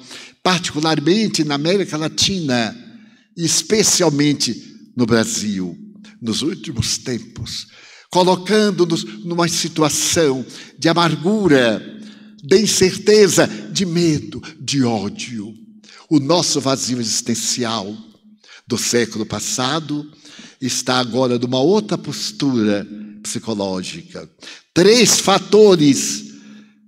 particularmente 0.43 1.43
na 1.43 1.57
América 1.57 1.97
Latina, 1.97 2.77
especialmente 3.37 4.91
no 4.97 5.07
Brasil, 5.07 5.77
nos 6.23 6.43
últimos 6.43 6.99
tempos, 6.99 7.67
colocando-nos 8.17 9.05
numa 9.27 9.47
situação 9.47 10.43
de 10.79 10.89
amargura, 10.89 12.01
de 12.43 12.59
incerteza, 12.63 13.47
de 13.47 13.85
medo, 13.85 14.43
de 14.59 14.83
ódio. 14.83 15.53
O 16.09 16.19
nosso 16.19 16.59
vazio 16.59 16.99
existencial 16.99 17.95
do 18.67 18.79
século 18.79 19.27
passado 19.27 20.11
está 20.59 20.99
agora 20.99 21.39
numa 21.39 21.61
outra 21.61 21.99
postura 21.99 22.89
psicológica. 23.23 24.27
Três 24.73 25.21
fatores 25.21 26.25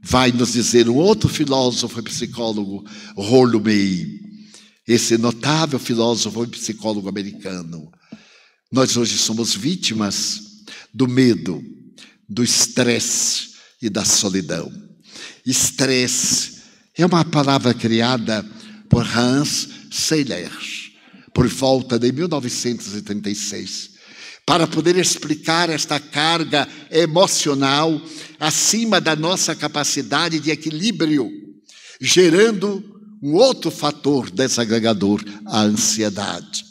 vai 0.03 0.33
nos 0.33 0.55
dizer 0.55 0.89
um 0.89 0.97
outro 0.97 1.29
filósofo 1.29 1.99
e 2.01 2.05
psicólogo, 2.05 2.83
Rollo 3.15 3.61
May, 3.63 4.07
esse 4.87 5.19
notável 5.19 5.79
filósofo 5.79 6.45
e 6.45 6.47
psicólogo 6.47 7.07
americano. 7.07 7.91
Nós 8.73 8.97
hoje 8.97 9.19
somos 9.19 9.55
vítimas 9.55 10.48
do 10.93 11.09
medo, 11.09 11.63
do 12.29 12.43
estresse 12.43 13.51
e 13.81 13.89
da 13.89 14.05
solidão. 14.05 14.71
Estresse 15.45 16.59
é 16.97 17.07
uma 17.07 17.25
palavra 17.25 17.73
criada 17.73 18.45
por 18.89 19.07
Hans 19.07 19.69
Seiler, 19.91 20.51
por 21.33 21.47
volta 21.47 21.99
de 21.99 22.11
1936, 22.13 23.91
para 24.45 24.67
poder 24.67 24.97
explicar 24.97 25.69
esta 25.71 26.01
carga 26.01 26.67
emocional 26.91 28.01
acima 28.41 29.01
da 29.01 29.15
nossa 29.15 29.55
capacidade 29.55 30.41
de 30.41 30.51
equilíbrio, 30.51 31.31
gerando 32.01 32.83
um 33.23 33.35
outro 33.35 33.71
fator 33.71 34.31
desagregador, 34.31 35.23
a 35.47 35.63
ansiedade. 35.63 36.65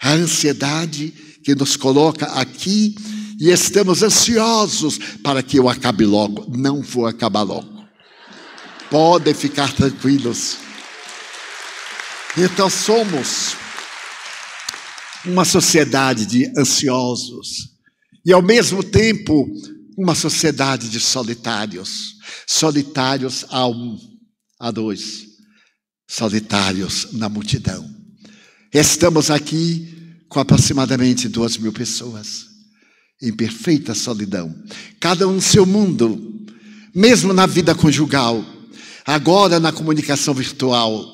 A 0.00 0.12
ansiedade 0.12 1.12
que 1.42 1.54
nos 1.54 1.76
coloca 1.76 2.26
aqui 2.26 2.94
e 3.38 3.50
estamos 3.50 4.02
ansiosos 4.02 4.98
para 5.22 5.42
que 5.42 5.58
eu 5.58 5.68
acabe 5.68 6.04
logo. 6.04 6.46
Não 6.56 6.82
vou 6.82 7.06
acabar 7.06 7.42
logo. 7.42 7.84
Podem 8.90 9.34
ficar 9.34 9.72
tranquilos. 9.72 10.58
Então 12.36 12.68
somos 12.70 13.56
uma 15.24 15.44
sociedade 15.44 16.26
de 16.26 16.52
ansiosos 16.56 17.70
e 18.24 18.32
ao 18.32 18.42
mesmo 18.42 18.82
tempo 18.82 19.46
uma 19.96 20.14
sociedade 20.14 20.88
de 20.88 21.00
solitários, 21.00 22.16
solitários 22.46 23.46
a 23.48 23.66
um, 23.66 23.98
a 24.60 24.70
dois, 24.70 25.26
solitários 26.06 27.12
na 27.12 27.28
multidão. 27.28 27.88
Estamos 28.72 29.30
aqui 29.30 30.22
com 30.28 30.38
aproximadamente 30.38 31.28
duas 31.28 31.56
mil 31.56 31.72
pessoas, 31.72 32.45
em 33.20 33.32
perfeita 33.32 33.94
solidão, 33.94 34.54
cada 35.00 35.26
um 35.26 35.34
no 35.34 35.40
seu 35.40 35.64
mundo, 35.64 36.46
mesmo 36.94 37.32
na 37.32 37.46
vida 37.46 37.74
conjugal, 37.74 38.44
agora 39.04 39.58
na 39.58 39.72
comunicação 39.72 40.34
virtual, 40.34 41.04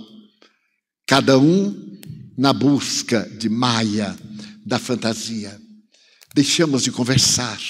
cada 1.07 1.39
um 1.39 1.99
na 2.37 2.53
busca 2.53 3.29
de 3.39 3.49
Maia, 3.49 4.17
da 4.65 4.79
fantasia. 4.79 5.61
Deixamos 6.35 6.83
de 6.83 6.91
conversar, 6.91 7.61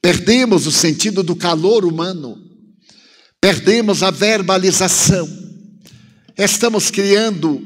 perdemos 0.00 0.66
o 0.66 0.72
sentido 0.72 1.22
do 1.22 1.34
calor 1.34 1.84
humano, 1.84 2.36
perdemos 3.40 4.02
a 4.02 4.10
verbalização, 4.10 5.28
estamos 6.36 6.90
criando 6.90 7.60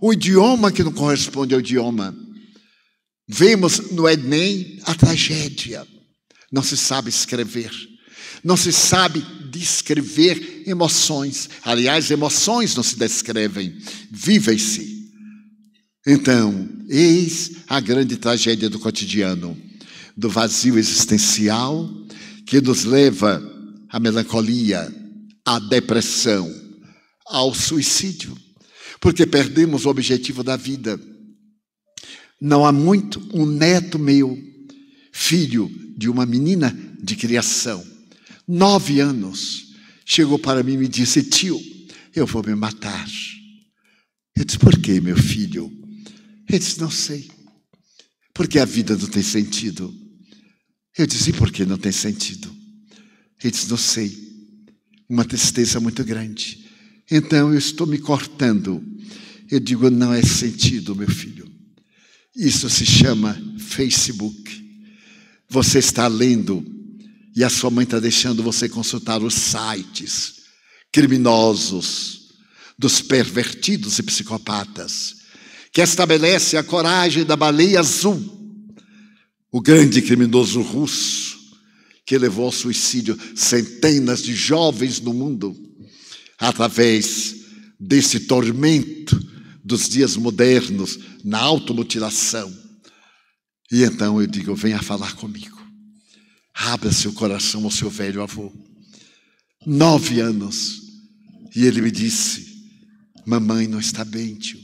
o 0.00 0.12
idioma 0.12 0.70
que 0.70 0.84
não 0.84 0.92
corresponde 0.92 1.54
ao 1.54 1.60
idioma. 1.60 2.14
Vemos 3.28 3.90
no 3.90 4.08
Enem 4.08 4.78
a 4.84 4.94
tragédia. 4.94 5.86
Não 6.50 6.62
se 6.62 6.76
sabe 6.76 7.10
escrever. 7.10 7.70
Não 8.42 8.56
se 8.56 8.72
sabe 8.72 9.20
descrever 9.50 10.62
emoções. 10.66 11.48
Aliás, 11.62 12.10
emoções 12.10 12.74
não 12.74 12.82
se 12.82 12.96
descrevem, 12.96 13.76
vivem-se. 14.10 14.96
Então, 16.06 16.68
eis 16.88 17.52
a 17.68 17.80
grande 17.80 18.16
tragédia 18.16 18.70
do 18.70 18.78
cotidiano, 18.78 19.56
do 20.16 20.30
vazio 20.30 20.78
existencial 20.78 21.88
que 22.46 22.60
nos 22.60 22.84
leva 22.84 23.42
à 23.90 24.00
melancolia, 24.00 24.90
à 25.44 25.58
depressão, 25.58 26.48
ao 27.26 27.54
suicídio 27.54 28.36
porque 29.00 29.26
perdemos 29.26 29.84
o 29.84 29.90
objetivo 29.90 30.42
da 30.42 30.56
vida. 30.56 30.98
Não 32.40 32.64
há 32.64 32.72
muito, 32.72 33.20
um 33.34 33.44
neto 33.44 33.98
meu, 33.98 34.38
filho 35.12 35.70
de 35.96 36.08
uma 36.08 36.24
menina 36.24 36.76
de 37.02 37.16
criação, 37.16 37.84
nove 38.46 39.00
anos, 39.00 39.74
chegou 40.04 40.38
para 40.38 40.62
mim 40.62 40.74
e 40.74 40.78
me 40.78 40.88
disse: 40.88 41.22
Tio, 41.22 41.60
eu 42.14 42.26
vou 42.26 42.44
me 42.44 42.54
matar. 42.54 43.08
Eu 44.36 44.44
disse: 44.44 44.58
Por 44.58 44.78
que, 44.78 45.00
meu 45.00 45.16
filho? 45.16 45.72
Ele 46.48 46.58
disse: 46.58 46.80
Não 46.80 46.90
sei. 46.90 47.28
Porque 48.32 48.58
a 48.58 48.64
vida 48.64 48.96
não 48.96 49.08
tem 49.08 49.22
sentido. 49.22 49.92
Eu 50.96 51.06
disse: 51.06 51.30
E 51.30 51.32
por 51.32 51.50
que 51.50 51.64
não 51.64 51.76
tem 51.76 51.92
sentido? 51.92 52.54
Ele 53.42 53.50
disse: 53.50 53.68
Não 53.68 53.76
sei. 53.76 54.28
Uma 55.08 55.24
tristeza 55.24 55.80
muito 55.80 56.04
grande. 56.04 56.68
Então 57.10 57.52
eu 57.52 57.58
estou 57.58 57.86
me 57.86 57.98
cortando. 57.98 58.84
Eu 59.50 59.60
digo, 59.60 59.88
não 59.88 60.12
é 60.12 60.22
sentido, 60.22 60.94
meu 60.94 61.10
filho. 61.10 61.47
Isso 62.38 62.70
se 62.70 62.86
chama 62.86 63.36
Facebook. 63.58 64.64
Você 65.48 65.80
está 65.80 66.06
lendo 66.06 66.64
e 67.34 67.42
a 67.42 67.50
sua 67.50 67.68
mãe 67.68 67.82
está 67.82 67.98
deixando 67.98 68.44
você 68.44 68.68
consultar 68.68 69.20
os 69.24 69.34
sites 69.34 70.34
criminosos 70.92 72.28
dos 72.78 73.00
pervertidos 73.00 73.98
e 73.98 74.04
psicopatas 74.04 75.16
que 75.72 75.80
estabelece 75.80 76.56
a 76.56 76.62
coragem 76.62 77.24
da 77.24 77.34
baleia 77.34 77.80
azul, 77.80 78.16
o 79.50 79.60
grande 79.60 80.00
criminoso 80.00 80.60
russo 80.60 81.36
que 82.06 82.16
levou 82.16 82.46
ao 82.46 82.52
suicídio 82.52 83.18
centenas 83.34 84.22
de 84.22 84.32
jovens 84.32 85.00
no 85.00 85.12
mundo 85.12 85.56
através 86.38 87.34
desse 87.80 88.20
tormento 88.20 89.37
dos 89.68 89.86
dias 89.86 90.16
modernos 90.16 90.98
na 91.22 91.38
automutilação. 91.38 92.50
E 93.70 93.82
então 93.84 94.18
eu 94.18 94.26
digo: 94.26 94.54
venha 94.54 94.82
falar 94.82 95.14
comigo. 95.16 95.58
Abra 96.54 96.90
seu 96.90 97.12
coração 97.12 97.64
ao 97.64 97.70
seu 97.70 97.90
velho 97.90 98.22
avô. 98.22 98.50
Nove 99.66 100.20
anos. 100.20 100.80
E 101.54 101.66
ele 101.66 101.82
me 101.82 101.90
disse: 101.90 102.66
Mamãe 103.26 103.68
não 103.68 103.78
está 103.78 104.06
bem, 104.06 104.34
tio. 104.36 104.58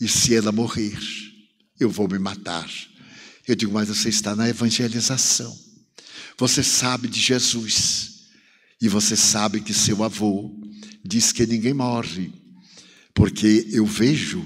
E 0.00 0.06
se 0.06 0.34
ela 0.34 0.52
morrer, 0.52 0.96
eu 1.78 1.90
vou 1.90 2.08
me 2.08 2.18
matar. 2.18 2.70
Eu 3.48 3.56
digo: 3.56 3.72
Mas 3.72 3.88
você 3.88 4.10
está 4.10 4.36
na 4.36 4.48
evangelização. 4.48 5.52
Você 6.38 6.62
sabe 6.62 7.08
de 7.08 7.20
Jesus. 7.20 8.12
E 8.80 8.88
você 8.88 9.16
sabe 9.16 9.60
que 9.60 9.74
seu 9.74 10.04
avô 10.04 10.54
diz 11.04 11.32
que 11.32 11.46
ninguém 11.46 11.74
morre, 11.74 12.32
porque 13.14 13.68
eu 13.70 13.86
vejo 13.86 14.44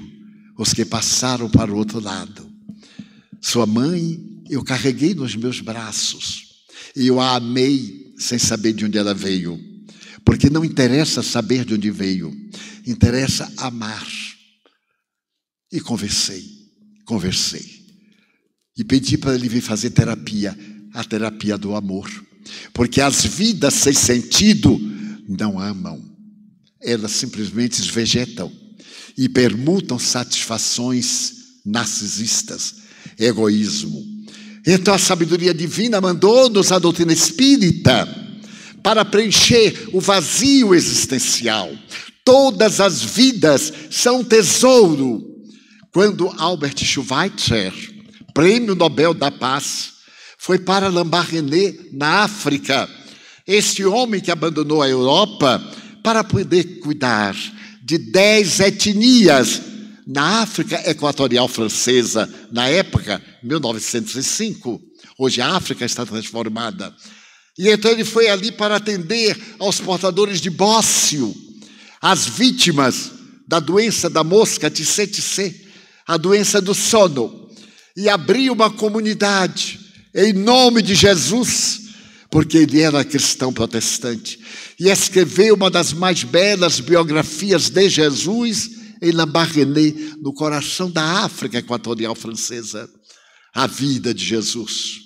os 0.58 0.72
que 0.72 0.84
passaram 0.84 1.48
para 1.48 1.72
o 1.72 1.76
outro 1.76 2.00
lado. 2.00 2.48
Sua 3.40 3.66
mãe 3.66 4.42
eu 4.50 4.62
carreguei 4.62 5.14
nos 5.14 5.34
meus 5.34 5.60
braços 5.60 6.64
e 6.94 7.06
eu 7.06 7.20
a 7.20 7.36
amei 7.36 8.14
sem 8.18 8.38
saber 8.38 8.72
de 8.72 8.84
onde 8.84 8.98
ela 8.98 9.14
veio, 9.14 9.58
porque 10.24 10.50
não 10.50 10.64
interessa 10.64 11.22
saber 11.22 11.64
de 11.64 11.74
onde 11.74 11.90
veio, 11.90 12.34
interessa 12.86 13.50
amar. 13.56 14.06
E 15.70 15.80
conversei, 15.80 16.44
conversei. 17.04 17.78
E 18.76 18.82
pedi 18.82 19.18
para 19.18 19.34
ele 19.34 19.48
vir 19.48 19.60
fazer 19.60 19.90
terapia, 19.90 20.56
a 20.94 21.04
terapia 21.04 21.58
do 21.58 21.74
amor. 21.76 22.10
Porque 22.72 23.00
as 23.00 23.24
vidas 23.24 23.74
sem 23.74 23.92
sentido 23.92 24.78
não 25.28 25.60
amam, 25.60 26.02
elas 26.80 27.12
simplesmente 27.12 27.80
vegetam 27.90 28.52
e 29.16 29.28
permutam 29.28 29.98
satisfações 29.98 31.32
narcisistas, 31.64 32.76
egoísmo. 33.18 34.04
Então 34.66 34.94
a 34.94 34.98
sabedoria 34.98 35.54
divina 35.54 36.00
mandou-nos 36.00 36.70
a 36.72 36.78
doutrina 36.78 37.12
espírita 37.12 38.06
para 38.82 39.04
preencher 39.04 39.88
o 39.92 40.00
vazio 40.00 40.74
existencial. 40.74 41.70
Todas 42.24 42.80
as 42.80 43.02
vidas 43.02 43.72
são 43.90 44.22
tesouro. 44.22 45.24
Quando 45.92 46.28
Albert 46.38 46.84
Schweitzer, 46.84 47.72
prêmio 48.34 48.74
Nobel 48.74 49.14
da 49.14 49.30
Paz, 49.30 49.94
foi 50.38 50.58
para 50.58 50.88
Lambaréné, 50.88 51.74
na 51.92 52.22
África, 52.22 52.88
este 53.46 53.84
homem 53.84 54.20
que 54.20 54.30
abandonou 54.30 54.82
a 54.82 54.88
Europa 54.88 55.60
para 56.02 56.22
poder 56.24 56.80
cuidar 56.80 57.36
de 57.82 57.98
dez 57.98 58.60
etnias 58.60 59.62
na 60.06 60.40
África 60.40 60.90
Equatorial 60.90 61.48
Francesa, 61.48 62.28
na 62.50 62.68
época, 62.68 63.22
1905. 63.42 64.80
Hoje 65.18 65.40
a 65.40 65.54
África 65.54 65.84
está 65.84 66.06
transformada. 66.06 66.94
E 67.58 67.68
então 67.68 67.90
ele 67.90 68.04
foi 68.04 68.28
ali 68.28 68.52
para 68.52 68.76
atender 68.76 69.36
aos 69.58 69.80
portadores 69.80 70.40
de 70.40 70.48
bócio, 70.48 71.34
as 72.00 72.26
vítimas 72.26 73.10
da 73.46 73.58
doença 73.58 74.08
da 74.08 74.22
mosca 74.22 74.70
TCTC, 74.70 75.66
a 76.06 76.16
doença 76.16 76.60
do 76.60 76.74
sono, 76.74 77.50
e 77.96 78.08
abriu 78.08 78.52
uma 78.52 78.70
comunidade 78.70 79.80
em 80.14 80.32
nome 80.32 80.82
de 80.82 80.94
Jesus 80.94 81.87
porque 82.30 82.58
ele 82.58 82.80
era 82.80 83.04
cristão 83.04 83.52
protestante, 83.52 84.38
e 84.78 84.88
escreveu 84.88 85.54
uma 85.54 85.70
das 85.70 85.92
mais 85.92 86.24
belas 86.24 86.80
biografias 86.80 87.70
de 87.70 87.88
Jesus 87.88 88.70
em 89.00 89.12
Lambaréné, 89.12 89.94
no 90.20 90.32
coração 90.32 90.90
da 90.90 91.24
África 91.24 91.58
Equatorial 91.58 92.14
Francesa. 92.14 92.88
A 93.54 93.66
vida 93.66 94.12
de 94.12 94.24
Jesus. 94.24 95.00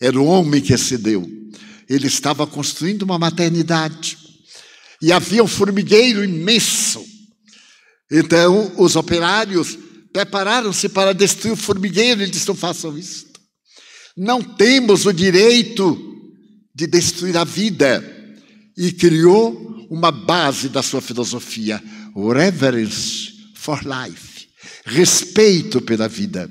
Era 0.00 0.18
o 0.18 0.24
homem 0.24 0.60
que 0.60 0.76
se 0.78 0.96
deu. 0.96 1.28
Ele 1.88 2.06
estava 2.06 2.46
construindo 2.46 3.02
uma 3.02 3.18
maternidade. 3.18 4.16
E 5.02 5.12
havia 5.12 5.42
um 5.42 5.48
formigueiro 5.48 6.22
imenso. 6.22 7.04
Então, 8.10 8.72
os 8.76 8.96
operários 8.96 9.76
prepararam-se 10.12 10.88
para 10.88 11.12
destruir 11.12 11.52
o 11.52 11.56
formigueiro. 11.56 12.22
Ele 12.22 12.30
disse: 12.30 12.48
Não 12.48 12.54
façam 12.54 12.96
isso. 12.96 13.26
Não 14.16 14.42
temos 14.42 15.06
o 15.06 15.12
direito 15.12 16.09
de 16.80 16.86
destruir 16.86 17.36
a 17.36 17.44
vida 17.44 18.02
e 18.74 18.90
criou 18.90 19.86
uma 19.90 20.10
base 20.10 20.70
da 20.70 20.82
sua 20.82 21.02
filosofia, 21.02 21.82
reverence 22.34 23.34
for 23.54 23.80
life, 23.84 24.48
respeito 24.86 25.82
pela 25.82 26.08
vida. 26.08 26.50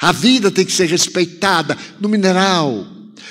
A 0.00 0.10
vida 0.10 0.50
tem 0.50 0.64
que 0.64 0.72
ser 0.72 0.88
respeitada 0.88 1.78
no 2.00 2.08
mineral, 2.08 2.84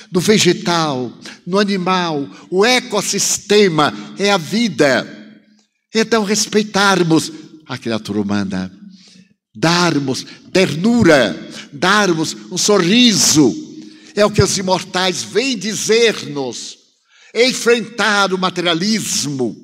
no 0.09 0.21
vegetal, 0.21 1.11
no 1.45 1.59
animal. 1.59 2.25
O 2.49 2.63
ecossistema 2.63 3.93
é 4.17 4.31
a 4.31 4.37
vida. 4.37 5.05
Então, 5.93 6.23
respeitarmos 6.23 7.33
a 7.67 7.77
criatura 7.77 8.21
humana, 8.21 8.71
darmos 9.53 10.25
ternura, 10.53 11.35
darmos 11.73 12.33
um 12.49 12.57
sorriso, 12.57 13.66
é 14.19 14.25
o 14.25 14.31
que 14.31 14.41
os 14.41 14.57
imortais 14.57 15.23
vêm 15.23 15.57
dizer-nos. 15.57 16.77
Enfrentar 17.33 18.33
o 18.33 18.37
materialismo, 18.37 19.55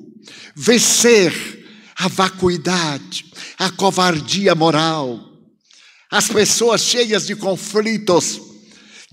vencer 0.54 1.32
a 1.96 2.06
vacuidade, 2.08 3.24
a 3.58 3.70
covardia 3.70 4.54
moral, 4.54 5.20
as 6.10 6.28
pessoas 6.28 6.82
cheias 6.82 7.26
de 7.26 7.34
conflitos, 7.34 8.40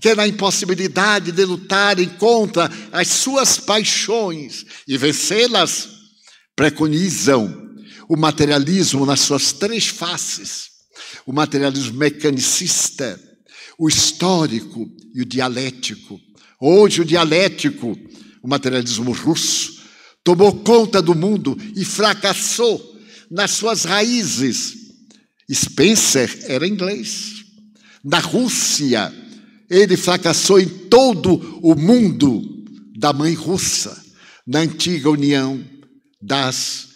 que 0.00 0.14
na 0.14 0.28
impossibilidade 0.28 1.32
de 1.32 1.44
lutarem 1.44 2.08
contra 2.10 2.70
as 2.92 3.08
suas 3.08 3.58
paixões 3.58 4.64
e 4.86 4.96
vencê-las, 4.96 5.88
preconizam 6.54 7.72
o 8.08 8.16
materialismo 8.16 9.04
nas 9.04 9.20
suas 9.20 9.52
três 9.52 9.88
faces: 9.88 10.70
o 11.26 11.32
materialismo 11.32 11.98
mecanicista, 11.98 13.18
o 13.78 13.88
histórico 13.88 14.90
e 15.14 15.22
o 15.22 15.24
dialético. 15.24 16.20
Hoje, 16.60 17.00
o 17.00 17.04
dialético, 17.04 17.96
o 18.42 18.48
materialismo 18.48 19.12
russo, 19.12 19.82
tomou 20.22 20.52
conta 20.62 21.02
do 21.02 21.14
mundo 21.14 21.56
e 21.76 21.84
fracassou 21.84 23.00
nas 23.30 23.52
suas 23.52 23.84
raízes. 23.84 24.74
Spencer 25.52 26.44
era 26.44 26.66
inglês. 26.66 27.44
Na 28.04 28.18
Rússia, 28.18 29.12
ele 29.68 29.96
fracassou 29.96 30.60
em 30.60 30.68
todo 30.68 31.58
o 31.62 31.74
mundo 31.74 32.42
da 32.96 33.12
mãe 33.12 33.34
russa, 33.34 34.00
na 34.46 34.60
antiga 34.60 35.10
União 35.10 35.62
das 36.20 36.88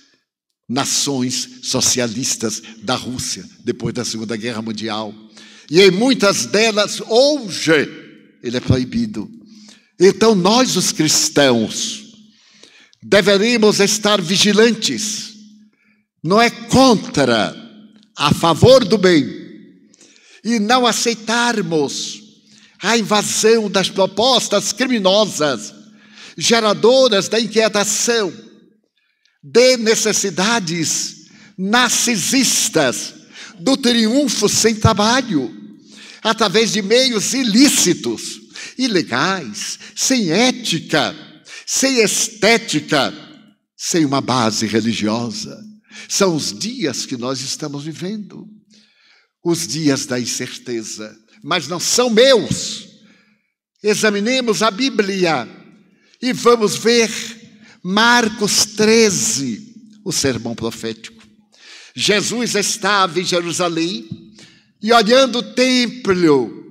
Nações 0.68 1.61
Socialistas 1.62 2.61
da 2.83 2.95
Rússia, 2.95 3.45
depois 3.64 3.95
da 3.95 4.05
Segunda 4.05 4.37
Guerra 4.37 4.62
Mundial. 4.62 5.14
E 5.71 5.81
em 5.81 5.91
muitas 5.91 6.47
delas, 6.47 7.01
hoje, 7.01 7.89
ele 8.43 8.57
é 8.57 8.61
proibido. 8.61 9.29
Então, 9.99 10.35
nós, 10.35 10.77
os 10.77 10.93
cristãos, 10.93 12.05
deveríamos 13.03 13.81
estar 13.81 14.21
vigilantes. 14.21 15.35
Não 16.23 16.41
é 16.41 16.51
contra, 16.51 17.55
a 18.17 18.33
favor 18.33 18.85
do 18.85 18.99
bem. 18.99 19.47
E 20.45 20.59
não 20.59 20.87
aceitarmos 20.87 22.23
a 22.83 22.97
invasão 22.97 23.71
das 23.71 23.89
propostas 23.89 24.73
criminosas, 24.73 25.75
geradoras 26.37 27.29
da 27.29 27.41
inquietação, 27.41 28.33
de 29.43 29.77
necessidades 29.77 31.27
narcisistas, 31.57 33.14
do 33.59 33.77
triunfo 33.77 34.49
sem 34.49 34.75
trabalho, 34.75 35.56
através 36.27 36.72
de 36.72 36.83
meios 36.83 37.35
ilícitos, 37.35 38.41
ilegais, 38.77 39.79
sem 39.95 40.33
ética, 40.33 41.14
sem 41.64 42.01
estética, 42.03 43.14
sem 43.77 44.05
uma 44.05 44.20
base 44.20 44.66
religiosa. 44.66 45.57
São 46.09 46.35
os 46.35 46.53
dias 46.53 47.07
que 47.07 47.16
nós 47.16 47.41
estamos 47.41 47.85
vivendo. 47.85 48.45
os 49.45 49.68
dias 49.68 50.07
da 50.07 50.18
incerteza, 50.18 51.16
mas 51.41 51.68
não 51.68 51.79
são 51.79 52.11
meus. 52.11 52.89
Examinemos 53.81 54.61
a 54.61 54.72
Bíblia 54.72 55.49
e 56.20 56.33
vamos 56.33 56.74
ver 56.74 57.09
Marcos 57.85 58.64
13, 58.64 59.72
o 60.05 60.11
sermão 60.11 60.57
profético. 60.57 61.22
Jesus 61.95 62.57
estava 62.57 63.20
em 63.20 63.24
Jerusalém 63.24 64.26
e 64.83 64.93
olhando 64.93 65.39
o 65.39 65.55
templo, 65.55 66.64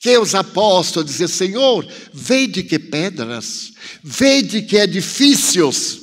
que 0.00 0.16
os 0.16 0.34
apóstolos 0.34 1.10
diziam: 1.10 1.28
Senhor, 1.28 1.86
vede 2.12 2.62
que 2.62 2.78
pedras, 2.78 3.72
vede 4.02 4.62
que 4.62 4.76
edifícios. 4.76 6.00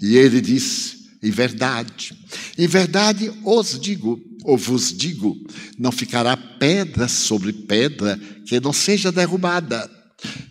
E 0.00 0.16
ele 0.16 0.40
disse: 0.40 0.96
Em 1.22 1.30
verdade, 1.30 2.12
em 2.58 2.66
verdade 2.66 3.32
os 3.44 3.78
digo, 3.78 4.20
ou 4.44 4.56
vos 4.56 4.92
digo, 4.92 5.36
não 5.78 5.92
ficará 5.92 6.36
pedra 6.36 7.08
sobre 7.08 7.52
pedra 7.52 8.18
que 8.46 8.58
não 8.60 8.72
seja 8.72 9.12
derrubada. 9.12 9.90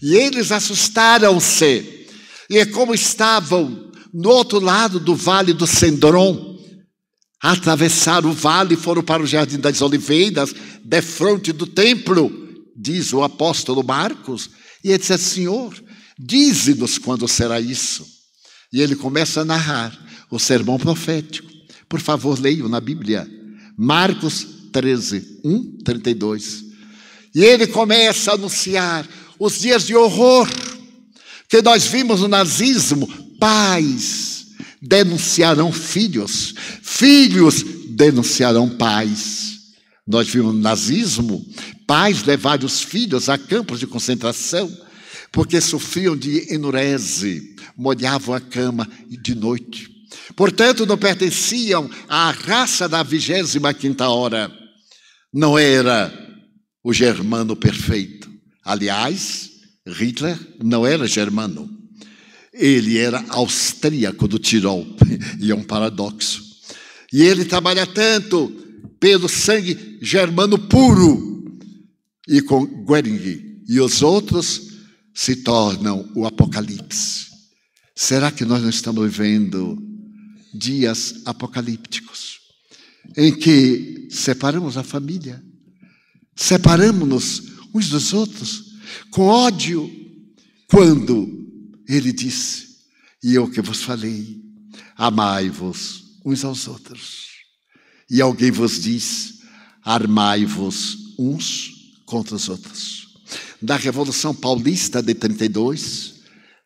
E 0.01 0.15
eles 0.15 0.51
assustaram-se, 0.51 2.07
e 2.49 2.65
como 2.67 2.93
estavam 2.93 3.91
no 4.13 4.29
outro 4.29 4.59
lado 4.59 4.99
do 4.99 5.15
vale 5.15 5.53
do 5.53 5.67
Sendron, 5.67 6.48
atravessaram 7.41 8.29
o 8.29 8.33
vale 8.33 8.73
e 8.73 8.77
foram 8.77 9.01
para 9.01 9.23
o 9.23 9.27
Jardim 9.27 9.59
das 9.59 9.81
Oliveiras, 9.81 10.53
defronte 10.83 11.51
do 11.51 11.65
templo 11.65 12.49
diz 12.79 13.11
o 13.11 13.21
apóstolo 13.21 13.83
Marcos, 13.83 14.49
e 14.83 14.89
ele 14.89 14.97
diz 14.97 15.11
assim, 15.11 15.41
Senhor, 15.41 15.75
dize-nos 16.17 16.97
quando 16.97 17.27
será 17.27 17.59
isso. 17.59 18.07
E 18.71 18.81
ele 18.81 18.95
começa 18.95 19.41
a 19.41 19.45
narrar 19.45 19.97
o 20.31 20.39
sermão 20.39 20.79
profético. 20.79 21.49
Por 21.89 21.99
favor, 21.99 22.39
leiam 22.39 22.69
na 22.69 22.79
Bíblia. 22.79 23.29
Marcos 23.77 24.47
13, 24.71 25.41
1, 25.43 25.77
32. 25.83 26.63
E 27.35 27.43
ele 27.43 27.67
começa 27.67 28.31
a 28.31 28.35
anunciar 28.35 29.07
os 29.37 29.59
dias 29.59 29.85
de 29.85 29.95
horror 29.95 30.47
que 31.49 31.61
nós 31.61 31.85
vimos 31.85 32.21
no 32.21 32.27
nazismo. 32.27 33.07
Pais 33.39 34.38
denunciarão 34.81 35.71
filhos, 35.71 36.53
filhos 36.81 37.63
denunciarão 37.89 38.69
pais. 38.69 39.59
Nós 40.07 40.27
vimos 40.27 40.53
no 40.53 40.61
nazismo 40.61 41.45
pais 41.89 42.23
levaram 42.23 42.67
os 42.67 42.83
filhos 42.83 43.29
a 43.29 43.37
campos 43.37 43.79
de 43.79 43.87
concentração 43.87 44.71
porque 45.31 45.59
sofriam 45.59 46.15
de 46.15 46.53
enurese, 46.53 47.55
molhavam 47.75 48.35
a 48.35 48.39
cama 48.39 48.87
de 49.09 49.33
noite. 49.33 49.89
Portanto, 50.35 50.85
não 50.85 50.97
pertenciam 50.97 51.89
à 52.07 52.29
raça 52.29 52.87
da 52.87 53.01
vigésima 53.01 53.73
quinta 53.73 54.07
hora. 54.07 54.51
Não 55.33 55.57
era 55.57 56.13
o 56.83 56.93
germano 56.93 57.55
perfeito. 57.55 58.29
Aliás, 58.63 59.49
Hitler 59.87 60.37
não 60.63 60.85
era 60.85 61.07
germano. 61.07 61.69
Ele 62.59 62.97
era 62.97 63.23
austríaco 63.29 64.27
do 64.27 64.37
Tirol, 64.37 64.85
e 65.39 65.49
é 65.49 65.55
um 65.55 65.63
paradoxo. 65.63 66.43
E 67.11 67.21
ele 67.21 67.45
trabalha 67.45 67.87
tanto 67.87 68.49
pelo 68.99 69.29
sangue 69.29 69.97
germano 70.01 70.59
puro, 70.59 71.57
e 72.27 72.41
com 72.41 72.65
Goering 72.65 73.63
e 73.67 73.79
os 73.79 74.01
outros 74.01 74.69
se 75.13 75.37
tornam 75.37 76.11
o 76.15 76.25
Apocalipse. 76.25 77.27
Será 77.95 78.31
que 78.31 78.43
nós 78.43 78.61
não 78.61 78.69
estamos 78.69 79.03
vivendo 79.03 79.77
dias 80.53 81.21
apocalípticos 81.25 82.39
em 83.17 83.35
que 83.35 84.07
separamos 84.09 84.77
a 84.77 84.83
família, 84.83 85.43
separamos-nos 86.35 87.43
uns 87.73 87.89
dos 87.89 88.13
outros 88.13 88.65
com 89.11 89.23
ódio, 89.27 89.89
quando 90.67 91.38
ele 91.95 92.11
disse: 92.13 92.77
E 93.23 93.33
eu 93.33 93.49
que 93.49 93.61
vos 93.61 93.81
falei, 93.81 94.41
amai-vos 94.95 96.03
uns 96.23 96.43
aos 96.43 96.67
outros. 96.67 97.27
E 98.09 98.21
alguém 98.21 98.51
vos 98.51 98.81
diz: 98.81 99.39
armai-vos 99.83 101.15
uns 101.17 101.71
contra 102.05 102.35
os 102.35 102.47
outros. 102.47 103.07
Da 103.61 103.75
Revolução 103.75 104.33
Paulista 104.33 105.01
de 105.01 105.13
32, 105.13 106.15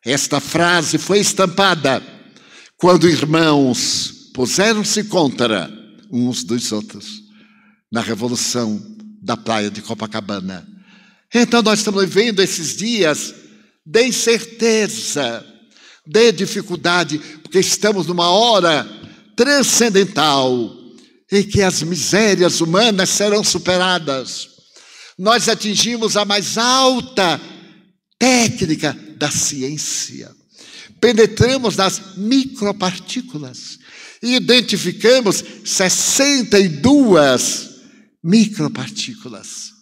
esta 0.04 0.40
frase 0.40 0.98
foi 0.98 1.18
estampada 1.18 2.02
quando 2.76 3.08
irmãos 3.08 4.30
puseram-se 4.34 5.04
contra 5.04 5.70
uns 6.10 6.44
dos 6.44 6.70
outros 6.70 7.22
na 7.90 8.00
Revolução 8.00 8.80
da 9.22 9.36
Praia 9.36 9.70
de 9.70 9.80
Copacabana. 9.80 10.66
Então 11.32 11.62
nós 11.62 11.80
estamos 11.80 12.04
vivendo 12.04 12.40
esses 12.40 12.76
dias 12.76 13.34
de 13.84 14.06
incerteza, 14.06 15.44
de 16.06 16.32
dificuldade, 16.32 17.18
porque 17.42 17.58
estamos 17.58 18.06
numa 18.06 18.30
hora 18.30 18.86
transcendental 19.36 20.72
em 21.30 21.42
que 21.42 21.62
as 21.62 21.82
misérias 21.82 22.60
humanas 22.60 23.10
serão 23.10 23.42
superadas 23.42 24.54
nós 25.18 25.48
atingimos 25.48 26.16
a 26.16 26.24
mais 26.24 26.56
alta 26.58 27.40
técnica 28.18 28.92
da 29.16 29.30
ciência. 29.30 30.34
Penetramos 31.00 31.76
nas 31.76 32.16
micropartículas 32.16 33.78
e 34.22 34.34
identificamos 34.36 35.44
62 35.64 37.70
micropartículas. 38.22 39.72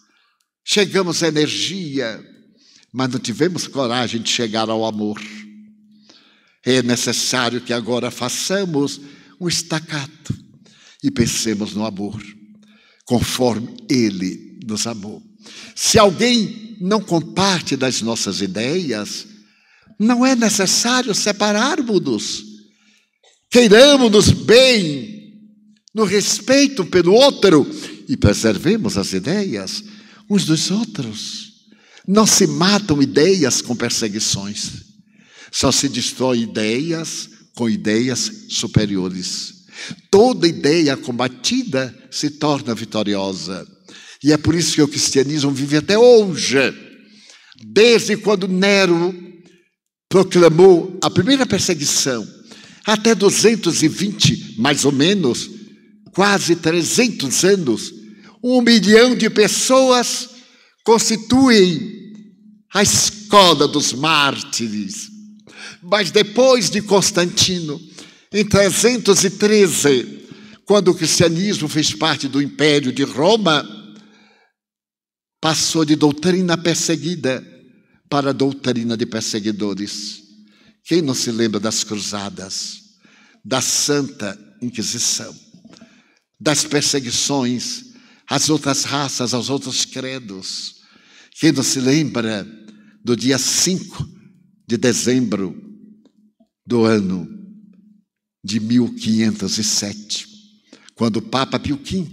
Chegamos 0.63 1.21
à 1.23 1.27
energia, 1.27 2.23
mas 2.93 3.09
não 3.09 3.19
tivemos 3.19 3.67
coragem 3.67 4.21
de 4.21 4.29
chegar 4.29 4.69
ao 4.69 4.85
amor. 4.85 5.19
É 6.63 6.83
necessário 6.83 7.59
que 7.59 7.73
agora 7.73 8.11
façamos 8.11 9.01
um 9.41 9.47
estacato 9.47 10.33
e 11.03 11.09
pensemos 11.09 11.73
no 11.73 11.83
amor, 11.83 12.21
conforme 13.05 13.75
ele 13.89 14.59
nos 14.65 14.85
amou. 14.85 15.21
Se 15.75 15.97
alguém 15.97 16.77
não 16.79 17.01
comparte 17.01 17.75
das 17.75 18.01
nossas 18.01 18.41
ideias, 18.41 19.25
não 19.99 20.25
é 20.25 20.35
necessário 20.35 21.13
separarmos-nos. 21.15 22.45
Queiramos-nos 23.49 24.29
bem, 24.29 25.13
no 25.93 26.05
respeito 26.05 26.85
pelo 26.85 27.13
outro 27.13 27.69
e 28.07 28.15
preservemos 28.15 28.97
as 28.97 29.13
ideias 29.13 29.83
uns 30.29 30.45
dos 30.45 30.71
outros. 30.71 31.52
Não 32.07 32.27
se 32.27 32.45
matam 32.47 33.01
ideias 33.01 33.61
com 33.61 33.75
perseguições, 33.75 34.71
só 35.51 35.71
se 35.71 35.87
destrói 35.87 36.39
ideias 36.39 37.29
com 37.55 37.69
ideias 37.69 38.31
superiores. 38.49 39.53
Toda 40.09 40.47
ideia 40.47 40.97
combatida 40.97 41.93
se 42.11 42.29
torna 42.29 42.75
vitoriosa. 42.75 43.65
E 44.23 44.31
é 44.31 44.37
por 44.37 44.55
isso 44.55 44.75
que 44.75 44.81
o 44.81 44.87
cristianismo 44.87 45.51
vive 45.51 45.77
até 45.77 45.97
hoje. 45.97 46.57
Desde 47.65 48.17
quando 48.17 48.47
Nero 48.47 49.13
proclamou 50.09 50.97
a 51.01 51.09
primeira 51.09 51.45
perseguição, 51.45 52.27
até 52.85 53.15
220, 53.15 54.55
mais 54.59 54.85
ou 54.85 54.91
menos, 54.91 55.49
quase 56.13 56.55
300 56.55 57.43
anos, 57.43 57.93
um 58.43 58.61
milhão 58.61 59.15
de 59.15 59.29
pessoas 59.29 60.29
constituem 60.83 62.13
a 62.73 62.83
escola 62.83 63.67
dos 63.67 63.93
mártires. 63.93 65.09
Mas 65.81 66.11
depois 66.11 66.69
de 66.69 66.81
Constantino, 66.81 67.79
em 68.31 68.45
313, 68.45 70.27
quando 70.65 70.89
o 70.89 70.95
cristianismo 70.95 71.67
fez 71.67 71.93
parte 71.93 72.27
do 72.27 72.41
Império 72.41 72.91
de 72.91 73.03
Roma, 73.03 73.67
passou 75.39 75.83
de 75.85 75.95
doutrina 75.95 76.57
perseguida 76.57 77.45
para 78.09 78.33
doutrina 78.33 78.95
de 78.95 79.05
perseguidores. 79.05 80.21
Quem 80.85 81.01
não 81.01 81.13
se 81.13 81.31
lembra 81.31 81.59
das 81.59 81.83
cruzadas, 81.83 82.79
da 83.43 83.61
Santa 83.61 84.37
Inquisição, 84.61 85.35
das 86.39 86.63
perseguições 86.63 87.92
às 88.29 88.49
outras 88.49 88.83
raças, 88.83 89.33
aos 89.33 89.49
outros 89.49 89.85
credos? 89.85 90.81
Quem 91.39 91.51
não 91.51 91.63
se 91.63 91.79
lembra 91.79 92.47
do 93.03 93.15
dia 93.15 93.37
5 93.37 94.07
de 94.67 94.77
dezembro 94.77 95.55
do 96.65 96.85
ano 96.85 97.27
de 98.43 98.59
1507, 98.59 100.27
quando 100.95 101.17
o 101.17 101.21
Papa 101.21 101.59
Pio 101.59 101.77
V 101.77 102.07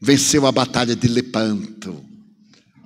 venceu 0.00 0.46
a 0.46 0.52
Batalha 0.52 0.96
de 0.96 1.08
Lepanto? 1.08 2.10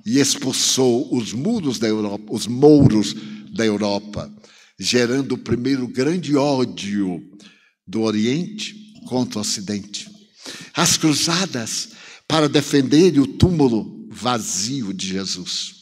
e 0.04 0.18
expulsou 0.18 1.14
os 1.14 1.32
muros 1.32 1.78
da 1.78 1.88
Europa, 1.88 2.24
os 2.32 2.46
mouros 2.46 3.14
da 3.54 3.64
Europa, 3.64 4.30
gerando 4.78 5.32
o 5.32 5.38
primeiro 5.38 5.88
grande 5.88 6.36
ódio 6.36 7.22
do 7.86 8.02
Oriente 8.02 8.74
contra 9.06 9.38
o 9.38 9.40
Ocidente. 9.40 10.10
As 10.74 10.96
cruzadas 10.96 11.90
para 12.28 12.48
defender 12.48 13.18
o 13.18 13.26
túmulo 13.26 14.08
vazio 14.10 14.92
de 14.92 15.08
Jesus. 15.08 15.74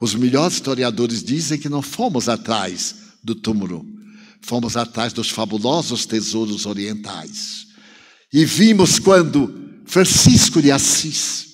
Os 0.00 0.14
melhores 0.14 0.54
historiadores 0.54 1.22
dizem 1.22 1.58
que 1.58 1.68
não 1.68 1.82
fomos 1.82 2.28
atrás 2.28 2.96
do 3.22 3.34
túmulo, 3.34 3.84
fomos 4.40 4.76
atrás 4.76 5.12
dos 5.12 5.28
fabulosos 5.28 6.06
tesouros 6.06 6.64
orientais. 6.64 7.66
E 8.32 8.44
vimos 8.44 8.98
quando 8.98 9.82
Francisco 9.84 10.62
de 10.62 10.70
Assis 10.70 11.48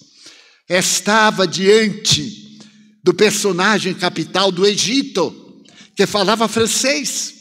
estava 0.69 1.47
diante 1.47 2.59
do 3.03 3.15
personagem 3.15 3.95
capital 3.95 4.53
do 4.53 4.67
Egito, 4.67 5.63
que 5.95 6.07
falava 6.07 6.49
francês, 6.49 7.35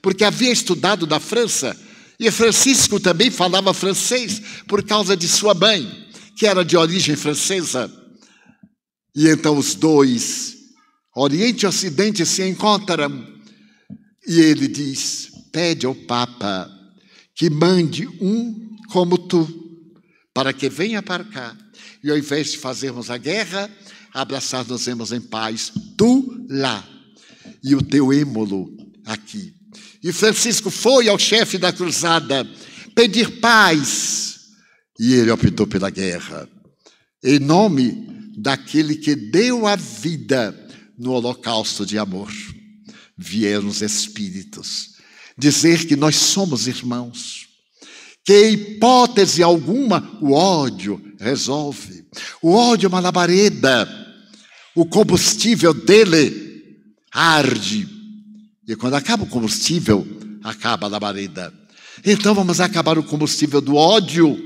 porque 0.00 0.24
havia 0.24 0.52
estudado 0.52 1.06
na 1.06 1.18
França, 1.18 1.76
e 2.18 2.30
Francisco 2.30 2.98
também 2.98 3.30
falava 3.30 3.74
francês 3.74 4.40
por 4.66 4.82
causa 4.82 5.16
de 5.16 5.28
sua 5.28 5.54
mãe, 5.54 5.86
que 6.36 6.46
era 6.46 6.64
de 6.64 6.76
origem 6.76 7.16
francesa. 7.16 7.90
E 9.14 9.28
então 9.28 9.56
os 9.56 9.74
dois, 9.74 10.56
Oriente 11.14 11.64
e 11.64 11.66
Ocidente, 11.66 12.24
se 12.24 12.46
encontram, 12.46 13.26
e 14.26 14.40
ele 14.40 14.68
diz: 14.68 15.30
pede 15.52 15.86
ao 15.86 15.94
Papa 15.94 16.70
que 17.34 17.50
mande 17.50 18.06
um 18.20 18.76
como 18.88 19.18
tu, 19.18 19.46
para 20.34 20.52
que 20.52 20.68
venha 20.68 21.02
para 21.02 21.24
cá. 21.24 21.56
E 22.02 22.10
ao 22.10 22.16
invés 22.16 22.52
de 22.52 22.58
fazermos 22.58 23.10
a 23.10 23.18
guerra, 23.18 23.70
abraçar-nos 24.12 24.86
em 24.86 25.20
paz, 25.20 25.72
tu 25.96 26.46
lá 26.48 26.86
e 27.62 27.74
o 27.74 27.82
teu 27.82 28.12
êmulo 28.12 28.74
aqui. 29.04 29.55
E 30.06 30.12
Francisco 30.12 30.70
foi 30.70 31.08
ao 31.08 31.18
chefe 31.18 31.58
da 31.58 31.72
cruzada 31.72 32.48
pedir 32.94 33.40
paz, 33.40 34.38
e 35.00 35.12
ele 35.14 35.32
optou 35.32 35.66
pela 35.66 35.90
guerra, 35.90 36.48
em 37.24 37.40
nome 37.40 38.06
daquele 38.38 38.94
que 38.94 39.16
deu 39.16 39.66
a 39.66 39.74
vida 39.74 40.56
no 40.96 41.10
holocausto 41.10 41.84
de 41.84 41.98
amor. 41.98 42.32
Vieram 43.18 43.66
os 43.66 43.82
Espíritos 43.82 44.90
dizer 45.36 45.88
que 45.88 45.96
nós 45.96 46.14
somos 46.14 46.68
irmãos 46.68 47.48
que 48.24 48.48
hipótese 48.48 49.42
alguma 49.42 50.18
o 50.22 50.34
ódio 50.34 51.02
resolve. 51.18 52.06
O 52.40 52.52
ódio 52.52 52.86
é 52.86 52.88
uma 52.88 53.00
labareda, 53.00 53.88
o 54.72 54.86
combustível 54.86 55.74
dele 55.74 56.76
arde. 57.12 57.95
E 58.66 58.74
quando 58.74 58.94
acaba 58.94 59.24
o 59.24 59.28
combustível, 59.28 60.06
acaba 60.42 60.86
a 60.86 60.90
labareda. 60.90 61.52
Então 62.04 62.34
vamos 62.34 62.60
acabar 62.60 62.98
o 62.98 63.04
combustível 63.04 63.60
do 63.60 63.76
ódio 63.76 64.36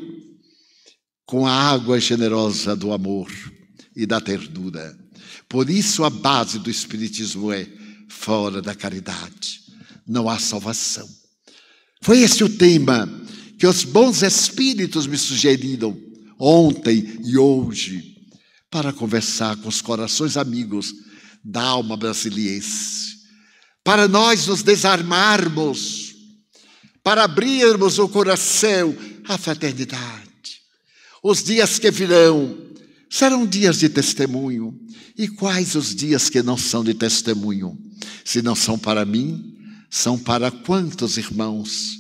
com 1.27 1.47
a 1.47 1.53
água 1.53 1.99
generosa 2.01 2.75
do 2.75 2.93
amor 2.93 3.31
e 3.95 4.07
da 4.07 4.21
ternura. 4.21 4.97
Por 5.49 5.71
isso 5.71 6.05
a 6.05 6.11
base 6.11 6.59
do 6.59 6.71
Espiritismo 6.71 7.53
é 7.53 7.67
fora 8.09 8.61
da 8.61 8.75
caridade. 8.75 9.61
Não 10.07 10.29
há 10.29 10.39
salvação. 10.39 11.09
Foi 12.03 12.21
esse 12.21 12.43
o 12.43 12.49
tema 12.49 13.09
que 13.59 13.67
os 13.67 13.85
bons 13.85 14.23
espíritos 14.23 15.07
me 15.07 15.19
sugeriram 15.19 15.97
ontem 16.39 17.21
e 17.25 17.37
hoje 17.37 18.17
para 18.71 18.93
conversar 18.93 19.57
com 19.57 19.69
os 19.69 19.83
corações 19.83 20.37
amigos 20.37 20.95
da 21.45 21.63
alma 21.63 21.97
brasiliense, 21.97 23.10
para 23.85 24.07
nós 24.07 24.47
nos 24.47 24.63
desarmarmos, 24.63 26.15
para 27.03 27.25
abrirmos 27.25 27.99
o 27.99 28.09
coração 28.09 28.95
à 29.27 29.39
fraternidade. 29.39 30.31
Os 31.23 31.43
dias 31.43 31.79
que 31.79 31.91
virão 31.91 32.57
serão 33.11 33.45
dias 33.45 33.79
de 33.79 33.89
testemunho. 33.89 34.79
E 35.19 35.29
quais 35.29 35.75
os 35.75 35.95
dias 35.95 36.31
que 36.31 36.43
não 36.43 36.57
são 36.57 36.85
de 36.85 36.95
testemunho? 36.95 37.77
Se 38.25 38.41
não 38.41 38.55
são 38.55 38.79
para 38.79 39.05
mim, 39.05 39.55
são 39.91 40.17
para 40.17 40.51
quantos 40.51 41.19
irmãos? 41.19 41.99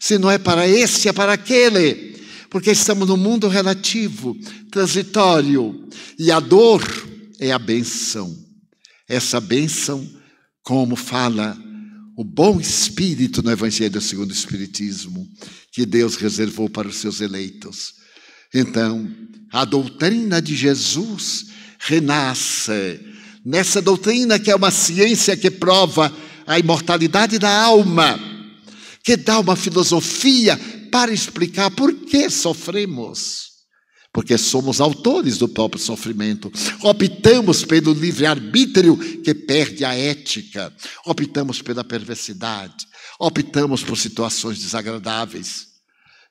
Se 0.00 0.18
não 0.18 0.30
é 0.30 0.38
para 0.38 0.66
esse, 0.66 1.08
é 1.08 1.12
para 1.12 1.34
aquele. 1.34 2.16
Porque 2.50 2.70
estamos 2.70 3.06
no 3.06 3.16
mundo 3.16 3.46
relativo, 3.48 4.36
transitório. 4.70 5.88
E 6.18 6.32
a 6.32 6.40
dor 6.40 6.82
é 7.38 7.52
a 7.52 7.58
benção. 7.58 8.34
Essa 9.08 9.40
benção, 9.40 10.08
como 10.66 10.96
fala 10.96 11.56
o 12.16 12.24
bom 12.24 12.60
espírito 12.60 13.40
no 13.40 13.52
Evangelho 13.52 14.00
segundo 14.00 14.30
o 14.30 14.34
Espiritismo, 14.34 15.24
que 15.70 15.86
Deus 15.86 16.16
reservou 16.16 16.68
para 16.68 16.88
os 16.88 16.96
seus 16.96 17.20
eleitos. 17.20 17.94
Então, 18.52 19.08
a 19.52 19.64
doutrina 19.64 20.42
de 20.42 20.56
Jesus 20.56 21.46
renasce 21.78 22.98
nessa 23.44 23.80
doutrina 23.80 24.40
que 24.40 24.50
é 24.50 24.56
uma 24.56 24.72
ciência 24.72 25.36
que 25.36 25.52
prova 25.52 26.12
a 26.44 26.58
imortalidade 26.58 27.38
da 27.38 27.62
alma 27.62 28.18
que 29.04 29.16
dá 29.16 29.38
uma 29.38 29.54
filosofia 29.54 30.58
para 30.90 31.12
explicar 31.12 31.70
por 31.70 31.94
que 31.94 32.28
sofremos. 32.28 33.55
Porque 34.16 34.38
somos 34.38 34.80
autores 34.80 35.36
do 35.36 35.46
próprio 35.46 35.78
sofrimento. 35.78 36.50
Optamos 36.80 37.66
pelo 37.66 37.92
livre-arbítrio 37.92 38.96
que 38.96 39.34
perde 39.34 39.84
a 39.84 39.92
ética. 39.92 40.72
Optamos 41.04 41.60
pela 41.60 41.84
perversidade. 41.84 42.88
Optamos 43.20 43.82
por 43.82 43.98
situações 43.98 44.58
desagradáveis. 44.58 45.66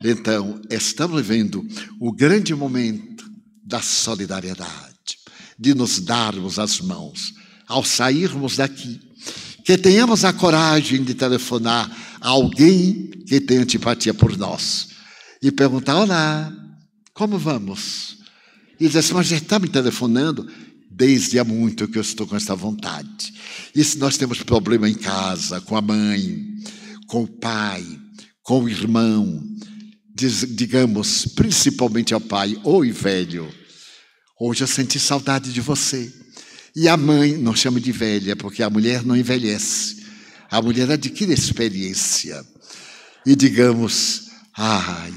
Então, 0.03 0.59
estamos 0.67 1.21
vivendo 1.21 1.63
o 2.01 2.11
grande 2.11 2.55
momento 2.55 3.23
da 3.63 3.83
solidariedade, 3.83 5.19
de 5.59 5.75
nos 5.75 5.99
darmos 5.99 6.57
as 6.57 6.81
mãos 6.81 7.35
ao 7.67 7.83
sairmos 7.83 8.57
daqui. 8.57 8.99
Que 9.63 9.77
tenhamos 9.77 10.25
a 10.25 10.33
coragem 10.33 11.03
de 11.03 11.13
telefonar 11.13 12.17
alguém 12.19 13.11
que 13.27 13.39
tem 13.39 13.59
antipatia 13.59 14.11
por 14.11 14.35
nós 14.35 14.87
e 15.39 15.51
perguntar: 15.51 15.97
Olá, 15.97 16.51
como 17.15 17.39
vamos? 17.39 18.17
E 18.77 18.87
diz 18.87 18.97
assim: 18.97 19.13
Mas 19.13 19.27
já 19.27 19.37
está 19.37 19.57
me 19.57 19.69
telefonando? 19.69 20.47
Desde 20.91 21.39
há 21.39 21.43
muito 21.43 21.87
que 21.87 21.97
eu 21.97 22.01
estou 22.01 22.27
com 22.27 22.35
essa 22.35 22.55
vontade. 22.55 23.33
E 23.73 23.83
se 23.83 23.97
nós 23.97 24.17
temos 24.17 24.43
problema 24.43 24.87
em 24.89 24.93
casa, 24.93 25.59
com 25.61 25.75
a 25.75 25.81
mãe, 25.81 26.45
com 27.07 27.23
o 27.23 27.27
pai, 27.27 27.83
com 28.43 28.63
o 28.63 28.69
irmão, 28.69 29.41
digamos, 30.13 31.25
principalmente 31.35 32.13
ao 32.13 32.21
pai, 32.21 32.57
oi 32.63 32.91
velho, 32.91 33.49
hoje 34.39 34.63
eu 34.63 34.67
senti 34.67 34.99
saudade 34.99 35.51
de 35.51 35.61
você. 35.61 36.13
E 36.75 36.89
a 36.89 36.97
mãe 36.97 37.37
não 37.37 37.55
chama 37.55 37.79
de 37.79 37.91
velha, 37.93 38.35
porque 38.35 38.61
a 38.61 38.69
mulher 38.69 39.05
não 39.05 39.15
envelhece. 39.15 40.03
A 40.51 40.61
mulher 40.61 40.91
adquire 40.91 41.33
experiência. 41.33 42.45
E 43.25 43.35
digamos, 43.35 44.27
ai, 44.55 45.13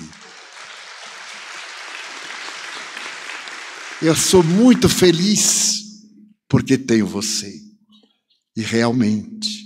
eu 4.00 4.14
sou 4.14 4.42
muito 4.42 4.88
feliz 4.88 5.84
porque 6.48 6.78
tenho 6.78 7.06
você. 7.06 7.60
E 8.56 8.62
realmente, 8.62 9.64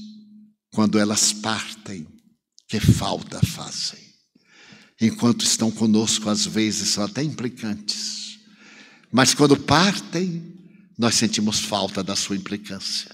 quando 0.73 0.99
elas 0.99 1.33
partem, 1.33 2.07
que 2.69 2.81
falta 2.81 3.41
fazem. 3.45 4.01
Enquanto 5.01 5.45
estão 5.45 5.71
conosco, 5.71 6.31
às 6.31 6.47
vezes 6.47 6.89
são 6.89 7.05
até 7.05 7.23
implicantes. 7.23 8.39
Mas 9.11 9.35
quando 9.35 9.57
partem, 9.57 10.43
nós 10.99 11.15
sentimos 11.15 11.61
falta 11.61 12.03
da 12.03 12.17
sua 12.17 12.37
implicância, 12.37 13.11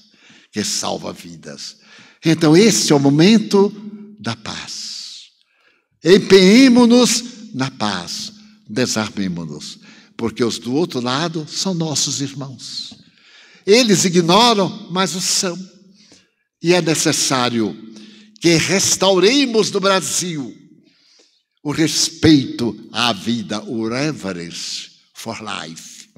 que 0.53 0.63
salva 0.63 1.13
vidas. 1.13 1.79
Então, 2.25 2.57
esse 2.57 2.93
é 2.93 2.95
o 2.95 3.01
momento 3.01 3.71
da 4.21 4.37
paz. 4.37 5.31
Empenhemos-nos 6.05 7.55
na 7.55 7.71
paz, 7.71 8.33
desarmemos-nos, 8.69 9.81
porque 10.19 10.43
os 10.43 10.59
do 10.59 10.75
outro 10.75 11.01
lado 11.01 11.47
são 11.49 11.73
nossos 11.73 12.21
irmãos. 12.21 12.93
Eles 13.65 14.05
ignoram, 14.05 14.89
mas 14.91 15.15
o 15.15 15.21
são. 15.21 15.57
E 16.61 16.75
é 16.75 16.83
necessário 16.83 17.77
que 18.41 18.57
restauremos 18.57 19.71
no 19.71 19.79
Brasil 19.79 20.53
o 21.63 21.71
respeito 21.71 22.77
à 22.93 23.13
vida, 23.13 23.63
o 23.63 23.89
reverence 23.89 24.91
for 25.15 25.39
life. 25.41 26.09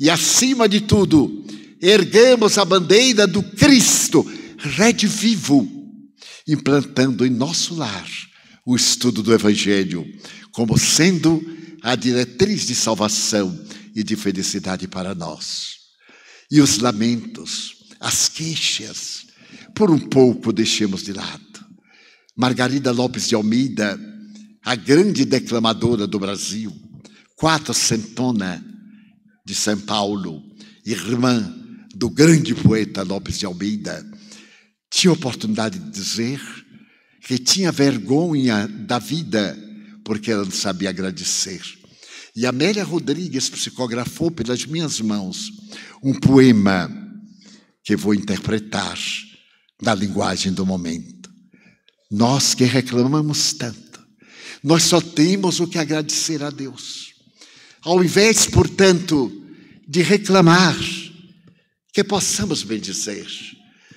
E 0.00 0.10
acima 0.10 0.68
de 0.68 0.80
tudo, 0.80 1.44
erguemos 1.80 2.58
a 2.58 2.64
bandeira 2.64 3.28
do 3.28 3.42
Cristo 3.42 4.26
rede 4.58 5.06
vivo, 5.06 5.68
implantando 6.48 7.24
em 7.24 7.30
nosso 7.30 7.76
lar 7.76 8.08
o 8.66 8.74
estudo 8.74 9.22
do 9.22 9.32
Evangelho 9.32 10.04
como 10.50 10.76
sendo 10.76 11.40
a 11.82 11.94
diretriz 11.94 12.66
de 12.66 12.74
salvação 12.74 13.58
e 13.94 14.02
de 14.02 14.16
felicidade 14.16 14.86
para 14.86 15.14
nós. 15.14 15.76
E 16.50 16.60
os 16.60 16.78
lamentos, 16.78 17.76
as 18.00 18.28
queixas, 18.28 19.26
por 19.74 19.90
um 19.90 19.98
pouco 19.98 20.52
deixemos 20.52 21.02
de 21.02 21.12
lado. 21.12 21.44
Margarida 22.36 22.92
Lopes 22.92 23.28
de 23.28 23.34
Almeida, 23.34 23.98
a 24.62 24.74
grande 24.74 25.24
declamadora 25.24 26.06
do 26.06 26.18
Brasil, 26.18 26.72
quatrocentona 27.36 28.64
de 29.44 29.54
São 29.54 29.78
Paulo, 29.80 30.42
irmã 30.84 31.54
do 31.94 32.10
grande 32.10 32.54
poeta 32.54 33.02
Lopes 33.02 33.38
de 33.38 33.46
Almeida, 33.46 34.04
tinha 34.90 35.12
oportunidade 35.12 35.78
de 35.78 35.90
dizer 35.90 36.40
que 37.26 37.38
tinha 37.38 37.72
vergonha 37.72 38.68
da 38.68 38.98
vida 38.98 39.65
porque 40.06 40.30
ela 40.30 40.44
não 40.44 40.52
sabia 40.52 40.90
agradecer. 40.90 41.60
E 42.34 42.46
Amélia 42.46 42.84
Rodrigues 42.84 43.50
psicografou 43.50 44.30
pelas 44.30 44.64
minhas 44.64 45.00
mãos 45.00 45.50
um 46.00 46.14
poema 46.14 46.88
que 47.82 47.96
vou 47.96 48.14
interpretar 48.14 48.96
na 49.82 49.94
linguagem 49.94 50.52
do 50.52 50.64
momento. 50.64 51.28
Nós 52.08 52.54
que 52.54 52.62
reclamamos 52.62 53.52
tanto, 53.54 54.00
nós 54.62 54.84
só 54.84 55.00
temos 55.00 55.58
o 55.58 55.66
que 55.66 55.78
agradecer 55.78 56.40
a 56.40 56.50
Deus. 56.50 57.12
Ao 57.82 58.02
invés, 58.02 58.46
portanto, 58.46 59.44
de 59.88 60.02
reclamar, 60.02 60.76
que 61.92 62.04
possamos 62.04 62.62
bem 62.62 62.78
dizer: 62.78 63.26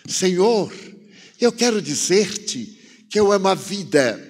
Senhor, 0.08 0.74
eu 1.40 1.52
quero 1.52 1.80
dizer-te 1.80 3.06
que 3.12 3.20
eu 3.20 3.32
amo 3.32 3.48
a 3.48 3.56
vida, 3.56 4.29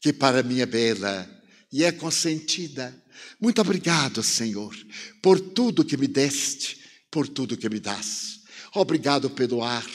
que 0.00 0.12
para 0.12 0.42
mim 0.42 0.60
é 0.60 0.66
bela 0.66 1.28
e 1.72 1.84
é 1.84 1.92
consentida. 1.92 2.94
Muito 3.40 3.60
obrigado, 3.60 4.22
Senhor, 4.22 4.74
por 5.22 5.40
tudo 5.40 5.84
que 5.84 5.96
me 5.96 6.06
deste, 6.06 6.78
por 7.10 7.28
tudo 7.28 7.56
que 7.56 7.68
me 7.68 7.80
das. 7.80 8.40
Obrigado 8.74 9.30
pelo 9.30 9.62
ar, 9.62 9.86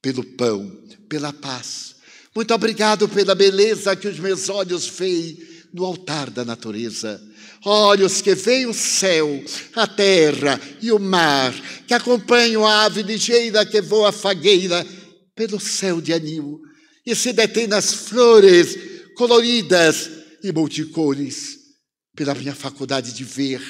pelo 0.00 0.24
pão, 0.24 0.82
pela 1.08 1.32
paz. 1.32 1.96
Muito 2.34 2.52
obrigado 2.52 3.08
pela 3.08 3.34
beleza 3.34 3.94
que 3.94 4.08
os 4.08 4.18
meus 4.18 4.48
olhos 4.48 4.88
veem 4.88 5.38
no 5.72 5.84
altar 5.84 6.30
da 6.30 6.44
natureza. 6.44 7.22
Olhos 7.64 8.20
que 8.20 8.34
veem 8.34 8.66
o 8.66 8.74
céu, 8.74 9.42
a 9.74 9.86
terra 9.86 10.60
e 10.82 10.92
o 10.92 10.98
mar, 10.98 11.52
que 11.86 11.94
acompanham 11.94 12.66
a 12.66 12.84
ave 12.84 13.02
ligeira 13.02 13.64
que 13.64 13.80
voa 13.80 14.12
fagueira 14.12 14.84
pelo 15.34 15.58
céu 15.58 16.00
de 16.00 16.12
anil 16.12 16.60
e 17.06 17.14
se 17.14 17.32
detém 17.32 17.66
nas 17.66 17.92
flores 17.92 18.93
coloridas 19.14 20.10
e 20.42 20.52
multicores. 20.52 21.62
Pela 22.16 22.34
minha 22.34 22.54
faculdade 22.54 23.12
de 23.12 23.24
ver, 23.24 23.60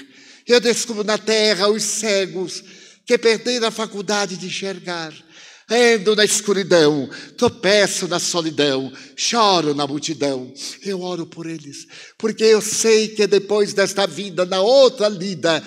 eu 0.46 0.60
descubro 0.60 1.02
na 1.02 1.16
terra 1.16 1.68
os 1.68 1.82
cegos 1.82 2.62
que 3.06 3.16
perderam 3.16 3.68
a 3.68 3.70
faculdade 3.70 4.36
de 4.36 4.46
enxergar. 4.46 5.14
Ando 5.70 6.14
na 6.14 6.26
escuridão, 6.26 7.08
tropeço 7.38 8.06
na 8.06 8.18
solidão, 8.18 8.92
choro 9.16 9.74
na 9.74 9.86
multidão. 9.86 10.52
Eu 10.82 11.00
oro 11.00 11.26
por 11.26 11.46
eles, 11.46 11.86
porque 12.18 12.44
eu 12.44 12.60
sei 12.60 13.08
que 13.08 13.26
depois 13.26 13.72
desta 13.72 14.06
vida, 14.06 14.44
na 14.44 14.60
outra 14.60 15.08
lida, 15.08 15.62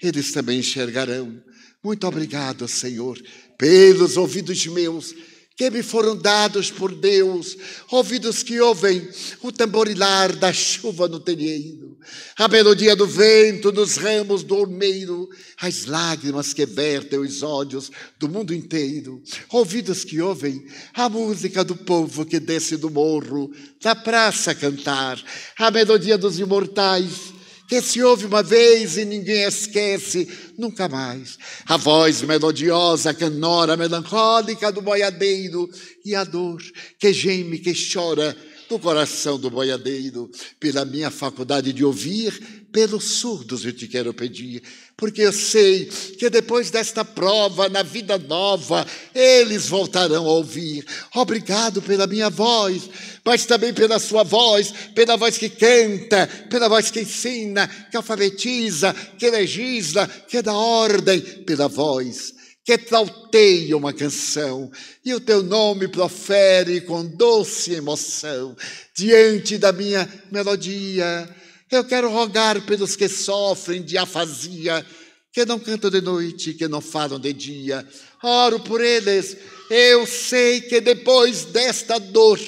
eles 0.00 0.30
também 0.30 0.60
enxergarão. 0.60 1.42
Muito 1.82 2.06
obrigado, 2.06 2.68
Senhor, 2.68 3.20
pelos 3.58 4.16
ouvidos 4.16 4.64
meus 4.66 5.12
que 5.56 5.70
me 5.70 5.82
foram 5.82 6.16
dados 6.16 6.70
por 6.70 6.94
Deus, 6.94 7.56
ouvidos 7.90 8.42
que 8.42 8.60
ouvem 8.60 9.08
o 9.42 9.52
tamborilar 9.52 10.34
da 10.36 10.52
chuva 10.52 11.06
no 11.08 11.20
telheiro, 11.20 11.96
a 12.36 12.48
melodia 12.48 12.96
do 12.96 13.06
vento 13.06 13.70
nos 13.70 13.96
ramos 13.96 14.42
do 14.42 14.56
ormeiro, 14.56 15.28
as 15.60 15.84
lágrimas 15.84 16.52
que 16.52 16.66
vertem 16.66 17.18
os 17.18 17.42
olhos 17.42 17.90
do 18.18 18.28
mundo 18.28 18.54
inteiro, 18.54 19.22
ouvidos 19.50 20.04
que 20.04 20.20
ouvem 20.20 20.66
a 20.94 21.08
música 21.08 21.64
do 21.64 21.76
povo 21.76 22.24
que 22.24 22.40
desce 22.40 22.76
do 22.76 22.90
morro, 22.90 23.52
da 23.80 23.94
praça 23.94 24.54
cantar, 24.54 25.22
a 25.58 25.70
melodia 25.70 26.16
dos 26.16 26.38
imortais 26.38 27.41
que 27.72 27.80
se 27.80 28.02
ouve 28.02 28.26
uma 28.26 28.42
vez 28.42 28.98
e 28.98 29.04
ninguém 29.06 29.44
esquece 29.44 30.28
nunca 30.58 30.90
mais. 30.90 31.38
A 31.64 31.78
voz 31.78 32.20
melodiosa, 32.20 33.14
canora, 33.14 33.78
melancólica 33.78 34.70
do 34.70 34.82
boiadeiro 34.82 35.70
e 36.04 36.14
a 36.14 36.22
dor 36.22 36.60
que 36.98 37.14
geme, 37.14 37.58
que 37.58 37.72
chora 37.72 38.36
no 38.72 38.78
coração 38.78 39.38
do 39.38 39.50
boiadeiro, 39.50 40.30
pela 40.58 40.82
minha 40.82 41.10
faculdade 41.10 41.74
de 41.74 41.84
ouvir, 41.84 42.64
pelos 42.72 43.04
surdos 43.04 43.66
eu 43.66 43.72
te 43.72 43.86
quero 43.86 44.14
pedir, 44.14 44.62
porque 44.96 45.20
eu 45.20 45.32
sei 45.32 45.84
que 46.18 46.30
depois 46.30 46.70
desta 46.70 47.04
prova, 47.04 47.68
na 47.68 47.82
vida 47.82 48.16
nova, 48.16 48.86
eles 49.14 49.68
voltarão 49.68 50.24
a 50.24 50.30
ouvir. 50.32 50.86
Obrigado 51.14 51.82
pela 51.82 52.06
minha 52.06 52.30
voz, 52.30 52.88
mas 53.22 53.44
também 53.44 53.74
pela 53.74 53.98
sua 53.98 54.22
voz, 54.22 54.72
pela 54.94 55.18
voz 55.18 55.36
que 55.36 55.50
canta, 55.50 56.26
pela 56.48 56.66
voz 56.66 56.90
que 56.90 57.00
ensina, 57.00 57.68
que 57.90 57.96
alfabetiza, 57.98 58.94
que 59.18 59.28
legisla, 59.28 60.06
que 60.06 60.40
dá 60.40 60.54
ordem, 60.54 61.20
pela 61.20 61.68
voz 61.68 62.32
que 62.64 62.78
trauteia 62.78 63.76
uma 63.76 63.92
canção, 63.92 64.70
e 65.04 65.12
o 65.14 65.20
teu 65.20 65.42
nome 65.42 65.88
profere 65.88 66.80
com 66.82 67.04
doce 67.04 67.74
emoção 67.74 68.56
diante 68.94 69.58
da 69.58 69.72
minha 69.72 70.08
melodia 70.30 71.28
eu 71.72 71.82
quero 71.82 72.10
rogar 72.10 72.60
pelos 72.66 72.94
que 72.94 73.08
sofrem 73.08 73.80
de 73.80 73.96
afasia, 73.96 74.84
que 75.32 75.46
não 75.46 75.58
cantam 75.58 75.90
de 75.90 76.02
noite, 76.02 76.52
que 76.52 76.68
não 76.68 76.82
falam 76.82 77.18
de 77.18 77.32
dia. 77.32 77.86
Oro 78.22 78.60
por 78.60 78.82
eles. 78.82 79.38
Eu 79.70 80.06
sei 80.06 80.60
que 80.60 80.82
depois 80.82 81.46
desta 81.46 81.98
dor, 81.98 82.38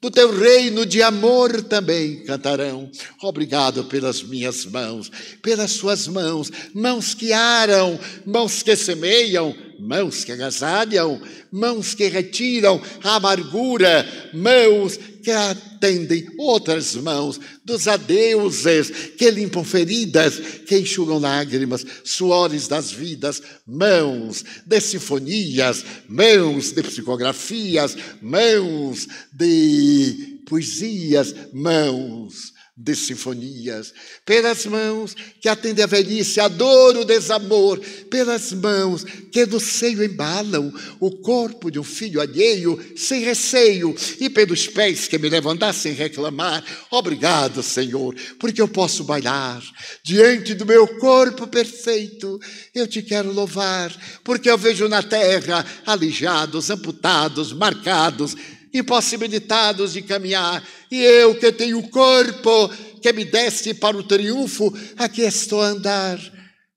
do 0.00 0.10
teu 0.10 0.34
reino 0.34 0.86
de 0.86 1.02
amor 1.02 1.62
também 1.62 2.24
cantarão. 2.24 2.90
Obrigado 3.22 3.84
pelas 3.84 4.22
minhas 4.22 4.64
mãos, 4.64 5.10
pelas 5.42 5.72
suas 5.72 6.08
mãos, 6.08 6.50
mãos 6.72 7.12
que 7.12 7.32
aram, 7.32 8.00
mãos 8.24 8.62
que 8.62 8.74
semeiam, 8.74 9.54
mãos 9.80 10.24
que 10.24 10.32
agasalham, 10.32 11.20
mãos 11.50 11.94
que 11.94 12.08
retiram 12.08 12.80
a 13.02 13.16
amargura, 13.16 14.06
mãos 14.32 14.98
que 15.22 15.30
atendem 15.30 16.26
outras 16.38 16.94
mãos 16.94 17.40
dos 17.64 17.88
adeuses, 17.88 18.90
que 19.16 19.30
limpam 19.30 19.64
feridas, 19.64 20.38
que 20.66 20.78
enxugam 20.78 21.18
lágrimas, 21.18 21.84
suores 22.04 22.68
das 22.68 22.90
vidas, 22.90 23.42
mãos 23.66 24.44
de 24.64 24.80
sinfonias, 24.80 25.84
mãos 26.08 26.72
de 26.72 26.82
psicografias, 26.82 27.96
mãos 28.20 29.06
de 29.32 30.40
poesias, 30.46 31.34
mãos 31.52 32.52
de 32.82 32.96
sinfonias, 32.96 33.92
pelas 34.24 34.64
mãos 34.64 35.14
que 35.38 35.50
atendem 35.50 35.84
a 35.84 35.86
velhice, 35.86 36.40
a 36.40 36.48
dor, 36.48 36.96
o 36.96 37.04
desamor, 37.04 37.78
pelas 38.10 38.52
mãos 38.52 39.04
que 39.30 39.44
do 39.44 39.60
seio 39.60 40.02
embalam 40.02 40.72
o 40.98 41.10
corpo 41.18 41.70
de 41.70 41.78
um 41.78 41.84
filho 41.84 42.22
alheio, 42.22 42.78
sem 42.96 43.20
receio, 43.20 43.94
e 44.18 44.30
pelos 44.30 44.66
pés 44.66 45.06
que 45.06 45.18
me 45.18 45.28
andar 45.28 45.74
sem 45.74 45.92
reclamar. 45.92 46.64
Obrigado, 46.90 47.62
Senhor, 47.62 48.14
porque 48.38 48.62
eu 48.62 48.68
posso 48.68 49.04
bailar 49.04 49.62
diante 50.02 50.54
do 50.54 50.64
meu 50.64 50.86
corpo 50.98 51.46
perfeito. 51.46 52.40
Eu 52.74 52.86
te 52.86 53.02
quero 53.02 53.30
louvar, 53.30 53.94
porque 54.24 54.50
eu 54.50 54.56
vejo 54.56 54.88
na 54.88 55.02
terra 55.02 55.66
aleijados, 55.84 56.70
amputados, 56.70 57.52
marcados, 57.52 58.34
impossibilitados 58.72 59.92
de 59.92 60.02
caminhar, 60.02 60.66
e 60.90 61.02
eu 61.02 61.34
que 61.34 61.52
tenho 61.52 61.78
o 61.78 61.88
corpo 61.88 62.68
que 63.00 63.12
me 63.12 63.24
deste 63.24 63.74
para 63.74 63.96
o 63.96 64.02
triunfo, 64.02 64.72
aqui 64.96 65.22
estou 65.22 65.62
a 65.62 65.68
andar. 65.68 66.18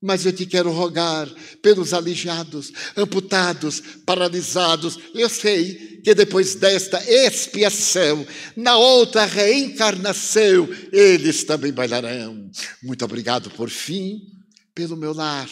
Mas 0.05 0.25
eu 0.25 0.33
te 0.33 0.45
quero 0.45 0.69
rogar 0.69 1.29
pelos 1.61 1.93
aleijados, 1.93 2.73
amputados, 2.97 3.81
paralisados. 4.05 4.99
Eu 5.15 5.29
sei 5.29 6.01
que 6.03 6.13
depois 6.13 6.55
desta 6.55 7.01
expiação, 7.09 8.27
na 8.53 8.75
outra 8.75 9.23
reencarnação, 9.23 10.67
eles 10.91 11.45
também 11.45 11.71
bailarão. 11.71 12.51
Muito 12.83 13.05
obrigado 13.05 13.49
por 13.51 13.69
fim 13.69 14.21
pelo 14.75 14.97
meu 14.97 15.13
lar 15.13 15.47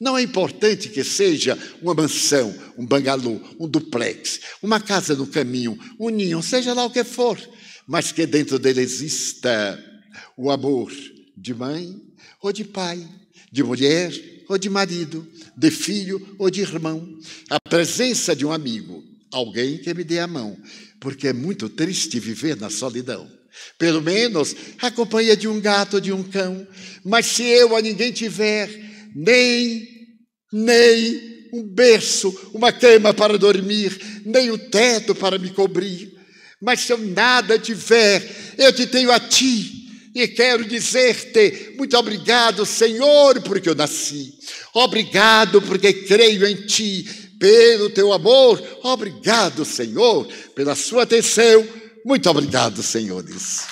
não 0.00 0.16
é 0.18 0.22
importante 0.22 0.88
que 0.88 1.04
seja 1.04 1.58
uma 1.80 1.94
mansão, 1.94 2.54
um 2.76 2.84
bangalô, 2.84 3.40
um 3.58 3.68
duplex, 3.68 4.40
uma 4.62 4.80
casa 4.80 5.14
no 5.14 5.26
caminho, 5.26 5.78
um 5.98 6.08
ninho, 6.08 6.42
seja 6.42 6.74
lá 6.74 6.84
o 6.84 6.90
que 6.90 7.04
for, 7.04 7.38
mas 7.86 8.12
que 8.12 8.26
dentro 8.26 8.58
dele 8.58 8.80
exista 8.80 9.82
o 10.36 10.50
amor 10.50 10.92
de 11.36 11.54
mãe 11.54 12.00
ou 12.42 12.52
de 12.52 12.64
pai, 12.64 13.06
de 13.50 13.62
mulher 13.62 14.12
ou 14.48 14.58
de 14.58 14.68
marido, 14.68 15.26
de 15.56 15.70
filho 15.70 16.34
ou 16.38 16.50
de 16.50 16.60
irmão, 16.60 17.08
a 17.48 17.58
presença 17.68 18.34
de 18.34 18.44
um 18.44 18.52
amigo, 18.52 19.02
alguém 19.30 19.78
que 19.78 19.94
me 19.94 20.04
dê 20.04 20.18
a 20.18 20.26
mão, 20.26 20.56
porque 21.00 21.28
é 21.28 21.32
muito 21.32 21.68
triste 21.68 22.18
viver 22.18 22.56
na 22.56 22.68
solidão. 22.68 23.30
Pelo 23.78 24.02
menos 24.02 24.54
a 24.80 24.90
companhia 24.90 25.36
de 25.36 25.46
um 25.46 25.60
gato 25.60 25.94
ou 25.94 26.00
de 26.00 26.12
um 26.12 26.22
cão, 26.22 26.66
mas 27.04 27.26
se 27.26 27.44
eu 27.44 27.76
a 27.76 27.80
ninguém 27.80 28.10
tiver, 28.10 28.68
nem 29.14 29.94
nem 30.52 31.34
um 31.52 31.62
berço, 31.62 32.50
uma 32.52 32.72
cama 32.72 33.12
para 33.12 33.36
dormir, 33.36 34.22
nem 34.24 34.50
o 34.50 34.58
teto 34.58 35.14
para 35.14 35.38
me 35.38 35.50
cobrir. 35.50 36.12
Mas 36.60 36.80
se 36.80 36.92
eu 36.92 36.98
nada 36.98 37.58
tiver, 37.58 38.54
eu 38.56 38.72
te 38.72 38.86
tenho 38.86 39.10
a 39.10 39.20
ti, 39.20 39.82
E 40.16 40.28
quero 40.28 40.64
dizer-te 40.64 41.74
muito 41.76 41.96
obrigado, 41.96 42.64
Senhor, 42.64 43.42
porque 43.42 43.68
eu 43.68 43.74
nasci. 43.74 44.32
Obrigado 44.72 45.60
porque 45.60 45.92
creio 45.92 46.46
em 46.46 46.54
Ti, 46.66 47.04
pelo 47.38 47.90
Teu 47.90 48.12
amor. 48.12 48.62
Obrigado, 48.84 49.64
Senhor, 49.64 50.26
pela 50.54 50.76
Sua 50.76 51.02
atenção. 51.02 51.66
Muito 52.06 52.30
obrigado, 52.30 52.80
senhores. 52.80 53.64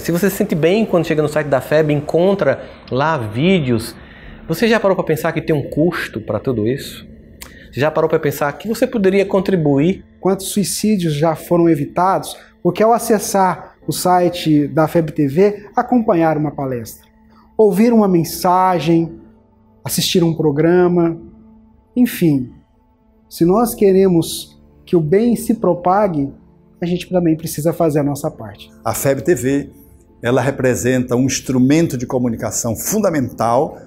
Se 0.00 0.12
você 0.12 0.30
se 0.30 0.36
sente 0.36 0.54
bem 0.54 0.84
quando 0.84 1.06
chega 1.06 1.22
no 1.22 1.28
site 1.28 1.46
da 1.46 1.60
FEB, 1.60 1.92
encontra 1.92 2.62
lá 2.90 3.16
vídeos, 3.16 3.94
você 4.48 4.68
já 4.68 4.78
parou 4.78 4.94
para 4.94 5.04
pensar 5.04 5.32
que 5.32 5.40
tem 5.40 5.54
um 5.54 5.68
custo 5.68 6.20
para 6.20 6.38
tudo 6.38 6.66
isso? 6.66 7.06
Você 7.72 7.80
já 7.80 7.90
parou 7.90 8.08
para 8.08 8.18
pensar 8.18 8.52
que 8.52 8.68
você 8.68 8.86
poderia 8.86 9.26
contribuir? 9.26 10.04
Quantos 10.20 10.48
suicídios 10.48 11.14
já 11.14 11.34
foram 11.34 11.68
evitados? 11.68 12.36
Porque 12.62 12.82
ao 12.82 12.92
acessar 12.92 13.76
o 13.86 13.92
site 13.92 14.66
da 14.66 14.88
FEB 14.88 15.12
TV, 15.12 15.68
acompanhar 15.76 16.36
uma 16.36 16.50
palestra, 16.50 17.06
ouvir 17.56 17.92
uma 17.92 18.08
mensagem, 18.08 19.20
assistir 19.84 20.24
um 20.24 20.34
programa, 20.34 21.20
enfim. 21.94 22.52
Se 23.28 23.44
nós 23.44 23.74
queremos 23.74 24.60
que 24.84 24.96
o 24.96 25.00
bem 25.00 25.36
se 25.36 25.54
propague, 25.54 26.32
a 26.80 26.86
gente 26.86 27.08
também 27.08 27.36
precisa 27.36 27.72
fazer 27.72 28.00
a 28.00 28.04
nossa 28.04 28.30
parte. 28.30 28.70
A 28.84 28.94
FEB 28.94 29.22
TV 29.22 29.70
ela 30.22 30.40
representa 30.40 31.14
um 31.14 31.24
instrumento 31.24 31.96
de 31.96 32.06
comunicação 32.06 32.74
fundamental 32.74 33.78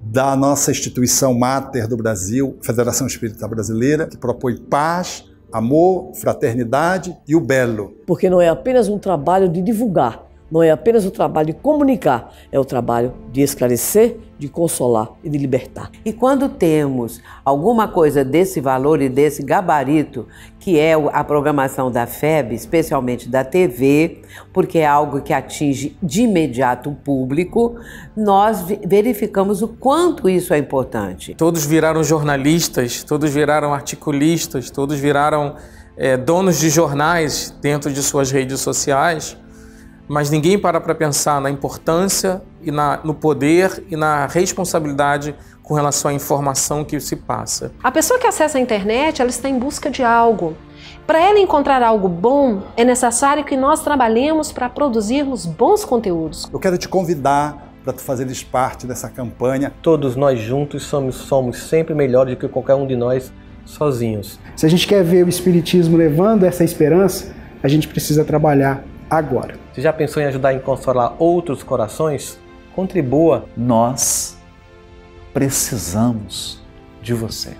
da 0.00 0.34
nossa 0.34 0.70
instituição 0.70 1.38
máter 1.38 1.86
do 1.86 1.96
Brasil, 1.96 2.56
Federação 2.62 3.06
Espírita 3.06 3.46
Brasileira, 3.46 4.06
que 4.06 4.16
propõe 4.16 4.56
paz, 4.56 5.24
amor, 5.52 6.14
fraternidade 6.14 7.16
e 7.26 7.36
o 7.36 7.40
belo. 7.40 7.94
Porque 8.06 8.30
não 8.30 8.40
é 8.40 8.48
apenas 8.48 8.88
um 8.88 8.98
trabalho 8.98 9.48
de 9.48 9.60
divulgar, 9.60 10.29
não 10.50 10.62
é 10.62 10.70
apenas 10.70 11.06
o 11.06 11.10
trabalho 11.10 11.48
de 11.48 11.52
comunicar, 11.52 12.32
é 12.50 12.58
o 12.58 12.64
trabalho 12.64 13.14
de 13.32 13.40
esclarecer, 13.40 14.16
de 14.38 14.48
consolar 14.48 15.10
e 15.22 15.28
de 15.28 15.36
libertar. 15.36 15.90
E 16.04 16.12
quando 16.12 16.48
temos 16.48 17.20
alguma 17.44 17.86
coisa 17.86 18.24
desse 18.24 18.60
valor 18.60 19.02
e 19.02 19.08
desse 19.08 19.42
gabarito, 19.42 20.26
que 20.58 20.78
é 20.78 20.94
a 21.12 21.22
programação 21.22 21.90
da 21.90 22.06
FEB, 22.06 22.54
especialmente 22.54 23.28
da 23.28 23.44
TV, 23.44 24.22
porque 24.52 24.78
é 24.78 24.86
algo 24.86 25.20
que 25.20 25.32
atinge 25.32 25.96
de 26.02 26.22
imediato 26.22 26.90
o 26.90 26.94
público, 26.94 27.76
nós 28.16 28.64
verificamos 28.86 29.60
o 29.62 29.68
quanto 29.68 30.28
isso 30.28 30.54
é 30.54 30.58
importante. 30.58 31.34
Todos 31.34 31.66
viraram 31.66 32.02
jornalistas, 32.02 33.04
todos 33.04 33.30
viraram 33.30 33.74
articulistas, 33.74 34.70
todos 34.70 34.98
viraram 34.98 35.54
é, 35.98 36.16
donos 36.16 36.58
de 36.58 36.70
jornais 36.70 37.54
dentro 37.60 37.92
de 37.92 38.02
suas 38.02 38.30
redes 38.30 38.60
sociais 38.60 39.36
mas 40.10 40.28
ninguém 40.28 40.58
para 40.58 40.80
para 40.80 40.92
pensar 40.92 41.40
na 41.40 41.48
importância 41.48 42.42
e 42.60 42.72
na, 42.72 42.98
no 43.04 43.14
poder 43.14 43.84
e 43.88 43.94
na 43.94 44.26
responsabilidade 44.26 45.36
com 45.62 45.72
relação 45.72 46.10
à 46.10 46.14
informação 46.14 46.84
que 46.84 46.98
se 46.98 47.14
passa. 47.14 47.70
A 47.80 47.92
pessoa 47.92 48.18
que 48.18 48.26
acessa 48.26 48.58
a 48.58 48.60
internet, 48.60 49.22
ela 49.22 49.30
está 49.30 49.48
em 49.48 49.56
busca 49.56 49.88
de 49.88 50.02
algo. 50.02 50.56
Para 51.06 51.20
ela 51.20 51.38
encontrar 51.38 51.80
algo 51.80 52.08
bom, 52.08 52.60
é 52.76 52.84
necessário 52.84 53.44
que 53.44 53.56
nós 53.56 53.84
trabalhemos 53.84 54.50
para 54.50 54.68
produzirmos 54.68 55.46
bons 55.46 55.84
conteúdos. 55.84 56.50
Eu 56.52 56.58
quero 56.58 56.76
te 56.76 56.88
convidar 56.88 57.72
para 57.84 57.92
tu 57.92 58.00
fazeres 58.00 58.42
parte 58.42 58.88
dessa 58.88 59.08
campanha. 59.08 59.72
Todos 59.80 60.16
nós 60.16 60.40
juntos 60.40 60.82
somos, 60.82 61.14
somos 61.14 61.68
sempre 61.68 61.94
melhores 61.94 62.34
do 62.34 62.40
que 62.40 62.48
qualquer 62.48 62.74
um 62.74 62.84
de 62.84 62.96
nós 62.96 63.32
sozinhos. 63.64 64.40
Se 64.56 64.66
a 64.66 64.68
gente 64.68 64.88
quer 64.88 65.04
ver 65.04 65.24
o 65.24 65.28
Espiritismo 65.28 65.96
levando 65.96 66.42
essa 66.42 66.64
esperança, 66.64 67.32
a 67.62 67.68
gente 67.68 67.86
precisa 67.86 68.24
trabalhar 68.24 68.82
agora. 69.10 69.58
Você 69.72 69.82
já 69.82 69.92
pensou 69.92 70.22
em 70.22 70.26
ajudar 70.26 70.54
em 70.54 70.60
consolar 70.60 71.14
outros 71.18 71.62
corações? 71.62 72.38
Contribua. 72.74 73.46
Nós 73.56 74.38
precisamos 75.34 76.62
de 77.02 77.12
você. 77.12 77.56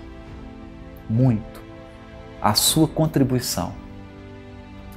Muito. 1.09 1.61
A 2.41 2.53
sua 2.53 2.87
contribuição. 2.87 3.73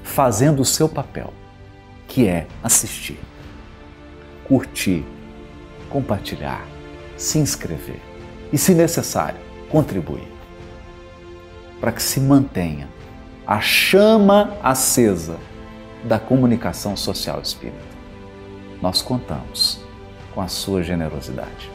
Fazendo 0.04 0.60
o 0.60 0.64
seu 0.64 0.88
papel, 0.88 1.32
que 2.06 2.28
é 2.28 2.46
assistir, 2.62 3.18
curtir, 4.46 5.04
compartilhar, 5.88 6.64
se 7.16 7.38
inscrever 7.38 8.00
e, 8.52 8.58
se 8.58 8.74
necessário, 8.74 9.40
contribuir 9.70 10.28
para 11.80 11.90
que 11.90 12.02
se 12.02 12.20
mantenha 12.20 12.88
a 13.46 13.60
chama 13.60 14.56
acesa 14.62 15.38
da 16.04 16.18
comunicação 16.18 16.96
social 16.96 17.40
espírita. 17.40 17.78
Nós 18.80 19.00
contamos 19.00 19.80
com 20.34 20.40
a 20.40 20.48
sua 20.48 20.82
generosidade. 20.82 21.70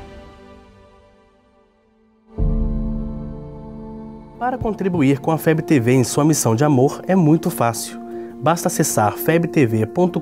Para 4.37 4.57
contribuir 4.57 5.19
com 5.19 5.31
a 5.31 5.37
FEB 5.37 5.61
TV 5.61 5.93
em 5.93 6.03
sua 6.03 6.23
missão 6.23 6.55
de 6.55 6.63
amor 6.63 7.01
é 7.07 7.15
muito 7.15 7.49
fácil. 7.49 7.99
Basta 8.41 8.67
acessar 8.67 9.17
febtv.com.br, 9.17 10.17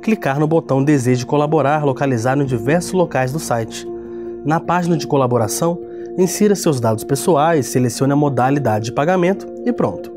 clicar 0.00 0.38
no 0.38 0.46
botão 0.46 0.84
Deseje 0.84 1.26
colaborar 1.26 1.84
localizado 1.84 2.42
em 2.42 2.46
diversos 2.46 2.92
locais 2.92 3.32
do 3.32 3.40
site. 3.40 3.88
Na 4.44 4.60
página 4.60 4.96
de 4.96 5.06
colaboração, 5.06 5.80
insira 6.16 6.54
seus 6.54 6.80
dados 6.80 7.02
pessoais, 7.02 7.66
selecione 7.66 8.12
a 8.12 8.16
modalidade 8.16 8.86
de 8.86 8.92
pagamento 8.92 9.46
e 9.64 9.72
pronto. 9.72 10.12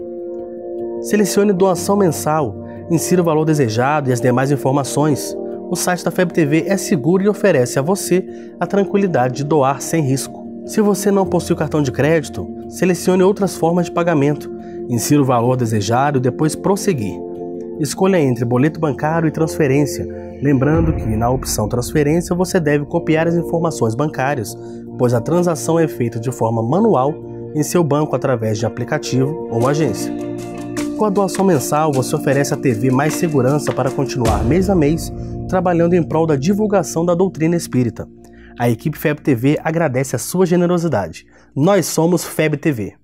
Selecione 1.02 1.54
doação 1.54 1.96
mensal 1.96 2.65
insira 2.90 3.22
o 3.22 3.26
valor 3.26 3.46
desejado 3.46 4.10
e 4.10 4.14
as 4.14 4.22
demais 4.22 4.52
informações. 4.52 5.36
O 5.70 5.76
site 5.76 6.04
da 6.04 6.12
FEB 6.12 6.32
TV 6.32 6.66
é 6.68 6.78
seguro 6.78 7.24
e 7.24 7.30
oferece 7.30 7.80
a 7.80 7.82
você 7.82 8.26
a 8.60 8.68
tranquilidade 8.68 9.36
de 9.36 9.44
doar 9.44 9.82
sem 9.82 10.04
risco. 10.04 10.46
Se 10.66 10.82
você 10.82 11.12
não 11.12 11.26
possui 11.26 11.56
cartão 11.56 11.82
de 11.82 11.92
crédito, 11.92 12.48
selecione 12.70 13.24
outras 13.24 13.56
formas 13.56 13.86
de 13.86 13.92
pagamento. 13.92 14.52
Insira 14.90 15.22
o 15.22 15.26
valor 15.26 15.56
desejado 15.56 16.18
e 16.18 16.22
depois 16.22 16.56
prosseguir. 16.56 17.20
Escolha 17.80 18.20
entre 18.20 18.46
boleto 18.46 18.80
bancário 18.80 19.28
e 19.28 19.32
transferência, 19.32 20.08
lembrando 20.42 20.94
que 20.94 21.06
na 21.06 21.30
opção 21.30 21.68
transferência 21.68 22.36
você 22.36 22.60
deve 22.60 22.86
copiar 22.86 23.28
as 23.28 23.36
informações 23.36 23.96
bancárias, 23.96 24.58
pois 24.98 25.14
a 25.14 25.22
transação 25.22 25.78
é 25.78 25.88
feita 25.88 26.20
de 26.20 26.32
forma 26.32 26.64
manual 26.64 27.14
em 27.54 27.64
seu 27.64 27.84
banco 27.84 28.16
através 28.16 28.58
de 28.58 28.66
aplicativo 28.66 29.48
ou 29.52 29.68
agência. 29.68 30.14
Com 30.98 31.04
a 31.04 31.10
doação 31.10 31.44
mensal, 31.44 31.92
você 31.92 32.16
oferece 32.16 32.54
à 32.54 32.58
TV 32.58 32.90
mais 32.90 33.16
segurança 33.16 33.74
para 33.74 33.92
continuar 33.92 34.46
mês 34.46 34.70
a 34.70 34.76
mês 34.76 35.12
trabalhando 35.50 35.94
em 35.94 36.02
prol 36.02 36.26
da 36.26 36.38
divulgação 36.38 37.06
da 37.06 37.14
doutrina 37.14 37.56
espírita. 37.56 38.08
A 38.58 38.70
equipe 38.70 38.98
FEB 38.98 39.20
TV 39.22 39.60
agradece 39.62 40.16
a 40.16 40.20
sua 40.20 40.46
generosidade. 40.46 41.28
Nós 41.54 41.86
somos 41.86 42.24
FEB 42.24 42.56
TV. 42.56 42.96